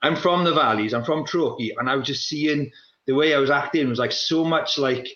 I'm 0.00 0.16
from 0.16 0.44
the 0.44 0.54
valleys. 0.54 0.94
I'm 0.94 1.04
from 1.04 1.26
Treorchy, 1.26 1.72
and 1.78 1.90
I 1.90 1.96
was 1.96 2.06
just 2.06 2.26
seeing 2.26 2.70
the 3.06 3.14
way 3.14 3.34
I 3.34 3.38
was 3.38 3.50
acting 3.50 3.88
was 3.88 3.98
like 3.98 4.12
so 4.12 4.44
much 4.44 4.78
like 4.78 5.08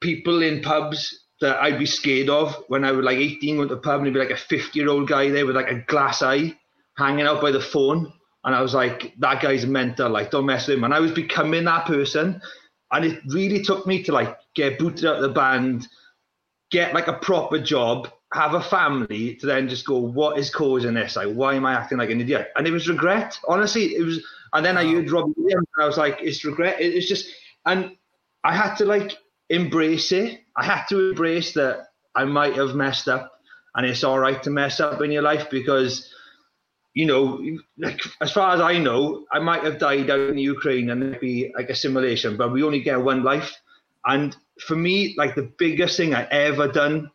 people 0.00 0.42
in 0.42 0.62
pubs 0.62 1.24
that 1.40 1.60
I'd 1.60 1.78
be 1.78 1.86
scared 1.86 2.28
of 2.28 2.54
when 2.68 2.84
I 2.84 2.92
was 2.92 3.04
like 3.04 3.18
18 3.18 3.56
going 3.56 3.68
to 3.68 3.74
the 3.74 3.80
pub 3.80 3.96
and 3.96 4.06
there'd 4.06 4.14
be 4.14 4.20
like 4.20 4.30
a 4.30 4.36
50 4.36 4.78
year 4.78 4.88
old 4.88 5.08
guy 5.08 5.30
there 5.30 5.46
with 5.46 5.56
like 5.56 5.70
a 5.70 5.80
glass 5.80 6.22
eye 6.22 6.56
hanging 6.96 7.26
out 7.26 7.42
by 7.42 7.50
the 7.50 7.60
phone. 7.60 8.12
And 8.44 8.54
I 8.54 8.60
was 8.60 8.74
like, 8.74 9.14
that 9.18 9.40
guy's 9.40 9.66
mental, 9.66 10.10
like, 10.10 10.30
don't 10.30 10.46
mess 10.46 10.68
with 10.68 10.76
him. 10.76 10.84
And 10.84 10.92
I 10.92 11.00
was 11.00 11.12
becoming 11.12 11.64
that 11.64 11.86
person. 11.86 12.40
And 12.92 13.04
it 13.04 13.20
really 13.28 13.62
took 13.62 13.86
me 13.86 14.02
to 14.04 14.12
like 14.12 14.36
get 14.54 14.78
booted 14.78 15.06
out 15.06 15.16
of 15.16 15.22
the 15.22 15.30
band, 15.30 15.88
get 16.70 16.94
like 16.94 17.08
a 17.08 17.14
proper 17.14 17.58
job, 17.58 18.08
have 18.32 18.54
a 18.54 18.62
family 18.62 19.36
to 19.36 19.46
then 19.46 19.68
just 19.68 19.86
go, 19.86 19.98
what 19.98 20.38
is 20.38 20.50
causing 20.50 20.94
this? 20.94 21.16
Like, 21.16 21.32
why 21.32 21.54
am 21.54 21.64
I 21.66 21.72
acting 21.72 21.98
like 21.98 22.10
an 22.10 22.20
idiot? 22.20 22.48
And 22.56 22.66
it 22.66 22.70
was 22.70 22.88
regret. 22.88 23.38
Honestly, 23.48 23.94
it 23.94 24.02
was. 24.02 24.24
And 24.54 24.64
then 24.64 24.76
wow. 24.76 24.82
I 24.82 24.86
heard 24.86 25.10
Robbie 25.10 25.34
Williams, 25.36 25.66
and 25.76 25.84
I 25.84 25.86
was 25.86 25.98
like, 25.98 26.18
it's 26.20 26.44
regret. 26.44 26.76
It's 26.78 27.08
just, 27.08 27.26
and 27.66 27.96
I 28.44 28.54
had 28.54 28.76
to 28.76 28.84
like 28.84 29.12
embrace 29.50 30.12
it. 30.12 30.40
I 30.56 30.64
had 30.64 30.84
to 30.86 31.10
embrace 31.10 31.52
that 31.54 31.88
I 32.14 32.24
might 32.24 32.54
have 32.54 32.74
messed 32.74 33.08
up, 33.08 33.40
and 33.74 33.84
it's 33.84 34.04
all 34.04 34.18
right 34.18 34.42
to 34.44 34.50
mess 34.50 34.80
up 34.80 35.02
in 35.02 35.10
your 35.10 35.22
life 35.22 35.50
because, 35.50 36.08
you 36.94 37.06
know, 37.06 37.44
like 37.76 38.00
as 38.20 38.30
far 38.32 38.54
as 38.54 38.60
I 38.60 38.78
know, 38.78 39.26
I 39.32 39.40
might 39.40 39.64
have 39.64 39.78
died 39.78 40.10
out 40.10 40.28
in 40.30 40.36
the 40.36 40.42
Ukraine 40.42 40.90
and 40.90 41.02
it'd 41.02 41.20
be 41.20 41.52
like 41.56 41.70
a 41.70 41.74
simulation, 41.74 42.36
but 42.36 42.52
we 42.52 42.62
only 42.62 42.80
get 42.80 43.00
one 43.02 43.24
life. 43.24 43.52
And 44.06 44.36
for 44.60 44.76
me, 44.76 45.14
like 45.18 45.34
the 45.34 45.50
biggest 45.58 45.96
thing 45.96 46.14
I 46.14 46.24
ever 46.30 46.68
done 46.68 47.10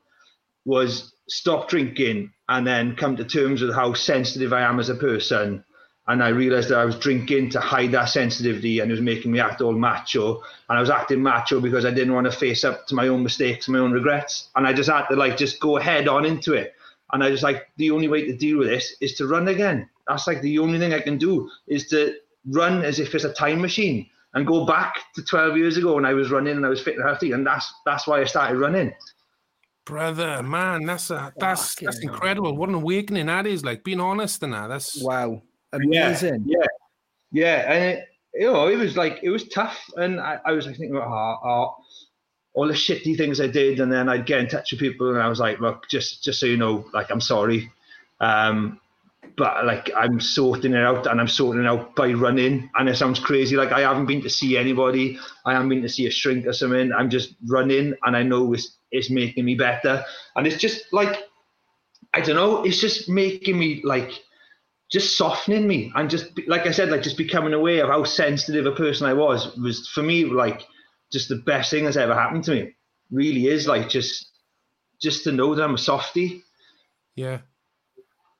was 0.66 1.14
stop 1.30 1.70
drinking 1.70 2.34
and 2.50 2.68
then 2.68 2.96
come 2.96 3.16
to 3.16 3.24
terms 3.24 3.62
with 3.62 3.74
how 3.74 3.94
sensitive 3.94 4.52
I 4.52 4.62
am 4.62 4.80
as 4.80 4.90
a 4.90 4.96
person. 4.96 5.64
And 6.10 6.24
I 6.24 6.30
realized 6.30 6.70
that 6.70 6.80
I 6.80 6.86
was 6.86 6.98
drinking 6.98 7.52
to 7.52 7.60
hide 7.60 7.92
that 7.92 8.06
sensitivity 8.06 8.80
and 8.80 8.90
it 8.90 8.96
was 8.96 9.02
making 9.02 9.32
me 9.32 9.40
act 9.40 9.62
all 9.62 9.74
macho. 9.74 10.42
And 10.68 10.78
I 10.78 10.82
was 10.82 10.90
acting 10.90 11.22
macho 11.22 11.62
because 11.62 11.86
I 11.86 11.92
didn't 11.92 12.16
want 12.16 12.26
to 12.26 12.32
face 12.36 12.64
up 12.64 12.88
to 12.88 12.96
my 12.96 13.08
own 13.08 13.22
mistakes, 13.22 13.70
my 13.70 13.78
own 13.78 13.92
regrets. 13.92 14.50
And 14.56 14.66
I 14.66 14.74
just 14.74 14.90
had 14.90 15.06
to 15.08 15.16
like 15.16 15.38
just 15.38 15.60
go 15.60 15.78
head 15.78 16.08
on 16.08 16.26
into 16.26 16.56
it. 16.56 16.74
And 17.14 17.24
I 17.24 17.30
just 17.30 17.44
like 17.44 17.70
the 17.78 17.92
only 17.92 18.08
way 18.08 18.26
to 18.26 18.36
deal 18.36 18.58
with 18.58 18.68
this 18.68 18.96
is 19.02 19.14
to 19.16 19.28
run 19.28 19.48
again. 19.50 19.88
That's 20.08 20.26
like 20.26 20.42
the 20.42 20.58
only 20.58 20.80
thing 20.80 20.94
I 20.94 21.00
can 21.00 21.20
do 21.20 21.48
is 21.68 21.88
to 21.90 22.16
run 22.48 22.84
as 22.84 23.00
if 23.00 23.14
it's 23.14 23.24
a 23.24 23.34
time 23.34 23.62
machine 23.62 24.10
and 24.34 24.48
go 24.48 24.66
back 24.66 24.96
to 25.14 25.24
12 25.24 25.58
years 25.58 25.78
ago 25.78 25.94
when 25.94 26.06
I 26.06 26.14
was 26.14 26.32
running 26.32 26.58
and 26.58 26.66
I 26.66 26.70
was 26.70 26.82
fit 26.82 26.96
and 26.96 27.06
healthy. 27.06 27.34
And 27.34 27.46
that's 27.46 27.72
that's 27.86 28.08
why 28.08 28.20
I 28.20 28.26
started 28.26 28.58
running. 28.58 28.96
Brother, 29.86 30.44
man, 30.44 30.86
that's 30.86 31.10
a 31.10 31.34
that's 31.38 31.76
that's 31.76 32.00
incredible. 32.00 32.56
What 32.56 32.70
an 32.70 32.76
awakening 32.76 33.26
that 33.26 33.48
is! 33.48 33.66
Like 33.66 33.84
being 33.84 34.00
honest 34.00 34.44
and 34.44 34.54
that. 34.54 34.68
That's 34.68 35.04
wow, 35.04 35.42
amazing. 35.74 36.44
Yeah, 36.46 36.58
yeah, 37.32 37.44
yeah. 37.44 37.72
and 37.72 37.84
it, 37.84 38.08
you 38.34 38.52
know, 38.52 38.68
it 38.68 38.78
was 38.78 38.96
like 38.96 39.20
it 39.24 39.30
was 39.30 39.48
tough, 39.48 39.80
and 39.96 40.20
I, 40.20 40.40
I 40.46 40.52
was 40.52 40.66
like 40.66 40.78
thinking 40.78 40.96
about 40.96 41.10
oh, 41.10 41.50
oh, 41.50 41.76
all 42.54 42.68
the 42.68 42.74
shitty 42.74 43.18
things 43.18 43.42
I 43.42 43.48
did, 43.48 43.80
and 43.80 43.92
then 43.92 44.10
I'd 44.10 44.26
get 44.26 44.40
in 44.40 44.48
touch 44.48 44.72
with 44.72 44.80
people, 44.80 45.10
and 45.10 45.22
I 45.22 45.28
was 45.28 45.40
like, 45.40 45.60
look, 45.60 45.88
just 45.90 46.24
just 46.24 46.40
so 46.40 46.46
you 46.46 46.58
know, 46.58 46.86
like 46.94 47.12
I'm 47.12 47.22
sorry, 47.22 47.72
um, 48.20 48.80
but 49.38 49.66
like 49.66 49.92
I'm 49.96 50.20
sorting 50.20 50.74
it 50.74 50.84
out, 50.84 51.08
and 51.08 51.20
I'm 51.20 51.28
sorting 51.28 51.64
it 51.64 51.68
out 51.68 51.96
by 51.96 52.14
running. 52.14 52.70
And 52.76 52.88
it 52.88 52.98
sounds 52.98 53.20
crazy, 53.20 53.56
like 53.56 53.72
I 53.72 53.82
haven't 53.82 54.06
been 54.06 54.22
to 54.22 54.30
see 54.30 54.58
anybody, 54.58 55.18
I 55.46 55.54
haven't 55.54 55.70
been 55.70 55.82
to 55.82 55.90
see 55.90 56.08
a 56.08 56.12
shrink 56.12 56.46
or 56.46 56.54
something. 56.54 56.92
I'm 56.94 57.10
just 57.10 57.36
running, 57.48 57.96
and 58.04 58.16
I 58.16 58.24
know 58.24 58.54
it's 58.54 58.78
it's 58.92 59.10
making 59.10 59.46
me 59.46 59.56
better, 59.56 60.04
and 60.36 60.46
it's 60.46 60.58
just 60.58 60.94
like 60.94 61.24
I 62.14 62.22
don't 62.22 62.36
know, 62.36 62.64
it's 62.64 62.80
just 62.80 63.10
making 63.10 63.58
me 63.58 63.82
like 63.84 64.12
just 64.92 65.18
softening 65.18 65.68
me 65.68 65.92
and 65.96 66.10
just 66.10 66.28
like 66.48 66.66
I 66.66 66.72
said, 66.72 66.90
like 66.90 67.04
just 67.04 67.18
becoming 67.18 67.54
aware 67.54 67.84
of 67.84 67.90
how 67.90 68.04
sensitive 68.04 68.66
a 68.66 68.72
person 68.72 69.08
I 69.08 69.14
was 69.14 69.56
was 69.58 69.88
for 69.90 70.02
me 70.02 70.26
like 70.26 70.64
just 71.12 71.30
the 71.30 71.38
best 71.38 71.70
thing 71.70 71.86
that's 71.86 71.98
ever 71.98 72.14
happened 72.14 72.44
to 72.46 72.52
me. 72.52 72.76
Really 73.12 73.48
is 73.48 73.68
like 73.68 73.90
just 73.90 74.32
just 75.02 75.24
to 75.24 75.32
know 75.32 75.56
that 75.56 75.64
I'm 75.64 75.76
a 75.76 75.78
softie. 75.78 76.44
Yeah. 77.16 77.40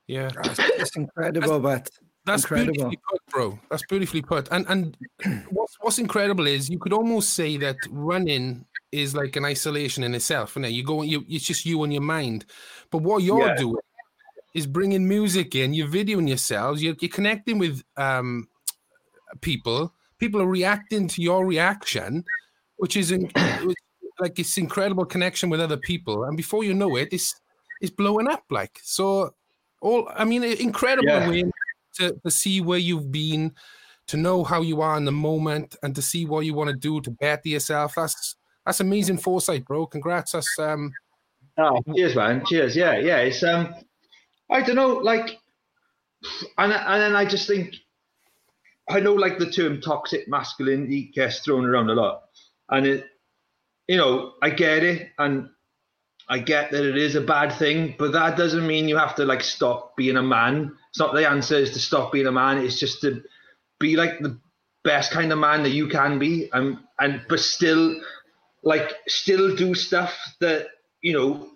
Yeah. 0.08 0.32
It's 0.80 0.96
incredible, 0.96 1.60
but 1.60 1.88
that's 2.26 2.44
incredible. 2.44 2.74
beautifully 2.74 3.00
put, 3.10 3.22
bro. 3.28 3.60
That's 3.70 3.84
beautifully 3.88 4.22
put. 4.24 4.48
And 4.52 4.66
and 4.68 4.98
what's 5.52 5.76
what's 5.82 6.00
incredible 6.00 6.48
is 6.48 6.70
you 6.70 6.80
could 6.80 6.94
almost 6.94 7.34
say 7.34 7.58
that 7.58 7.78
running 7.90 8.66
is 8.92 9.14
like 9.14 9.36
an 9.36 9.46
isolation 9.46 10.04
in 10.04 10.16
itself. 10.16 10.56
And 10.56 10.66
you 10.66 10.84
go, 10.84 11.04
you 11.04 11.24
it's 11.30 11.46
just 11.46 11.66
you 11.66 11.84
and 11.84 11.94
your 11.94 12.02
mind. 12.02 12.46
But 12.92 13.04
what 13.04 13.22
you're 13.22 13.48
Yeah. 13.48 13.56
doing 13.56 13.82
is 14.54 14.66
bringing 14.68 15.08
music 15.08 15.56
in. 15.56 15.74
You're 15.74 15.88
videoing 15.88 16.28
yourselves. 16.28 16.82
You're, 16.82 16.96
you're 17.00 17.12
connecting 17.12 17.58
with 17.60 17.84
um 17.98 18.48
people. 19.42 19.94
People 20.18 20.42
are 20.42 20.48
reacting 20.48 21.08
to 21.08 21.22
your 21.22 21.46
reaction, 21.46 22.26
which 22.78 22.98
is 22.98 23.12
in, 23.12 23.32
like 24.20 24.38
it's 24.40 24.58
incredible 24.58 25.06
connection 25.06 25.50
with 25.50 25.62
other 25.62 25.78
people. 25.78 26.26
And 26.26 26.36
before 26.36 26.64
you 26.64 26.74
know 26.74 26.96
it, 26.96 27.10
it's 27.12 27.40
it's 27.82 27.92
blowing 27.92 28.28
up. 28.28 28.44
Like 28.50 28.80
so, 28.84 29.34
all 29.82 30.10
I 30.14 30.26
mean, 30.26 30.44
incredible 30.44 31.08
Yeah. 31.10 31.30
way 31.30 31.44
to, 31.96 32.20
to 32.24 32.32
see 32.32 32.62
where 32.62 32.80
you've 32.80 33.12
been, 33.12 33.54
to 34.08 34.18
know 34.18 34.44
how 34.44 34.62
you 34.62 34.82
are 34.82 34.98
in 34.98 35.06
the 35.06 35.12
moment, 35.12 35.76
and 35.84 35.96
to 35.96 36.02
see 36.02 36.26
what 36.26 36.46
you 36.46 36.54
want 36.54 36.70
to 36.70 36.76
do 36.76 37.00
to 37.02 37.12
better 37.12 37.48
yourself. 37.50 37.94
That's 37.96 38.36
that's 38.66 38.80
amazing 38.82 39.20
foresight, 39.20 39.66
bro. 39.66 39.86
Congrats. 39.86 40.34
That's 40.34 40.60
um 40.60 40.94
Oh, 41.58 41.82
cheers, 41.94 42.16
man. 42.16 42.46
Cheers. 42.46 42.76
Yeah, 42.76 42.98
yeah. 42.98 43.18
It's 43.18 43.44
um, 43.44 43.74
I 44.50 44.62
don't 44.62 44.76
know, 44.76 44.96
like, 44.98 45.40
and 46.58 46.74
and 46.74 47.02
then 47.02 47.16
I 47.16 47.26
just 47.26 47.48
think, 47.48 47.76
I 48.90 49.00
know 49.00 49.14
like 49.14 49.38
the 49.38 49.50
term 49.50 49.82
toxic 49.82 50.28
masculinity 50.28 51.12
gets 51.14 51.40
thrown 51.40 51.66
around 51.66 51.90
a 51.90 51.94
lot, 51.94 52.24
and 52.70 52.86
it, 52.86 53.06
you 53.88 53.98
know, 53.98 54.34
I 54.42 54.50
get 54.50 54.84
it, 54.84 55.10
and 55.18 55.50
I 56.28 56.40
get 56.40 56.72
that 56.72 56.86
it 56.86 56.98
is 56.98 57.16
a 57.16 57.22
bad 57.22 57.52
thing, 57.54 57.96
but 57.98 58.12
that 58.14 58.38
doesn't 58.38 58.66
mean 58.66 58.88
you 58.88 58.98
have 58.98 59.16
to 59.16 59.26
like 59.26 59.44
stop 59.44 59.96
being 59.98 60.18
a 60.18 60.24
man. 60.24 60.76
It's 60.92 61.00
not 61.00 61.14
the 61.14 61.28
answer 61.28 61.56
is 61.56 61.72
to 61.72 61.80
stop 61.80 62.12
being 62.12 62.28
a 62.28 62.32
man. 62.32 62.60
It's 62.60 62.80
just 62.80 63.02
to 63.02 63.24
be 63.80 63.96
like 63.96 64.20
the 64.20 64.40
best 64.84 65.12
kind 65.12 65.32
of 65.32 65.40
man 65.40 65.64
that 65.64 65.72
you 65.72 65.88
can 65.88 66.20
be, 66.20 66.50
and 66.54 66.78
and 67.00 67.22
but 67.28 67.40
still 67.40 68.00
like 68.64 68.94
still 69.08 69.56
do 69.56 69.74
stuff 69.74 70.16
that 70.40 70.68
you 71.02 71.14
know 71.14 71.50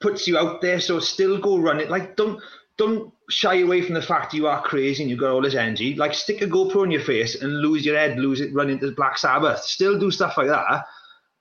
puts 0.00 0.26
you 0.26 0.38
out 0.38 0.60
there 0.60 0.80
so 0.80 1.00
still 1.00 1.38
go 1.38 1.58
run 1.58 1.80
it. 1.80 1.90
Like 1.90 2.16
don't 2.16 2.40
don't 2.76 3.12
shy 3.28 3.56
away 3.56 3.82
from 3.82 3.94
the 3.94 4.02
fact 4.02 4.32
you 4.32 4.46
are 4.46 4.62
crazy 4.62 5.02
and 5.02 5.10
you've 5.10 5.20
got 5.20 5.32
all 5.32 5.42
this 5.42 5.54
energy. 5.54 5.94
Like 5.94 6.14
stick 6.14 6.42
a 6.42 6.46
gopro 6.46 6.84
in 6.84 6.90
your 6.90 7.02
face 7.02 7.40
and 7.42 7.60
lose 7.60 7.84
your 7.84 7.98
head 7.98 8.18
lose 8.18 8.40
it 8.40 8.54
run 8.54 8.70
into 8.70 8.90
black 8.92 9.18
sabbath. 9.18 9.60
Still 9.60 9.98
do 9.98 10.10
stuff 10.10 10.36
like 10.36 10.48
that 10.48 10.84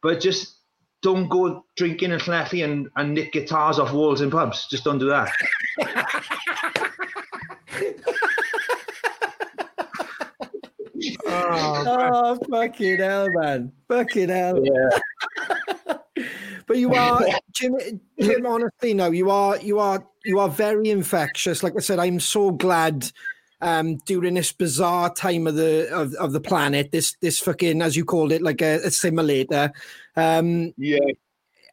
but 0.02 0.20
just 0.20 0.56
don't 1.02 1.28
go 1.30 1.66
drinking 1.76 2.12
and 2.12 2.22
sleffy 2.22 2.64
and, 2.64 2.88
and 2.96 3.14
nick 3.14 3.32
guitars 3.32 3.80
off 3.80 3.94
walls 3.94 4.22
in 4.22 4.32
pubs. 4.32 4.68
Just 4.68 4.84
don't 4.84 5.00
do 5.00 5.10
that. 5.10 5.32
Oh, 11.30 12.38
fucking 12.50 12.98
hell, 12.98 13.28
man. 13.30 13.72
Fucking 13.88 14.30
hell. 14.30 14.62
yeah 14.64 15.00
But 16.68 16.78
you 16.78 16.94
are 16.96 17.22
Jim, 17.52 17.76
Jim, 18.20 18.46
honestly, 18.46 18.94
no, 18.94 19.12
you 19.12 19.30
are 19.30 19.58
you 19.58 19.80
are 19.80 20.06
you 20.26 20.40
are 20.40 20.50
very 20.50 20.90
infectious. 20.90 21.64
Like 21.64 21.74
I 21.76 21.80
said, 21.80 22.00
I'm 22.00 22.20
so 22.20 22.52
glad 22.52 23.12
um 23.60 23.96
during 24.06 24.36
this 24.36 24.52
bizarre 24.52 25.12
time 25.12 25.48
of 25.48 25.56
the 25.56 25.90
of, 25.92 26.14
of 26.16 26.34
the 26.34 26.40
planet, 26.40 26.92
this 26.92 27.16
this 27.22 27.40
fucking 27.40 27.82
as 27.82 27.96
you 27.96 28.06
called 28.06 28.32
it, 28.32 28.42
like 28.42 28.62
a, 28.62 28.76
a 28.84 28.92
simulator. 28.92 29.72
Um 30.16 30.74
yeah 30.78 31.00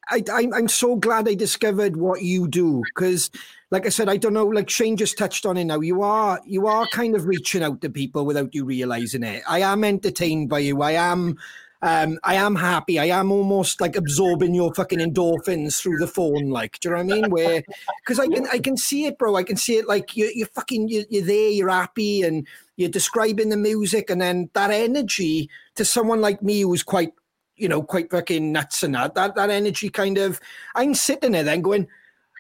I, 0.08 0.22
I'm 0.32 0.52
I'm 0.52 0.68
so 0.68 0.96
glad 0.96 1.28
I 1.28 1.34
discovered 1.34 1.96
what 1.96 2.22
you 2.22 2.48
do 2.48 2.82
because, 2.94 3.30
like 3.70 3.86
I 3.86 3.88
said, 3.88 4.08
I 4.08 4.16
don't 4.16 4.34
know. 4.34 4.46
Like 4.46 4.68
Shane 4.68 4.96
just 4.96 5.18
touched 5.18 5.46
on 5.46 5.56
it 5.56 5.64
now. 5.64 5.80
You 5.80 6.02
are 6.02 6.40
you 6.46 6.66
are 6.66 6.86
kind 6.92 7.14
of 7.14 7.26
reaching 7.26 7.62
out 7.62 7.80
to 7.80 7.90
people 7.90 8.26
without 8.26 8.54
you 8.54 8.64
realizing 8.64 9.22
it. 9.22 9.42
I 9.48 9.60
am 9.60 9.84
entertained 9.84 10.48
by 10.48 10.60
you. 10.60 10.82
I 10.82 10.92
am. 10.92 11.38
Um, 11.84 12.18
I 12.24 12.36
am 12.36 12.56
happy. 12.56 12.98
I 12.98 13.06
am 13.20 13.30
almost 13.30 13.78
like 13.78 13.94
absorbing 13.94 14.54
your 14.54 14.72
fucking 14.72 15.00
endorphins 15.00 15.78
through 15.78 15.98
the 15.98 16.06
phone. 16.06 16.48
Like, 16.48 16.80
do 16.80 16.88
you 16.88 16.94
know 16.94 17.04
what 17.04 17.12
I 17.12 17.20
mean? 17.20 17.30
Where, 17.30 17.62
because 18.02 18.18
I 18.18 18.26
can, 18.26 18.46
I 18.50 18.58
can 18.58 18.78
see 18.78 19.04
it, 19.04 19.18
bro. 19.18 19.36
I 19.36 19.42
can 19.42 19.58
see 19.58 19.76
it. 19.76 19.86
Like, 19.86 20.16
you, 20.16 20.32
you're 20.34 20.46
fucking, 20.46 20.88
you're, 20.88 21.04
you're 21.10 21.26
there. 21.26 21.50
You're 21.50 21.68
happy, 21.68 22.22
and 22.22 22.48
you're 22.76 22.88
describing 22.88 23.50
the 23.50 23.58
music, 23.58 24.08
and 24.08 24.18
then 24.18 24.48
that 24.54 24.70
energy 24.70 25.50
to 25.74 25.84
someone 25.84 26.22
like 26.22 26.42
me 26.42 26.62
who's 26.62 26.82
quite 26.82 27.12
you 27.56 27.68
know, 27.68 27.82
quite 27.82 28.10
fucking 28.10 28.50
nuts 28.50 28.82
and 28.82 28.94
that. 28.94 29.14
That 29.14 29.36
that 29.36 29.50
energy 29.50 29.88
kind 29.88 30.18
of 30.18 30.40
I'm 30.74 30.92
sitting 30.92 31.32
there 31.32 31.44
then 31.44 31.60
going, 31.60 31.86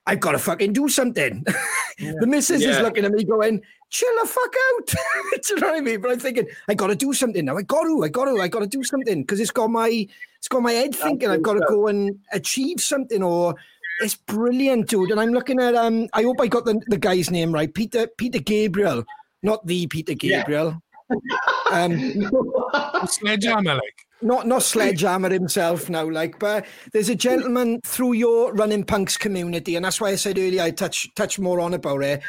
I've 0.06 0.20
got 0.20 0.32
to 0.32 0.38
fucking 0.38 0.72
do 0.74 0.88
something. 0.88 1.44
the 1.98 2.26
missus 2.26 2.62
is 2.62 2.78
looking 2.80 3.04
at 3.04 3.12
me 3.12 3.24
going, 3.24 3.62
chill 3.88 4.12
the 4.20 4.28
fuck 4.28 4.54
out. 4.54 4.86
do 5.46 5.54
you 5.54 5.60
know 5.60 5.68
what 5.68 5.76
I 5.76 5.80
mean? 5.80 6.00
But 6.00 6.10
I'm 6.12 6.18
thinking, 6.18 6.46
I 6.68 6.74
gotta 6.74 6.96
do 6.96 7.12
something 7.12 7.44
now. 7.44 7.56
I 7.56 7.62
gotta, 7.62 8.00
I 8.02 8.08
gotta, 8.08 8.32
I 8.32 8.48
gotta 8.48 8.66
do 8.66 8.82
something 8.82 9.22
because 9.22 9.40
it's 9.40 9.50
got 9.50 9.70
my 9.70 10.06
it's 10.38 10.48
got 10.48 10.62
my 10.62 10.72
head 10.72 10.94
thinking 10.94 11.30
I've 11.30 11.42
got 11.42 11.54
to 11.54 11.64
go 11.66 11.86
and 11.86 12.18
achieve 12.32 12.80
something 12.80 13.22
or 13.22 13.54
it's 14.00 14.16
brilliant, 14.16 14.88
dude. 14.88 15.10
And 15.10 15.20
I'm 15.20 15.32
looking 15.32 15.60
at 15.60 15.74
um 15.74 16.08
I 16.12 16.22
hope 16.22 16.40
I 16.40 16.48
got 16.48 16.64
the, 16.64 16.80
the 16.88 16.98
guy's 16.98 17.30
name 17.30 17.52
right. 17.52 17.72
Peter 17.72 18.06
Peter 18.18 18.40
Gabriel, 18.40 19.04
not 19.42 19.66
the 19.66 19.86
Peter 19.86 20.12
Yeah. 20.20 20.40
Gabriel. 20.40 20.82
Um 21.70 22.30
sledgehammer, 23.06 23.74
like. 23.74 24.06
not 24.22 24.46
not 24.46 24.62
sledgehammer 24.62 25.30
himself 25.30 25.90
now 25.90 26.08
like 26.08 26.38
but 26.38 26.64
there's 26.92 27.08
a 27.08 27.14
gentleman 27.14 27.80
through 27.84 28.12
your 28.12 28.52
running 28.54 28.84
punks 28.84 29.16
community 29.16 29.76
and 29.76 29.84
that's 29.84 30.00
why 30.00 30.08
i 30.08 30.14
said 30.14 30.38
earlier 30.38 30.62
i 30.62 30.70
touch 30.70 31.12
touch 31.14 31.38
more 31.38 31.60
on 31.60 31.74
about 31.74 32.02
it 32.02 32.22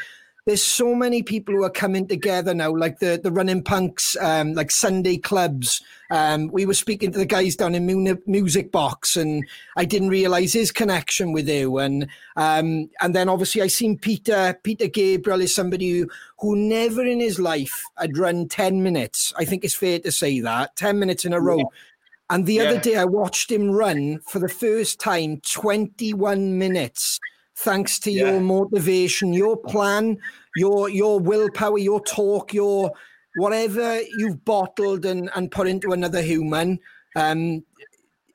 there's 0.46 0.62
so 0.62 0.94
many 0.94 1.24
people 1.24 1.52
who 1.52 1.64
are 1.64 1.70
coming 1.70 2.06
together 2.06 2.54
now 2.54 2.72
like 2.72 3.00
the 3.00 3.20
the 3.22 3.32
running 3.32 3.62
punks 3.62 4.16
um 4.20 4.54
like 4.54 4.70
sunday 4.70 5.16
clubs. 5.16 5.80
Um 6.10 6.48
we 6.52 6.64
were 6.64 6.74
speaking 6.74 7.10
to 7.10 7.18
the 7.18 7.26
guys 7.26 7.56
down 7.56 7.74
in 7.74 7.84
Mu- 7.84 8.22
music 8.26 8.70
box 8.70 9.16
and 9.16 9.44
i 9.76 9.84
didn't 9.84 10.08
realize 10.08 10.52
his 10.52 10.70
connection 10.70 11.32
with 11.32 11.48
you. 11.48 11.78
And 11.78 12.08
um 12.36 12.88
and 13.00 13.14
then 13.14 13.28
obviously 13.28 13.60
i 13.60 13.66
seen 13.66 13.98
peter 13.98 14.58
peter 14.62 14.86
gabriel 14.86 15.40
is 15.40 15.54
somebody 15.54 15.98
who 15.98 16.08
who 16.38 16.54
never 16.54 17.04
in 17.04 17.18
his 17.18 17.40
life 17.40 17.82
had 17.98 18.16
run 18.16 18.46
10 18.48 18.82
minutes. 18.82 19.32
I 19.36 19.44
think 19.44 19.64
it's 19.64 19.74
fair 19.74 19.98
to 20.00 20.12
say 20.12 20.40
that. 20.40 20.76
10 20.76 20.98
minutes 20.98 21.24
in 21.24 21.32
a 21.32 21.40
row. 21.40 21.70
And 22.28 22.44
the 22.44 22.60
other 22.60 22.78
day, 22.80 22.96
I 22.96 23.04
watched 23.04 23.50
him 23.52 23.70
run 23.70 24.18
for 24.26 24.40
the 24.40 24.48
first 24.48 24.98
time 24.98 25.40
21 25.48 26.58
minutes, 26.58 27.20
thanks 27.56 27.98
to 28.00 28.10
Yeah. 28.10 28.30
your 28.32 28.40
motivation, 28.40 29.32
your 29.32 29.56
plan, 29.56 30.18
your 30.56 30.88
your 30.88 31.18
willpower, 31.20 31.78
your 31.78 32.00
talk, 32.02 32.52
your 32.54 32.92
whatever 33.36 34.00
you've 34.18 34.44
bottled 34.44 35.04
and, 35.04 35.30
and 35.34 35.50
put 35.50 35.68
into 35.68 35.92
another 35.92 36.22
human. 36.22 36.78
Um, 37.16 37.64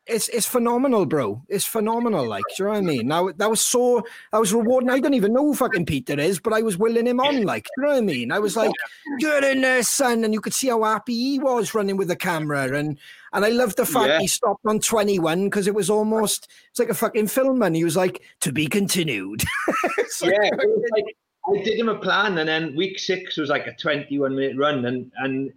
it's 0.08 0.28
it's 0.30 0.48
phenomenal, 0.48 1.06
bro. 1.06 1.42
It's 1.48 1.66
phenomenal. 1.66 2.28
Like, 2.28 2.44
do 2.50 2.64
you 2.64 2.66
know 2.66 2.72
what 2.72 2.78
I 2.78 2.82
mean? 2.82 3.08
Now 3.08 3.30
that 3.32 3.50
was 3.50 3.62
so 3.62 4.04
I 4.34 4.40
was 4.40 4.54
rewarding. 4.54 4.90
I 4.90 5.00
don't 5.00 5.14
even 5.14 5.34
know 5.34 5.46
who 5.46 5.54
fucking 5.54 5.86
Peter 5.86 6.20
is, 6.20 6.40
but 6.40 6.54
I 6.54 6.62
was 6.64 6.78
willing 6.78 7.06
him 7.08 7.20
on. 7.20 7.44
Like, 7.44 7.66
do 7.66 7.70
you 7.78 7.84
know 7.84 7.94
what 7.94 7.98
I 8.00 8.02
mean? 8.02 8.32
I 8.32 8.40
was 8.40 8.58
like, 8.58 8.72
"Get 9.20 9.44
in 9.44 9.62
there, 9.62 9.84
son," 9.84 10.24
and 10.24 10.34
you 10.34 10.42
could 10.42 10.56
see 10.56 10.70
how 10.70 10.84
happy 10.84 11.14
he 11.14 11.40
was 11.40 11.76
running 11.76 11.98
with 11.98 12.08
the 12.08 12.16
camera, 12.16 12.76
and 12.76 12.98
and 13.34 13.46
I 13.46 13.50
love 13.50 13.76
the 13.76 13.86
fact 13.86 14.08
Yeah. 14.08 14.20
he 14.20 14.28
stopped 14.28 14.66
on 14.66 14.80
twenty 14.80 15.20
one 15.20 15.46
because 15.46 15.68
it 15.68 15.76
was 15.76 15.90
almost 15.90 16.48
it's 16.70 16.80
like 16.80 16.90
a 16.90 16.94
fucking 16.94 17.28
film, 17.28 17.62
and 17.62 17.76
he 17.76 17.84
was 17.84 17.96
like, 17.96 18.22
"To 18.42 18.52
be 18.52 18.68
continued." 18.68 19.44
Yeah, 20.24 20.50
like 20.94 21.16
I 21.48 21.64
did 21.64 21.80
him 21.80 21.90
a 21.90 21.98
plan, 21.98 22.38
and 22.38 22.48
then 22.48 22.76
week 22.76 23.00
six 23.00 23.38
was 23.38 23.50
like 23.50 23.66
a 23.66 23.74
21 23.76 24.36
minute 24.36 24.58
run, 24.58 24.86
and 24.86 25.12
and 25.18 25.52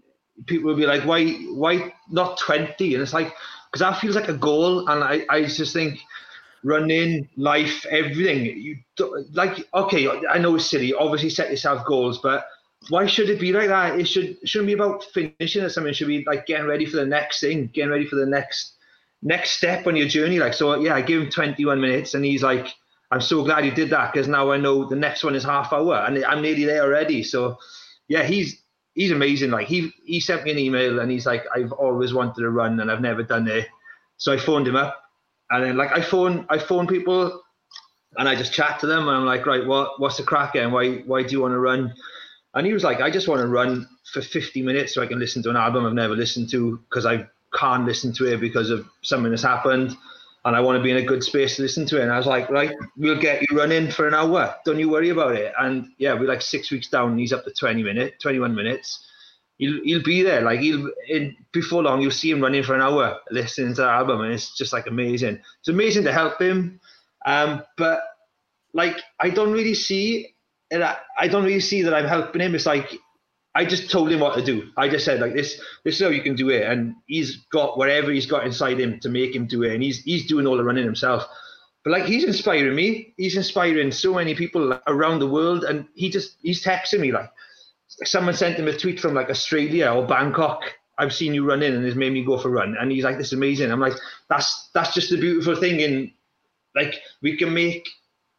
people 0.46 0.66
would 0.68 0.76
be 0.78 0.86
like, 0.86 1.04
why 1.04 1.32
why 1.50 1.92
not 2.10 2.38
20? 2.38 2.94
And 2.94 3.02
it's 3.02 3.12
like 3.12 3.34
because 3.70 3.80
that 3.80 4.00
feels 4.00 4.14
like 4.14 4.28
a 4.28 4.34
goal, 4.34 4.88
and 4.88 5.04
I 5.04 5.26
I 5.28 5.44
just 5.44 5.72
think 5.72 5.98
running, 6.62 7.28
life, 7.36 7.84
everything. 7.90 8.46
You 8.46 8.76
do, 8.96 9.26
like 9.32 9.68
okay, 9.74 10.08
I 10.30 10.38
know 10.38 10.54
it's 10.54 10.66
silly. 10.70 10.94
Obviously, 10.94 11.30
set 11.30 11.50
yourself 11.50 11.84
goals, 11.84 12.18
but 12.22 12.46
why 12.88 13.06
should 13.06 13.30
it 13.30 13.40
be 13.40 13.52
like 13.52 13.68
that? 13.68 13.98
It 13.98 14.06
should 14.06 14.36
shouldn't 14.44 14.66
be 14.66 14.72
about 14.74 15.04
finishing 15.04 15.62
or 15.62 15.68
something. 15.68 15.92
Should 15.92 16.08
be 16.08 16.24
like 16.26 16.46
getting 16.46 16.66
ready 16.66 16.86
for 16.86 16.96
the 16.96 17.06
next 17.06 17.40
thing, 17.40 17.70
getting 17.72 17.90
ready 17.90 18.06
for 18.06 18.16
the 18.16 18.26
next 18.26 18.74
next 19.22 19.52
step 19.52 19.86
on 19.86 19.96
your 19.96 20.06
journey. 20.06 20.38
Like, 20.38 20.54
so 20.54 20.78
yeah, 20.80 20.94
I 20.94 21.00
give 21.00 21.22
him 21.22 21.30
21 21.30 21.80
minutes 21.80 22.14
and 22.14 22.24
he's 22.24 22.42
like, 22.42 22.68
I'm 23.10 23.22
so 23.22 23.42
glad 23.42 23.64
you 23.64 23.70
did 23.70 23.90
that 23.90 24.12
because 24.12 24.28
now 24.28 24.50
I 24.50 24.58
know 24.58 24.84
the 24.84 24.96
next 24.96 25.24
one 25.24 25.34
is 25.34 25.44
half 25.44 25.72
hour 25.72 26.04
and 26.06 26.22
I'm 26.24 26.42
nearly 26.42 26.64
there 26.64 26.82
already. 26.82 27.22
So 27.22 27.56
yeah, 28.08 28.22
he's 28.22 28.62
he's 28.94 29.12
amazing. 29.12 29.50
Like 29.50 29.66
he 29.66 29.92
he 30.04 30.20
sent 30.20 30.44
me 30.44 30.50
an 30.50 30.58
email 30.58 31.00
and 31.00 31.10
he's 31.10 31.26
like, 31.26 31.44
I've 31.54 31.72
always 31.72 32.12
wanted 32.12 32.40
to 32.40 32.50
run 32.50 32.80
and 32.80 32.90
I've 32.90 33.00
never 33.00 33.22
done 33.22 33.48
it. 33.48 33.66
So 34.18 34.32
I 34.32 34.36
phoned 34.36 34.68
him 34.68 34.76
up 34.76 35.02
and 35.50 35.64
then 35.64 35.76
like 35.76 35.92
I 35.92 36.00
phone 36.00 36.46
I 36.50 36.58
phone 36.58 36.86
people 36.86 37.42
and 38.16 38.28
I 38.28 38.34
just 38.34 38.52
chat 38.52 38.78
to 38.80 38.86
them 38.86 39.08
and 39.08 39.16
I'm 39.16 39.24
like, 39.24 39.46
right, 39.46 39.66
what 39.66 40.00
what's 40.00 40.18
the 40.18 40.22
crack 40.22 40.54
and 40.56 40.72
why 40.72 40.98
why 41.06 41.22
do 41.22 41.30
you 41.32 41.40
want 41.40 41.52
to 41.52 41.60
run? 41.60 41.94
And 42.54 42.66
he 42.66 42.72
was 42.72 42.84
like, 42.84 43.00
I 43.00 43.10
just 43.10 43.28
want 43.28 43.40
to 43.40 43.48
run 43.48 43.88
for 44.12 44.22
50 44.22 44.62
minutes 44.62 44.94
so 44.94 45.02
I 45.02 45.06
can 45.06 45.18
listen 45.18 45.42
to 45.42 45.50
an 45.50 45.56
album 45.56 45.84
I've 45.84 45.92
never 45.92 46.14
listened 46.14 46.50
to 46.50 46.78
because 46.88 47.04
I 47.04 47.26
can't 47.52 47.84
listen 47.84 48.12
to 48.14 48.32
it 48.32 48.40
because 48.40 48.70
of 48.70 48.86
something 49.02 49.30
that's 49.30 49.42
happened 49.42 49.96
and 50.44 50.54
I 50.54 50.60
want 50.60 50.76
to 50.76 50.82
be 50.82 50.90
in 50.90 50.98
a 50.98 51.02
good 51.02 51.24
space 51.24 51.56
to 51.56 51.62
listen 51.62 51.86
to 51.86 51.98
it. 51.98 52.02
And 52.02 52.12
I 52.12 52.18
was 52.18 52.26
like, 52.26 52.50
right, 52.50 52.70
we'll 52.96 53.20
get 53.20 53.42
you 53.42 53.56
running 53.56 53.90
for 53.90 54.06
an 54.06 54.14
hour. 54.14 54.54
Don't 54.66 54.78
you 54.78 54.90
worry 54.90 55.08
about 55.08 55.34
it. 55.34 55.54
And 55.58 55.88
yeah, 55.96 56.12
we're 56.12 56.28
like 56.28 56.42
six 56.42 56.70
weeks 56.70 56.88
down. 56.88 57.12
and 57.12 57.20
he's 57.20 57.32
up 57.32 57.44
to 57.44 57.50
20 57.50 57.82
minutes, 57.82 58.22
21 58.22 58.54
minutes. 58.54 59.08
He'll, 59.56 59.82
he'll 59.84 60.02
be 60.02 60.22
there. 60.22 60.42
Like 60.42 60.60
he'll 60.60 60.90
in, 61.08 61.34
before 61.52 61.82
long, 61.82 62.02
you'll 62.02 62.10
see 62.10 62.30
him 62.30 62.42
running 62.42 62.62
for 62.62 62.74
an 62.74 62.82
hour 62.82 63.20
listening 63.30 63.74
to 63.74 63.82
the 63.82 63.88
album, 63.88 64.20
and 64.20 64.32
it's 64.32 64.54
just 64.54 64.72
like 64.72 64.86
amazing. 64.86 65.40
It's 65.60 65.68
amazing 65.68 66.04
to 66.04 66.12
help 66.12 66.40
him. 66.42 66.80
Um, 67.24 67.62
but 67.78 68.02
like 68.74 69.00
I 69.20 69.30
don't 69.30 69.52
really 69.52 69.74
see, 69.74 70.33
and 70.74 70.82
I, 70.82 70.96
I 71.16 71.28
don't 71.28 71.44
really 71.44 71.60
see 71.60 71.82
that 71.82 71.94
I'm 71.94 72.06
helping 72.06 72.40
him. 72.40 72.54
It's 72.54 72.66
like 72.66 72.98
I 73.54 73.64
just 73.64 73.90
told 73.90 74.10
him 74.10 74.20
what 74.20 74.34
to 74.34 74.44
do. 74.44 74.70
I 74.76 74.88
just 74.88 75.04
said 75.04 75.20
like 75.20 75.32
this, 75.32 75.60
this 75.84 75.94
is 75.96 76.02
how 76.02 76.08
you 76.08 76.22
can 76.22 76.34
do 76.34 76.50
it, 76.50 76.62
and 76.62 76.94
he's 77.06 77.36
got 77.52 77.78
whatever 77.78 78.10
he's 78.10 78.26
got 78.26 78.44
inside 78.44 78.80
him 78.80 78.98
to 79.00 79.08
make 79.08 79.34
him 79.34 79.46
do 79.46 79.62
it, 79.62 79.72
and 79.72 79.82
he's 79.82 80.02
he's 80.02 80.26
doing 80.26 80.46
all 80.46 80.56
the 80.56 80.64
running 80.64 80.84
himself. 80.84 81.24
But 81.84 81.92
like 81.92 82.04
he's 82.04 82.24
inspiring 82.24 82.74
me. 82.74 83.14
He's 83.16 83.36
inspiring 83.36 83.92
so 83.92 84.14
many 84.14 84.34
people 84.34 84.78
around 84.88 85.20
the 85.20 85.28
world, 85.28 85.62
and 85.64 85.86
he 85.94 86.10
just 86.10 86.36
he's 86.42 86.64
texting 86.64 87.00
me 87.00 87.12
like 87.12 87.30
someone 87.86 88.34
sent 88.34 88.56
him 88.58 88.66
a 88.66 88.76
tweet 88.76 88.98
from 88.98 89.14
like 89.14 89.30
Australia 89.30 89.92
or 89.92 90.06
Bangkok. 90.06 90.60
I've 90.98 91.14
seen 91.14 91.34
you 91.34 91.48
run 91.48 91.62
in, 91.62 91.74
and 91.74 91.84
it's 91.84 91.96
made 91.96 92.12
me 92.12 92.24
go 92.24 92.38
for 92.38 92.48
a 92.48 92.52
run. 92.52 92.76
And 92.78 92.90
he's 92.90 93.04
like, 93.04 93.18
"This 93.18 93.28
is 93.28 93.32
amazing." 93.34 93.70
I'm 93.70 93.80
like, 93.80 93.94
"That's 94.28 94.70
that's 94.74 94.94
just 94.94 95.10
the 95.10 95.16
beautiful 95.16 95.54
thing." 95.54 95.80
And 95.82 96.10
like 96.74 97.00
we 97.22 97.36
can 97.36 97.54
make 97.54 97.88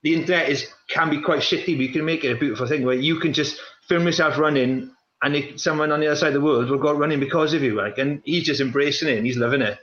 the 0.06 0.14
internet 0.14 0.48
is 0.50 0.68
can 0.88 1.10
be 1.10 1.20
quite 1.20 1.40
shitty. 1.40 1.76
but 1.76 1.84
you 1.84 1.90
can 1.90 2.06
make 2.06 2.24
it 2.24 2.32
a 2.32 2.40
beautiful 2.40 2.68
thing 2.68 2.86
where 2.86 2.96
you 2.96 3.20
can 3.20 3.34
just 3.34 3.60
film 3.88 4.06
yourself 4.06 4.38
running 4.38 4.92
and 5.24 5.36
it, 5.36 5.60
someone 5.60 5.92
on 5.92 6.00
the 6.00 6.06
other 6.06 6.16
side 6.16 6.28
of 6.28 6.36
the 6.36 6.42
world 6.42 6.70
will 6.70 6.78
go 6.78 6.94
running 6.94 7.20
because 7.20 7.56
of 7.56 7.64
you, 7.64 7.74
like, 7.74 7.98
and 7.98 8.22
he's 8.24 8.44
just 8.44 8.62
embracing 8.62 9.10
it 9.10 9.18
and 9.18 9.26
he's 9.26 9.38
loving 9.38 9.64
it. 9.64 9.80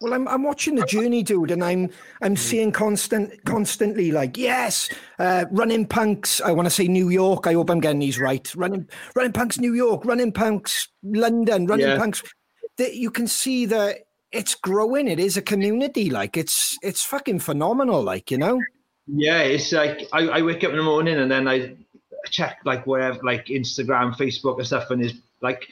Well, 0.00 0.14
I'm 0.14 0.26
I'm 0.26 0.42
watching 0.42 0.74
the 0.74 0.84
journey, 0.84 1.22
dude, 1.22 1.52
and 1.52 1.62
I'm 1.62 1.90
I'm 2.22 2.34
seeing 2.34 2.72
constant 2.72 3.44
constantly 3.44 4.10
like 4.10 4.36
yes, 4.36 4.88
uh, 5.20 5.44
running 5.52 5.86
punks. 5.86 6.40
I 6.40 6.50
want 6.50 6.66
to 6.66 6.70
say 6.70 6.88
New 6.88 7.08
York. 7.08 7.46
I 7.46 7.52
hope 7.52 7.70
I'm 7.70 7.78
getting 7.78 8.00
these 8.00 8.18
right. 8.18 8.52
Running 8.56 8.88
running 9.14 9.32
punks, 9.32 9.60
New 9.60 9.74
York. 9.74 10.04
Running 10.04 10.32
punks, 10.32 10.88
London. 11.04 11.66
Running 11.68 11.86
yeah. 11.86 11.98
punks. 11.98 12.24
That 12.78 12.96
you 12.96 13.12
can 13.12 13.28
see 13.28 13.64
that 13.66 13.98
it's 14.32 14.56
growing. 14.56 15.06
It 15.06 15.20
is 15.20 15.36
a 15.36 15.42
community. 15.42 16.10
Like 16.10 16.36
it's 16.36 16.76
it's 16.82 17.04
fucking 17.04 17.38
phenomenal. 17.38 18.02
Like 18.02 18.32
you 18.32 18.38
know. 18.38 18.60
Yeah, 19.06 19.40
it's 19.40 19.72
like 19.72 20.08
I, 20.12 20.28
I 20.28 20.42
wake 20.42 20.64
up 20.64 20.70
in 20.70 20.76
the 20.76 20.82
morning 20.82 21.18
and 21.18 21.30
then 21.30 21.48
I 21.48 21.76
check 22.30 22.58
like 22.64 22.86
wherever, 22.86 23.18
like 23.22 23.46
Instagram, 23.46 24.14
Facebook, 24.16 24.58
and 24.58 24.66
stuff, 24.66 24.90
and 24.90 25.04
is 25.04 25.14
like 25.40 25.66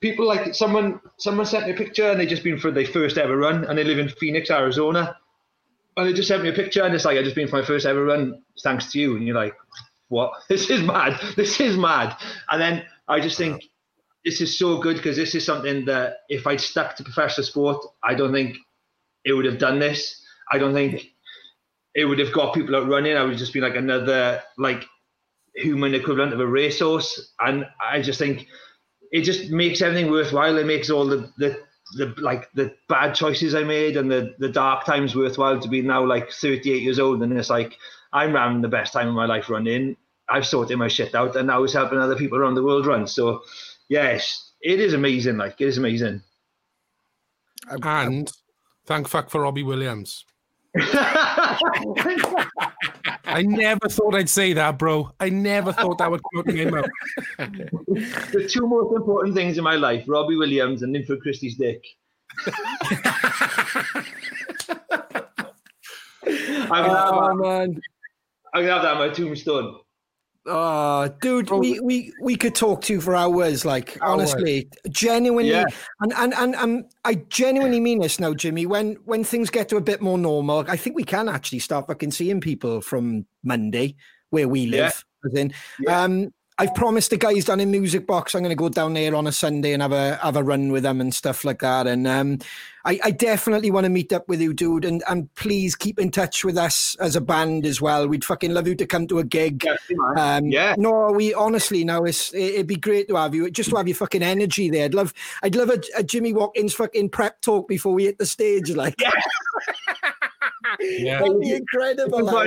people 0.00 0.26
like 0.26 0.54
someone 0.54 1.00
someone 1.16 1.46
sent 1.46 1.66
me 1.66 1.72
a 1.72 1.76
picture 1.76 2.10
and 2.10 2.20
they 2.20 2.26
just 2.26 2.44
been 2.44 2.58
for 2.58 2.70
their 2.70 2.86
first 2.86 3.16
ever 3.18 3.36
run 3.36 3.64
and 3.64 3.78
they 3.78 3.84
live 3.84 3.98
in 3.98 4.08
Phoenix, 4.08 4.50
Arizona, 4.50 5.16
and 5.96 6.06
they 6.06 6.12
just 6.12 6.28
sent 6.28 6.42
me 6.42 6.50
a 6.50 6.52
picture 6.52 6.82
and 6.82 6.94
it's 6.94 7.04
like 7.04 7.18
I 7.18 7.22
just 7.22 7.34
been 7.34 7.48
for 7.48 7.60
my 7.60 7.66
first 7.66 7.86
ever 7.86 8.04
run 8.04 8.42
thanks 8.62 8.92
to 8.92 9.00
you, 9.00 9.16
and 9.16 9.26
you're 9.26 9.36
like, 9.36 9.54
what? 10.08 10.32
This 10.48 10.70
is 10.70 10.82
mad. 10.82 11.18
This 11.34 11.60
is 11.60 11.76
mad. 11.76 12.16
And 12.50 12.60
then 12.60 12.84
I 13.08 13.20
just 13.20 13.38
think 13.38 13.64
this 14.24 14.40
is 14.40 14.58
so 14.58 14.78
good 14.78 14.96
because 14.96 15.16
this 15.16 15.34
is 15.34 15.46
something 15.46 15.86
that 15.86 16.18
if 16.28 16.46
I'd 16.46 16.60
stuck 16.60 16.96
to 16.96 17.04
professional 17.04 17.46
sport, 17.46 17.84
I 18.02 18.14
don't 18.14 18.32
think 18.32 18.56
it 19.24 19.32
would 19.32 19.44
have 19.44 19.58
done 19.58 19.78
this. 19.78 20.22
I 20.52 20.58
don't 20.58 20.74
think 20.74 21.12
it 21.96 22.04
would 22.04 22.18
have 22.18 22.32
got 22.32 22.54
people 22.54 22.76
out 22.76 22.86
running. 22.86 23.16
I 23.16 23.24
would 23.24 23.38
just 23.38 23.54
be 23.54 23.60
like 23.60 23.74
another 23.74 24.42
like 24.58 24.84
human 25.54 25.94
equivalent 25.94 26.34
of 26.34 26.40
a 26.40 26.46
racehorse. 26.46 27.32
And 27.40 27.66
I 27.80 28.02
just 28.02 28.18
think 28.18 28.46
it 29.10 29.22
just 29.22 29.50
makes 29.50 29.80
everything 29.80 30.10
worthwhile. 30.10 30.58
It 30.58 30.66
makes 30.66 30.90
all 30.90 31.06
the, 31.06 31.32
the, 31.38 31.58
the 31.94 32.14
like 32.18 32.52
the 32.52 32.74
bad 32.90 33.14
choices 33.14 33.54
I 33.54 33.62
made 33.62 33.96
and 33.96 34.10
the, 34.10 34.34
the 34.38 34.50
dark 34.50 34.84
times 34.84 35.16
worthwhile 35.16 35.58
to 35.58 35.68
be 35.68 35.80
now 35.80 36.04
like 36.04 36.30
38 36.30 36.82
years 36.82 36.98
old. 36.98 37.22
And 37.22 37.32
it's 37.32 37.48
like, 37.48 37.78
I'm 38.12 38.34
having 38.34 38.60
the 38.60 38.68
best 38.68 38.92
time 38.92 39.08
of 39.08 39.14
my 39.14 39.24
life 39.24 39.48
running. 39.48 39.96
I've 40.28 40.46
sorted 40.46 40.76
my 40.76 40.88
shit 40.88 41.14
out 41.14 41.34
and 41.34 41.46
now 41.46 41.62
it's 41.62 41.72
helping 41.72 41.98
other 41.98 42.16
people 42.16 42.36
around 42.36 42.56
the 42.56 42.62
world 42.62 42.84
run. 42.84 43.06
So, 43.06 43.40
yes, 43.88 44.50
it 44.60 44.80
is 44.80 44.92
amazing. 44.92 45.38
Like, 45.38 45.62
it 45.62 45.68
is 45.68 45.78
amazing. 45.78 46.20
And 47.70 48.30
thank 48.84 49.08
fuck 49.08 49.30
for 49.30 49.40
Robbie 49.40 49.62
Williams. 49.62 50.26
I 53.24 53.42
never 53.42 53.88
thought 53.88 54.14
I'd 54.14 54.28
say 54.28 54.52
that, 54.52 54.78
bro. 54.78 55.10
I 55.20 55.28
never 55.30 55.72
thought 55.72 55.98
that 55.98 56.10
would 56.10 56.20
come 56.22 56.40
out 56.40 56.48
of 56.48 56.54
my 56.56 56.64
mouth. 56.70 56.86
The 58.32 58.48
two 58.50 58.66
most 58.66 58.94
important 58.96 59.34
things 59.34 59.58
in 59.58 59.64
my 59.64 59.76
life: 59.76 60.04
Robbie 60.06 60.36
Williams 60.36 60.82
and 60.82 60.92
Linford 60.92 61.20
Christie's 61.20 61.56
dick. 61.56 61.82
I'm 66.68 66.84
gonna, 66.84 67.10
oh, 67.10 67.28
have, 67.28 67.36
man. 67.36 67.80
I'm 68.54 68.62
gonna 68.62 68.72
have 68.72 68.82
that 68.82 68.96
on 68.96 68.98
my 68.98 69.08
tombstone. 69.08 69.78
Oh, 70.48 71.08
dude, 71.20 71.50
we, 71.50 71.80
we 71.80 72.12
we 72.20 72.36
could 72.36 72.54
talk 72.54 72.82
to 72.82 72.92
you 72.92 73.00
for 73.00 73.16
hours. 73.16 73.64
Like 73.64 73.98
honestly, 74.00 74.68
genuinely, 74.88 75.50
yeah. 75.50 75.64
and, 76.00 76.12
and 76.12 76.34
and 76.34 76.54
and 76.54 76.84
I 77.04 77.16
genuinely 77.28 77.80
mean 77.80 77.98
this 77.98 78.20
now, 78.20 78.32
Jimmy. 78.32 78.64
When 78.64 78.94
when 79.04 79.24
things 79.24 79.50
get 79.50 79.68
to 79.70 79.76
a 79.76 79.80
bit 79.80 80.00
more 80.00 80.18
normal, 80.18 80.64
I 80.68 80.76
think 80.76 80.94
we 80.94 81.04
can 81.04 81.28
actually 81.28 81.58
start 81.58 81.88
fucking 81.88 82.12
seeing 82.12 82.40
people 82.40 82.80
from 82.80 83.26
Monday 83.42 83.96
where 84.30 84.48
we 84.48 84.66
live. 84.66 85.04
Yeah. 85.32 85.40
In, 85.40 85.52
yeah. 85.80 86.02
Um, 86.02 86.32
I've 86.58 86.74
promised 86.74 87.10
the 87.10 87.18
guys 87.18 87.44
down 87.44 87.60
in 87.60 87.70
Music 87.70 88.06
Box 88.06 88.34
I'm 88.34 88.40
going 88.40 88.48
to 88.48 88.56
go 88.56 88.70
down 88.70 88.94
there 88.94 89.14
on 89.14 89.26
a 89.26 89.32
Sunday 89.32 89.74
and 89.74 89.82
have 89.82 89.92
a 89.92 90.16
have 90.16 90.36
a 90.36 90.42
run 90.42 90.72
with 90.72 90.84
them 90.84 91.02
and 91.02 91.14
stuff 91.14 91.44
like 91.44 91.58
that. 91.58 91.86
And 91.86 92.06
um, 92.06 92.38
I, 92.86 92.98
I, 93.04 93.10
definitely 93.10 93.70
want 93.70 93.84
to 93.84 93.90
meet 93.90 94.10
up 94.10 94.26
with 94.26 94.40
you, 94.40 94.54
dude. 94.54 94.86
And 94.86 95.02
and 95.06 95.32
please 95.34 95.74
keep 95.74 95.98
in 95.98 96.10
touch 96.10 96.46
with 96.46 96.56
us 96.56 96.96
as 96.98 97.14
a 97.14 97.20
band 97.20 97.66
as 97.66 97.82
well. 97.82 98.08
We'd 98.08 98.24
fucking 98.24 98.54
love 98.54 98.66
you 98.66 98.74
to 98.76 98.86
come 98.86 99.06
to 99.08 99.18
a 99.18 99.24
gig. 99.24 99.64
Yeah. 99.64 100.36
Um, 100.36 100.46
yeah. 100.46 100.74
No, 100.78 101.12
we 101.12 101.34
honestly 101.34 101.84
now 101.84 102.04
it's 102.04 102.32
it'd 102.32 102.66
be 102.66 102.76
great 102.76 103.08
to 103.08 103.16
have 103.16 103.34
you. 103.34 103.50
Just 103.50 103.68
to 103.70 103.76
have 103.76 103.88
your 103.88 103.96
fucking 103.96 104.22
energy 104.22 104.70
there. 104.70 104.86
I'd 104.86 104.94
love 104.94 105.12
I'd 105.42 105.56
love 105.56 105.68
a, 105.68 105.80
a 105.94 106.02
Jimmy 106.02 106.32
Watkins 106.32 106.72
fucking 106.72 107.10
prep 107.10 107.42
talk 107.42 107.68
before 107.68 107.92
we 107.92 108.04
hit 108.04 108.16
the 108.16 108.26
stage. 108.26 108.70
Like, 108.70 108.94
yeah, 108.98 109.10
yeah. 110.80 111.18
that'd 111.20 111.38
be 111.38 111.52
incredible. 111.52 112.46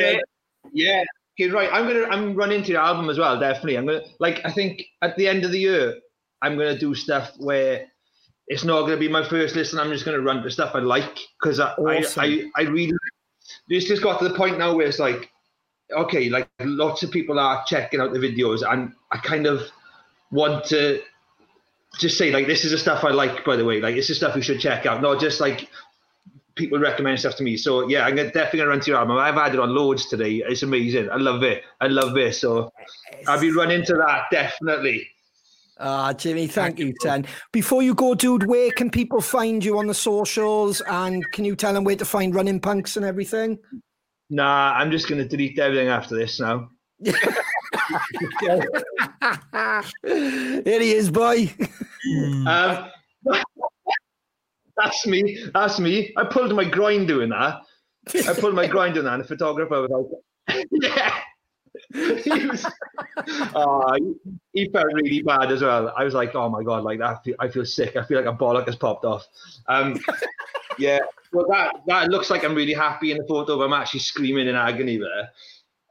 Yeah, 0.73 1.03
okay, 1.39 1.49
right. 1.49 1.69
I'm 1.71 1.87
gonna 1.87 2.05
I'm 2.05 2.35
running 2.35 2.63
to 2.63 2.73
the 2.73 2.79
album 2.79 3.09
as 3.09 3.17
well. 3.17 3.39
Definitely. 3.39 3.77
I'm 3.77 3.85
gonna 3.85 4.01
like. 4.19 4.41
I 4.43 4.51
think 4.51 4.83
at 5.01 5.15
the 5.15 5.27
end 5.27 5.45
of 5.45 5.51
the 5.51 5.59
year, 5.59 5.95
I'm 6.41 6.57
gonna 6.57 6.77
do 6.77 6.93
stuff 6.93 7.31
where 7.37 7.87
it's 8.47 8.63
not 8.63 8.81
gonna 8.81 8.97
be 8.97 9.07
my 9.07 9.27
first 9.27 9.55
listen. 9.55 9.79
I'm 9.79 9.91
just 9.91 10.05
gonna 10.05 10.19
run 10.19 10.43
the 10.43 10.51
stuff 10.51 10.75
I 10.75 10.79
like 10.79 11.17
because 11.39 11.59
I, 11.59 11.73
awesome. 11.73 12.21
I, 12.21 12.49
I 12.55 12.63
I 12.63 12.67
really. 12.69 12.93
It's 13.67 13.87
just 13.87 14.03
got 14.03 14.19
to 14.19 14.27
the 14.27 14.35
point 14.35 14.59
now 14.59 14.75
where 14.75 14.87
it's 14.87 14.99
like, 14.99 15.29
okay, 15.91 16.29
like 16.29 16.49
lots 16.59 17.03
of 17.03 17.11
people 17.11 17.39
are 17.39 17.63
checking 17.65 17.99
out 17.99 18.13
the 18.13 18.19
videos, 18.19 18.61
and 18.69 18.93
I 19.11 19.17
kind 19.17 19.47
of 19.47 19.61
want 20.31 20.65
to 20.65 21.01
just 21.97 22.17
say 22.17 22.31
like 22.31 22.47
this 22.47 22.65
is 22.65 22.71
the 22.71 22.77
stuff 22.77 23.03
I 23.03 23.09
like. 23.09 23.45
By 23.45 23.55
the 23.55 23.65
way, 23.65 23.79
like 23.81 23.95
this 23.95 24.09
is 24.09 24.17
stuff 24.17 24.35
you 24.35 24.41
should 24.41 24.59
check 24.59 24.85
out, 24.85 25.01
not 25.01 25.19
just 25.19 25.39
like 25.39 25.69
people 26.59 26.77
recommend 26.77 27.19
stuff 27.19 27.35
to 27.37 27.43
me. 27.43 27.57
So 27.57 27.87
yeah, 27.87 28.05
I'm 28.05 28.15
definitely 28.15 28.59
gonna 28.59 28.69
run 28.69 28.79
to 28.81 28.91
your 28.91 28.99
album. 28.99 29.17
I've 29.17 29.33
had 29.33 29.53
it 29.53 29.59
on 29.59 29.73
loads 29.73 30.07
today. 30.07 30.43
It's 30.45 30.61
amazing. 30.61 31.09
I 31.09 31.15
love 31.15 31.41
it. 31.41 31.63
I 31.81 31.87
love 31.87 32.15
it. 32.17 32.35
So 32.35 32.71
I'll 33.27 33.39
be 33.39 33.51
running 33.51 33.83
to 33.85 33.93
that 33.93 34.25
definitely. 34.31 35.07
Ah, 35.81 36.11
Jimmy, 36.11 36.45
thank, 36.45 36.75
thank 36.75 36.79
you, 36.79 36.93
Ten. 36.99 37.25
Before 37.53 37.81
you 37.81 37.95
go, 37.95 38.13
dude, 38.13 38.45
where 38.45 38.69
can 38.71 38.91
people 38.91 39.21
find 39.21 39.63
you 39.63 39.79
on 39.79 39.87
the 39.87 39.93
socials? 39.93 40.81
And 40.81 41.23
can 41.31 41.45
you 41.45 41.55
tell 41.55 41.73
them 41.73 41.85
where 41.85 41.95
to 41.95 42.03
find 42.03 42.35
Running 42.35 42.59
Punks 42.59 42.97
and 42.97 43.05
everything? 43.05 43.57
Nah, 44.29 44.73
I'm 44.73 44.91
just 44.91 45.07
going 45.07 45.21
to 45.21 45.27
delete 45.27 45.57
everything 45.57 45.87
after 45.87 46.15
this 46.15 46.37
now. 46.37 46.69
Here 47.01 47.15
he 50.63 50.91
is, 50.91 51.09
boy. 51.09 51.49
Um, 52.45 52.89
that's 54.81 55.05
me. 55.05 55.45
That's 55.53 55.79
me. 55.79 56.13
I 56.17 56.23
pulled 56.25 56.55
my 56.55 56.65
groin 56.65 57.05
doing 57.05 57.29
that. 57.29 57.61
I 58.27 58.33
pulled 58.33 58.55
my 58.55 58.67
groin 58.67 58.93
doing 58.93 59.05
that. 59.05 59.15
And 59.15 59.23
the 59.23 59.27
photographer 59.27 59.81
was 59.81 60.11
like, 60.47 60.65
yeah. 60.71 61.19
he 61.93 62.45
was, 62.47 62.65
oh, 63.55 64.15
he, 64.53 64.69
felt 64.69 64.87
really 64.93 65.21
bad 65.21 65.51
as 65.51 65.61
well. 65.61 65.93
I 65.95 66.03
was 66.03 66.13
like, 66.13 66.33
oh 66.35 66.49
my 66.49 66.63
god, 66.63 66.83
like 66.83 66.99
that. 66.99 67.17
I 67.17 67.23
feel, 67.23 67.35
I 67.39 67.47
feel 67.49 67.65
sick. 67.65 67.95
I 67.95 68.03
feel 68.03 68.17
like 68.17 68.33
a 68.33 68.37
bollock 68.37 68.65
has 68.65 68.75
popped 68.75 69.05
off. 69.05 69.27
Um, 69.67 69.99
yeah. 70.79 70.99
Well, 71.31 71.45
that 71.49 71.75
that 71.85 72.09
looks 72.09 72.29
like 72.29 72.43
I'm 72.43 72.55
really 72.55 72.73
happy 72.73 73.11
in 73.11 73.17
the 73.17 73.25
photo, 73.27 73.57
but 73.57 73.65
I'm 73.65 73.73
actually 73.73 73.99
screaming 73.99 74.47
in 74.47 74.55
agony 74.55 74.97
there. 74.97 75.29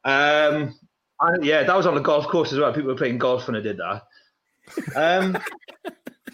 Um, 0.05 0.75
and 1.21 1.45
yeah, 1.45 1.63
that 1.63 1.77
was 1.77 1.87
on 1.87 1.95
the 1.95 2.01
golf 2.01 2.27
course 2.27 2.53
as 2.53 2.59
well. 2.59 2.73
People 2.73 2.91
were 2.91 2.97
playing 2.97 3.19
golf 3.19 3.47
when 3.47 3.57
I 3.57 3.61
did 3.61 3.79
that. 3.79 4.03
Um, 4.97 5.39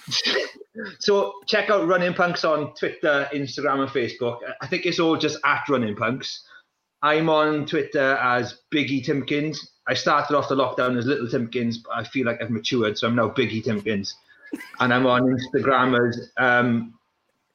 so 0.98 1.34
check 1.46 1.70
out 1.70 1.86
Running 1.86 2.14
Punks 2.14 2.44
on 2.44 2.74
Twitter, 2.74 3.28
Instagram, 3.32 3.80
and 3.80 3.90
Facebook. 3.90 4.38
I 4.60 4.66
think 4.66 4.86
it's 4.86 4.98
all 4.98 5.16
just 5.16 5.38
at 5.44 5.62
Running 5.68 5.96
Punks. 5.96 6.44
I'm 7.02 7.28
on 7.28 7.66
Twitter 7.66 8.14
as 8.14 8.60
Biggie 8.74 9.04
Timkins. 9.04 9.58
I 9.86 9.94
started 9.94 10.34
off 10.36 10.48
the 10.48 10.56
lockdown 10.56 10.96
as 10.96 11.04
Little 11.04 11.26
Timkins, 11.26 11.76
but 11.84 11.94
I 11.94 12.04
feel 12.04 12.26
like 12.26 12.40
I've 12.40 12.50
matured, 12.50 12.96
so 12.96 13.06
I'm 13.06 13.14
now 13.14 13.28
Biggie 13.28 13.62
Timkins. 13.62 14.14
And 14.80 14.94
I'm 14.94 15.06
on 15.06 15.22
Instagram 15.22 16.08
as 16.08 16.30
um, 16.38 16.94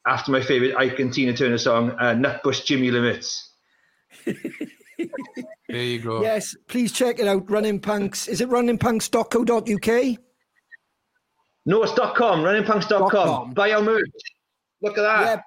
after 0.06 0.32
my 0.32 0.42
favorite 0.42 0.76
Ike 0.76 1.00
and 1.00 1.14
Tina 1.14 1.34
Turner 1.34 1.58
song, 1.58 1.92
uh, 1.92 2.14
Nutbush 2.14 2.66
Jimmy 2.66 2.92
Limits. 2.92 3.52
there 4.26 4.36
you 5.70 6.00
go. 6.00 6.22
Yes, 6.22 6.56
please 6.68 6.92
check 6.92 7.20
it 7.20 7.28
out. 7.28 7.50
Running 7.50 7.80
Punks. 7.80 8.28
Is 8.28 8.42
it 8.42 8.50
runningpunks.co.uk? 8.50 10.20
No, 11.66 11.84
it's 11.84 11.94
.com, 11.94 12.42
runningpunks.com. 12.42 13.10
.com. 13.10 13.52
Buy 13.52 13.72
our 13.74 13.82
merch. 13.82 14.10
Look 14.82 14.98
at 14.98 15.02
that. 15.02 15.22
Yeah, 15.22 15.42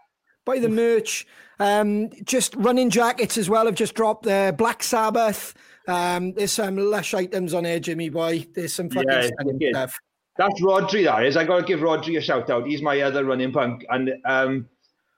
buy 0.44 0.58
the 0.58 0.68
merch. 0.68 1.26
Um, 1.58 2.10
just 2.24 2.54
running 2.56 2.90
jackets 2.90 3.38
as 3.38 3.48
well 3.48 3.66
have 3.66 3.74
just 3.74 3.94
dropped 3.94 4.24
there. 4.24 4.52
Black 4.52 4.82
Sabbath. 4.82 5.54
Um, 5.88 6.32
there's 6.34 6.52
some 6.52 6.76
lush 6.76 7.14
items 7.14 7.54
on 7.54 7.64
here, 7.64 7.80
Jimmy 7.80 8.08
boy. 8.08 8.46
There's 8.54 8.72
some 8.72 8.90
fucking 8.90 9.08
yeah, 9.58 9.70
stuff. 9.70 9.98
That's 10.36 10.60
Rodri, 10.62 11.04
that 11.04 11.24
is. 11.24 11.36
I 11.36 11.44
got 11.44 11.60
to 11.60 11.66
give 11.66 11.80
Rodri 11.80 12.16
a 12.18 12.20
shout 12.20 12.48
out. 12.50 12.66
He's 12.66 12.82
my 12.82 13.00
other 13.00 13.24
running 13.24 13.52
punk. 13.52 13.84
And 13.90 14.12
um, 14.24 14.68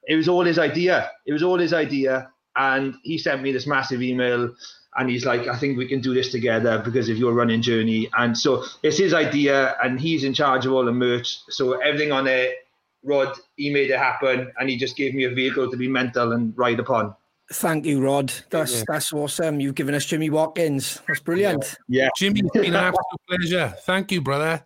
it 0.07 0.16
was 0.16 0.28
all 0.28 0.45
his 0.45 0.59
idea. 0.59 1.11
It 1.26 1.32
was 1.32 1.42
all 1.42 1.59
his 1.59 1.72
idea. 1.72 2.30
And 2.57 2.95
he 3.03 3.18
sent 3.18 3.42
me 3.42 3.53
this 3.53 3.66
massive 3.66 4.03
email 4.03 4.55
and 4.97 5.11
he's 5.11 5.24
like, 5.24 5.49
I 5.49 5.57
think 5.57 5.76
we 5.76 5.86
can 5.86 6.01
do 6.01 6.14
this 6.14 6.30
together 6.30 6.78
because 6.78 7.09
of 7.09 7.16
your 7.16 7.32
running 7.32 7.62
journey. 7.62 8.09
And 8.16 8.36
so 8.36 8.64
it's 8.82 8.99
his 8.99 9.14
idea, 9.14 9.76
and 9.82 10.01
he's 10.01 10.24
in 10.24 10.34
charge 10.34 10.66
of 10.66 10.72
all 10.72 10.84
the 10.84 10.92
merch. 10.92 11.40
So 11.49 11.72
everything 11.80 12.12
on 12.12 12.26
it, 12.26 12.66
Rod, 13.03 13.36
he 13.57 13.70
made 13.70 13.90
it 13.90 13.99
happen, 13.99 14.53
and 14.59 14.70
he 14.70 14.76
just 14.76 14.97
gave 14.97 15.14
me 15.14 15.24
a 15.24 15.30
vehicle 15.30 15.70
to 15.70 15.76
be 15.76 15.88
mental 15.88 16.32
and 16.32 16.57
ride 16.57 16.80
upon. 16.80 17.14
Thank 17.53 17.84
you, 17.84 18.01
Rod. 18.01 18.32
That's 18.49 18.78
yeah. 18.78 18.84
that's 18.88 19.12
awesome. 19.12 19.61
You've 19.61 19.74
given 19.74 19.95
us 19.95 20.07
Jimmy 20.07 20.30
Watkins. 20.30 21.03
That's 21.07 21.20
brilliant. 21.20 21.76
Yeah, 21.88 22.05
yeah. 22.05 22.09
Jimmy, 22.16 22.40
it's 22.40 22.51
been 22.53 22.64
an 22.66 22.76
absolute 22.76 23.20
pleasure. 23.28 23.74
Thank 23.82 24.12
you, 24.12 24.22
brother. 24.22 24.64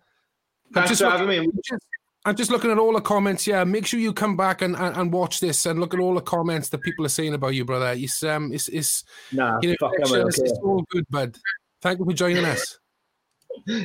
Thanks 0.71 0.89
just 0.89 1.01
for 1.01 1.09
having 1.09 1.27
me. 1.27 1.49
Just, 1.65 1.83
I'm 2.25 2.35
just 2.35 2.51
looking 2.51 2.69
at 2.69 2.77
all 2.77 2.93
the 2.93 3.01
comments. 3.01 3.47
Yeah, 3.47 3.63
make 3.63 3.85
sure 3.85 3.99
you 3.99 4.11
come 4.11 4.35
back 4.35 4.61
and, 4.61 4.75
and, 4.75 4.95
and, 4.95 5.13
watch 5.13 5.39
this 5.39 5.65
and 5.65 5.79
look 5.79 5.93
at 5.93 5.99
all 5.99 6.13
the 6.13 6.21
comments 6.21 6.69
that 6.69 6.79
people 6.79 7.05
are 7.05 7.09
saying 7.09 7.33
about 7.33 7.55
you, 7.55 7.63
brother. 7.63 7.93
It's 7.95 8.21
um, 8.23 8.51
it's 8.51 8.67
it's 8.67 9.05
nah, 9.31 9.59
you 9.61 9.69
know, 9.69 9.75
it's, 9.93 10.13
okay. 10.13 10.25
it's 10.27 10.59
all 10.61 10.83
good, 10.89 11.05
bud. 11.09 11.37
Thank 11.81 11.99
you 11.99 12.05
for 12.05 12.13
joining 12.13 12.43
us. 12.43 12.77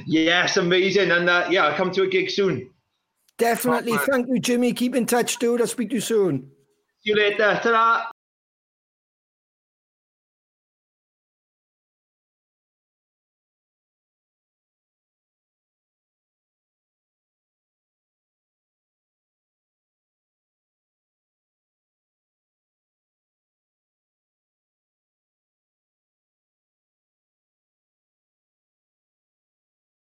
yes, 0.07 0.57
amazing, 0.57 1.13
and 1.13 1.29
uh, 1.29 1.47
yeah, 1.49 1.67
I'll 1.67 1.77
come 1.77 1.93
to 1.93 2.03
a 2.03 2.09
gig 2.09 2.29
soon. 2.29 2.71
Definitely. 3.39 3.97
Thank 3.99 4.29
you, 4.29 4.39
Jimmy. 4.41 4.73
Keep 4.73 4.97
in 4.97 5.07
touch, 5.07 5.39
dude. 5.39 5.61
I'll 5.61 5.67
speak 5.67 5.91
to 5.91 5.97
you 5.97 6.01
soon. 6.01 6.51
See 7.01 7.11
you 7.11 7.17
later. 7.17 7.59
Ta-ra. 7.63 8.11